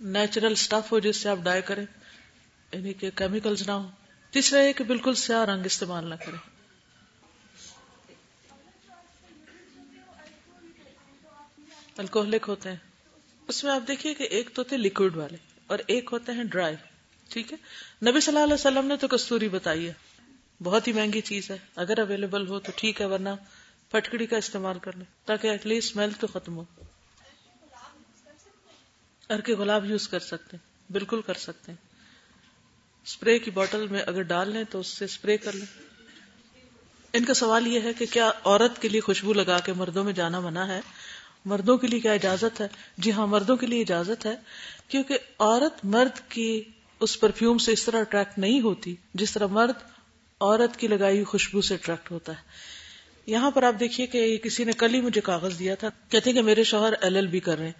نیچرل 0.00 0.54
سٹف 0.54 0.92
ہو 0.92 0.98
جس 0.98 1.16
سے 1.16 1.28
آپ 1.28 1.36
ڈائی 1.42 1.62
کریں 1.62 1.86
یعنی 2.72 2.92
کہ 2.92 3.10
کیمیکلز 3.14 3.62
نہ 3.66 3.72
ہو 3.72 3.90
تیسرا 4.30 4.60
یہ 4.60 4.72
کہ 4.72 4.84
بالکل 4.84 5.14
سیاہ 5.14 5.44
رنگ 5.44 5.66
استعمال 5.66 6.10
نہ 6.10 6.14
کریں۔ 6.14 6.50
الکوہلک 11.96 12.44
ہوتے 12.48 12.68
ہیں۔ 12.68 12.89
اس 13.50 13.64
میں 13.64 13.72
آپ 13.72 13.88
دیکھیے 13.88 14.14
کہ 14.14 14.22
ایک 14.22 14.50
تو 14.54 14.62
تھے 14.62 14.76
لکوڈ 14.76 15.16
والے 15.16 15.36
اور 15.66 15.78
ایک 15.86 16.08
ہوتے 16.12 16.32
ہیں 16.32 16.44
ڈرائی 16.44 16.76
ٹھیک 17.28 17.52
ہے؟ 17.52 17.56
نبی 18.10 18.20
صلی 18.20 18.34
اللہ 18.34 18.44
علیہ 18.44 18.54
وسلم 18.54 18.86
نے 18.86 18.96
تو 18.96 19.08
کستوری 19.08 19.48
بتائی 19.48 19.88
ہے۔ 19.88 19.92
بہت 20.62 20.88
ہی 20.88 20.92
مہنگی 20.92 21.20
چیز 21.20 21.50
ہے۔ 21.50 21.58
اگر 21.76 21.98
اویلیبل 21.98 22.48
ہو 22.48 22.60
تو 22.60 22.72
ٹھیک 22.76 23.00
ہے، 23.00 23.06
ورنہ 23.06 23.28
پٹکڑی 23.88 24.26
کا 24.26 24.36
استعمال 24.36 24.78
کر 24.78 24.96
لیں 24.96 25.04
تاکہ 25.24 25.48
ایٹ 25.48 25.66
لیسٹ 25.66 25.90
اسمیل 25.90 26.10
تو 26.20 26.26
ختم 26.26 26.56
ہو۔ 26.56 26.64
ار 29.30 29.38
کے 29.38 29.54
گلاب 29.54 29.84
یوز 29.84 30.08
کر 30.08 30.18
سکتے 30.18 30.56
ہیں، 30.56 30.92
بالکل 30.92 31.20
کر 31.22 31.34
سکتے 31.34 31.72
ہیں۔ 31.72 31.78
اسپرے 33.04 33.38
کی 33.38 33.50
بوٹل 33.50 33.86
میں 33.86 34.02
اگر 34.06 34.22
ڈال 34.22 34.50
لیں 34.50 34.64
تو 34.70 34.80
اس 34.80 34.86
سے 34.86 35.04
اسپرے 35.04 35.36
کر 35.36 35.52
لیں۔ 35.52 35.66
ان 37.12 37.24
کا 37.24 37.34
سوال 37.34 37.66
یہ 37.66 37.80
ہے 37.80 37.92
کہ 37.92 38.06
کیا 38.06 38.30
عورت 38.44 38.82
کے 38.82 38.88
لیے 38.88 39.00
خوشبو 39.00 39.32
لگا 39.32 39.58
کے 39.58 39.72
مردوں 39.72 40.04
میں 40.04 40.12
جانا 40.12 40.40
منع 40.40 40.66
ہے؟ 40.66 40.80
مردوں 41.44 41.78
کے 41.78 41.86
لیے 41.86 42.00
کیا 42.00 42.12
اجازت 42.12 42.60
ہے؟ 42.60 42.68
جی 42.98 43.12
ہاں 43.12 43.26
مردوں 43.26 43.56
کے 43.56 43.66
لیے 43.66 43.80
اجازت 43.80 44.26
ہے، 44.26 44.36
کیونکہ 44.88 45.18
عورت 45.38 45.84
مرد 45.84 46.30
کی 46.30 46.62
اس 47.00 47.20
پرفیوم 47.20 47.58
سے 47.58 47.72
اس 47.72 47.84
طرح 47.84 48.00
اٹریکٹ 48.00 48.38
نہیں 48.38 48.60
ہوتی، 48.60 48.94
جس 49.14 49.32
طرح 49.32 49.46
مرد 49.46 49.82
عورت 50.40 50.76
کی 50.76 50.88
لگائی 50.88 51.14
ہوئی 51.14 51.24
خوشبو 51.24 51.60
سے 51.60 51.74
اٹریکٹ 51.74 52.10
ہوتا 52.10 52.32
ہے۔ 52.32 52.42
یہاں 53.26 53.50
پر 53.50 53.62
آپ 53.62 53.74
دیکھیے 53.80 54.06
کہ 54.06 54.36
کسی 54.36 54.64
نے 54.64 54.72
کل 54.72 54.94
ہی 54.94 55.00
مجھے 55.00 55.20
کاغذ 55.20 55.58
دیا 55.58 55.74
تھا۔ 55.74 55.88
کہتے 56.08 56.30
ہیں 56.30 56.34
کہ 56.34 56.42
میرے 56.42 56.64
شوہر 56.64 56.92
ایل 57.00 57.16
ایل 57.16 57.26
بی 57.26 57.40
کر 57.40 57.58
رہے 57.58 57.64
ہیں۔ 57.64 57.72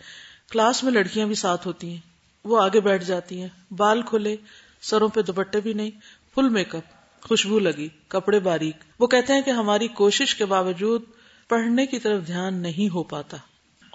کلاس 0.51 0.85
میں 0.85 0.93
لڑکیاں 0.93 1.27
بھی 1.27 1.35
ساتھ 1.35 1.67
ہوتی 1.67 1.91
ہیں۔ 1.91 1.99
وہ 2.45 2.63
آگے 2.63 2.81
بیٹھ 2.81 3.05
جاتی 3.05 3.41
ہیں۔ 3.41 3.49
بال 3.71 4.03
کھلے، 4.03 4.37
سروں 4.81 5.09
پہ 5.09 5.23
دوپٹے 5.23 5.61
بھی 5.61 5.73
نہیں۔ 5.73 5.91
فل 6.35 6.49
میک 6.49 6.75
اپ، 6.75 6.83
خوشبو 7.23 7.59
لگی، 7.59 7.89
کپڑے 8.09 8.39
باریک۔ 8.39 8.77
وہ 8.99 9.07
کہتے 9.07 9.33
ہیں 9.33 9.43
کہ 9.43 9.51
ہماری 9.51 9.89
کوشش 9.89 10.35
کے 10.35 10.45
باوجود 10.45 11.03
پڑھنے 11.49 11.87
کی 11.87 11.99
طرف 11.99 12.27
دھیان 12.27 12.55
نہیں 12.55 12.95
ہو 12.95 13.03
پاتا۔ 13.03 13.37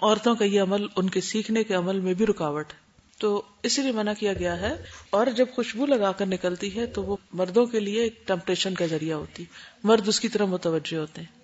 عورتوں 0.02 0.34
کا 0.34 0.44
یہ 0.44 0.60
عمل، 0.60 0.86
ان 0.96 1.10
کے 1.10 1.20
سیکھنے 1.20 1.64
کے 1.64 1.74
عمل 1.74 2.00
میں 2.00 2.14
بھی 2.14 2.26
رکاوٹ 2.26 2.72
ہے۔ 2.72 2.86
تو 3.18 3.42
اسی 3.62 3.82
لیے 3.82 3.92
منع 3.92 4.12
کیا 4.18 4.32
گیا 4.32 4.60
ہے۔ 4.60 4.84
اور 5.10 5.26
جب 5.26 5.46
خوشبو 5.54 5.86
لگا 5.86 6.12
کر 6.12 6.26
نکلتی 6.26 6.76
ہے 6.76 6.86
تو 6.86 7.02
وہ 7.02 7.16
مردوں 7.32 7.66
کے 7.66 7.80
لیے 7.80 8.02
ایک 8.02 8.26
ٹمپٹیشن 8.26 8.74
کا 8.74 8.86
ذریعہ 8.86 9.16
ہوتی 9.16 9.44
مرد 9.84 10.08
اس 10.08 10.20
کی 10.20 10.28
طرف 10.28 10.48
متوجہ 10.48 10.96
ہوتے 10.96 11.20
ہیں۔ 11.20 11.38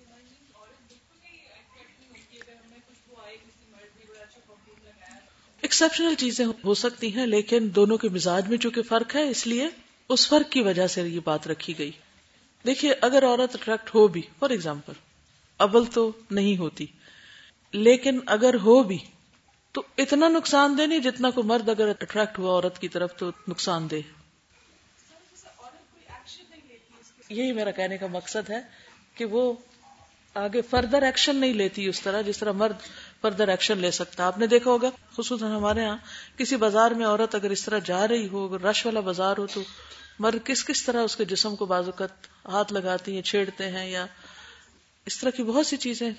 ایکسپشنل 5.61 6.13
چیزیں 6.17 6.45
ہو 6.65 6.73
سکتی 6.73 7.15
ہیں، 7.15 7.25
لیکن 7.25 7.69
دونوں 7.75 7.97
کے 7.97 8.09
مزاج 8.09 8.47
میں 8.47 8.57
چونکہ 8.57 8.81
فرق 8.81 9.15
ہے، 9.15 9.29
اس 9.29 9.47
لیے 9.47 9.67
اس 10.09 10.29
فرق 10.29 10.51
کی 10.51 10.61
وجہ 10.61 10.87
سے 10.87 11.01
یہ 11.01 11.19
بات 11.23 11.47
رکھی 11.47 11.77
گئی۔ 11.77 11.91
دیکھیے، 12.65 12.93
اگر 13.01 13.25
عورت 13.25 13.55
اٹریکٹ 13.55 13.95
ہو 13.95 14.07
بھی 14.07 14.21
فار 14.39 14.49
ایگزامپل 14.49 14.93
ابل 15.57 15.85
تو 15.85 16.11
نہیں 16.31 16.57
ہوتی۔ 16.57 16.85
لیکن 17.73 18.19
اگر 18.25 18.55
ہو 18.63 18.81
بھی، 18.83 18.97
تو 19.75 19.81
اتنا 19.97 20.27
نقصان 20.27 20.77
دہ 20.77 20.81
نہیں 20.81 20.99
جتنا 20.99 21.29
کو 21.29 21.43
مرد 21.43 21.69
اگر 21.69 21.87
اٹریکٹ 21.87 22.39
ہوا 22.39 22.51
عورت 22.51 22.79
کی 22.79 22.87
طرف 22.87 23.15
تو 23.15 23.29
نقصان 23.47 23.89
دہ 23.91 23.95
یہی 27.29 27.51
میرا 27.51 27.71
کہنے 27.71 27.97
کا 27.97 28.07
مقصد 28.07 28.49
ہے 28.49 28.59
کہ 29.15 29.25
وہ 29.25 29.53
آگے 30.35 30.61
فردر 30.61 31.03
ایکشن 31.03 31.35
نہیں 31.35 31.53
لیتی 31.53 31.87
اس 31.87 32.01
طرح، 32.01 32.21
جس 32.21 32.37
طرح 32.37 32.51
مرد 32.51 32.75
فردر 33.21 33.47
ایکشن 33.47 33.77
لے 33.77 33.91
سکتا 33.91 34.25
آپ 34.27 34.37
نے 34.37 34.47
دیکھا 34.47 34.71
ہوگا، 34.71 34.89
خصوصاً 35.17 35.51
ہمارے 35.51 35.81
یہاں 35.81 35.97
کسی 36.37 36.55
بازار 36.55 36.91
میں 36.91 37.05
عورت 37.05 37.35
اگر 37.35 37.49
اس 37.49 37.65
طرح 37.65 37.79
جا 37.79 38.07
رہی 38.07 38.27
ہو، 38.27 38.45
اگر 38.45 38.61
رش 38.61 38.85
والا 38.85 38.99
بازار 38.99 39.37
ہو، 39.37 39.45
تو 39.47 39.61
مرد 40.19 40.45
کس 40.45 40.65
کس 40.65 40.83
طرح 40.83 41.03
اس 41.03 41.15
کے 41.15 41.25
جسم 41.25 41.55
کو 41.55 41.65
بازوقت 41.65 42.27
ہاتھ 42.45 42.73
لگاتی 42.73 43.15
ہیں، 43.15 43.21
چھیڑتے 43.21 43.69
ہیں 43.69 43.87
یا 43.89 44.05
اس 45.05 45.17
طرح 45.17 45.29
کی 45.29 45.43
بہت 45.43 45.67
سی 45.67 45.77
چیزیں 45.77 46.09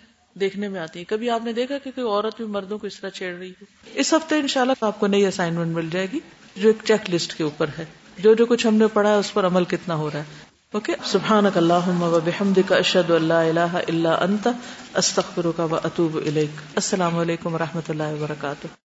دیکھنے 0.41 0.69
میں 0.69 0.81
آتی 0.81 0.99
ہیں۔ 0.99 1.11
کبھی 1.11 1.31
آپ 1.31 1.45
نے 1.45 1.53
دیکھا 1.53 1.79
کہ 1.79 1.91
کوئی 1.95 2.07
عورت 2.07 2.37
بھی 2.37 2.45
مردوں 2.45 2.79
کو 2.79 2.87
اس 2.87 3.01
طرح 3.01 3.11
چھیڑ 3.11 3.39
رہی 3.39 3.51
ہو؟ 3.51 3.65
اس 3.95 4.15
ہفتے 4.15 4.39
انشاءاللہ 4.39 4.73
آپ 4.81 5.01
کو 5.01 5.07
نئی 5.07 5.27
اسائنمنٹ 5.27 5.77
مل 5.77 5.91
جائے 5.91 6.07
گی 6.13 6.21
جو 6.57 6.69
ایک 6.69 6.77
چیک 6.85 7.15
لسٹ 7.15 7.35
کے 7.35 7.45
اوپر 7.45 7.67
ہے۔ 7.79 7.85
جو 8.19 8.35
جو 8.35 8.47
کچھ 8.47 8.67
ہم 8.67 8.75
نے 8.75 8.87
پڑھا 8.87 9.11
ہے، 9.11 9.17
اس 9.17 9.35
پر 9.35 9.47
عمل 9.47 9.65
کتنا 9.65 9.95
ہو 9.95 10.11
رہا 10.11 10.19
ہے۔ 10.19 10.25
اوکے؟ 10.73 10.93
سبحان 11.05 11.45
اللہ 11.55 12.19
بحمد 12.25 12.59
کا 12.69 12.77
اشد 12.77 13.11
اللہ 13.11 13.35
اللہ 13.35 13.79
اللہ 13.89 14.09
انت 14.09 14.49
استخر 14.95 15.47
کا 15.57 15.67
اطوب 15.71 16.19
السلام 16.27 17.19
علیکم 17.19 17.55
و 17.55 17.59
رحمۃ 17.59 17.81
اللہ 17.89 18.03
وبرکاتہ۔ 18.03 18.67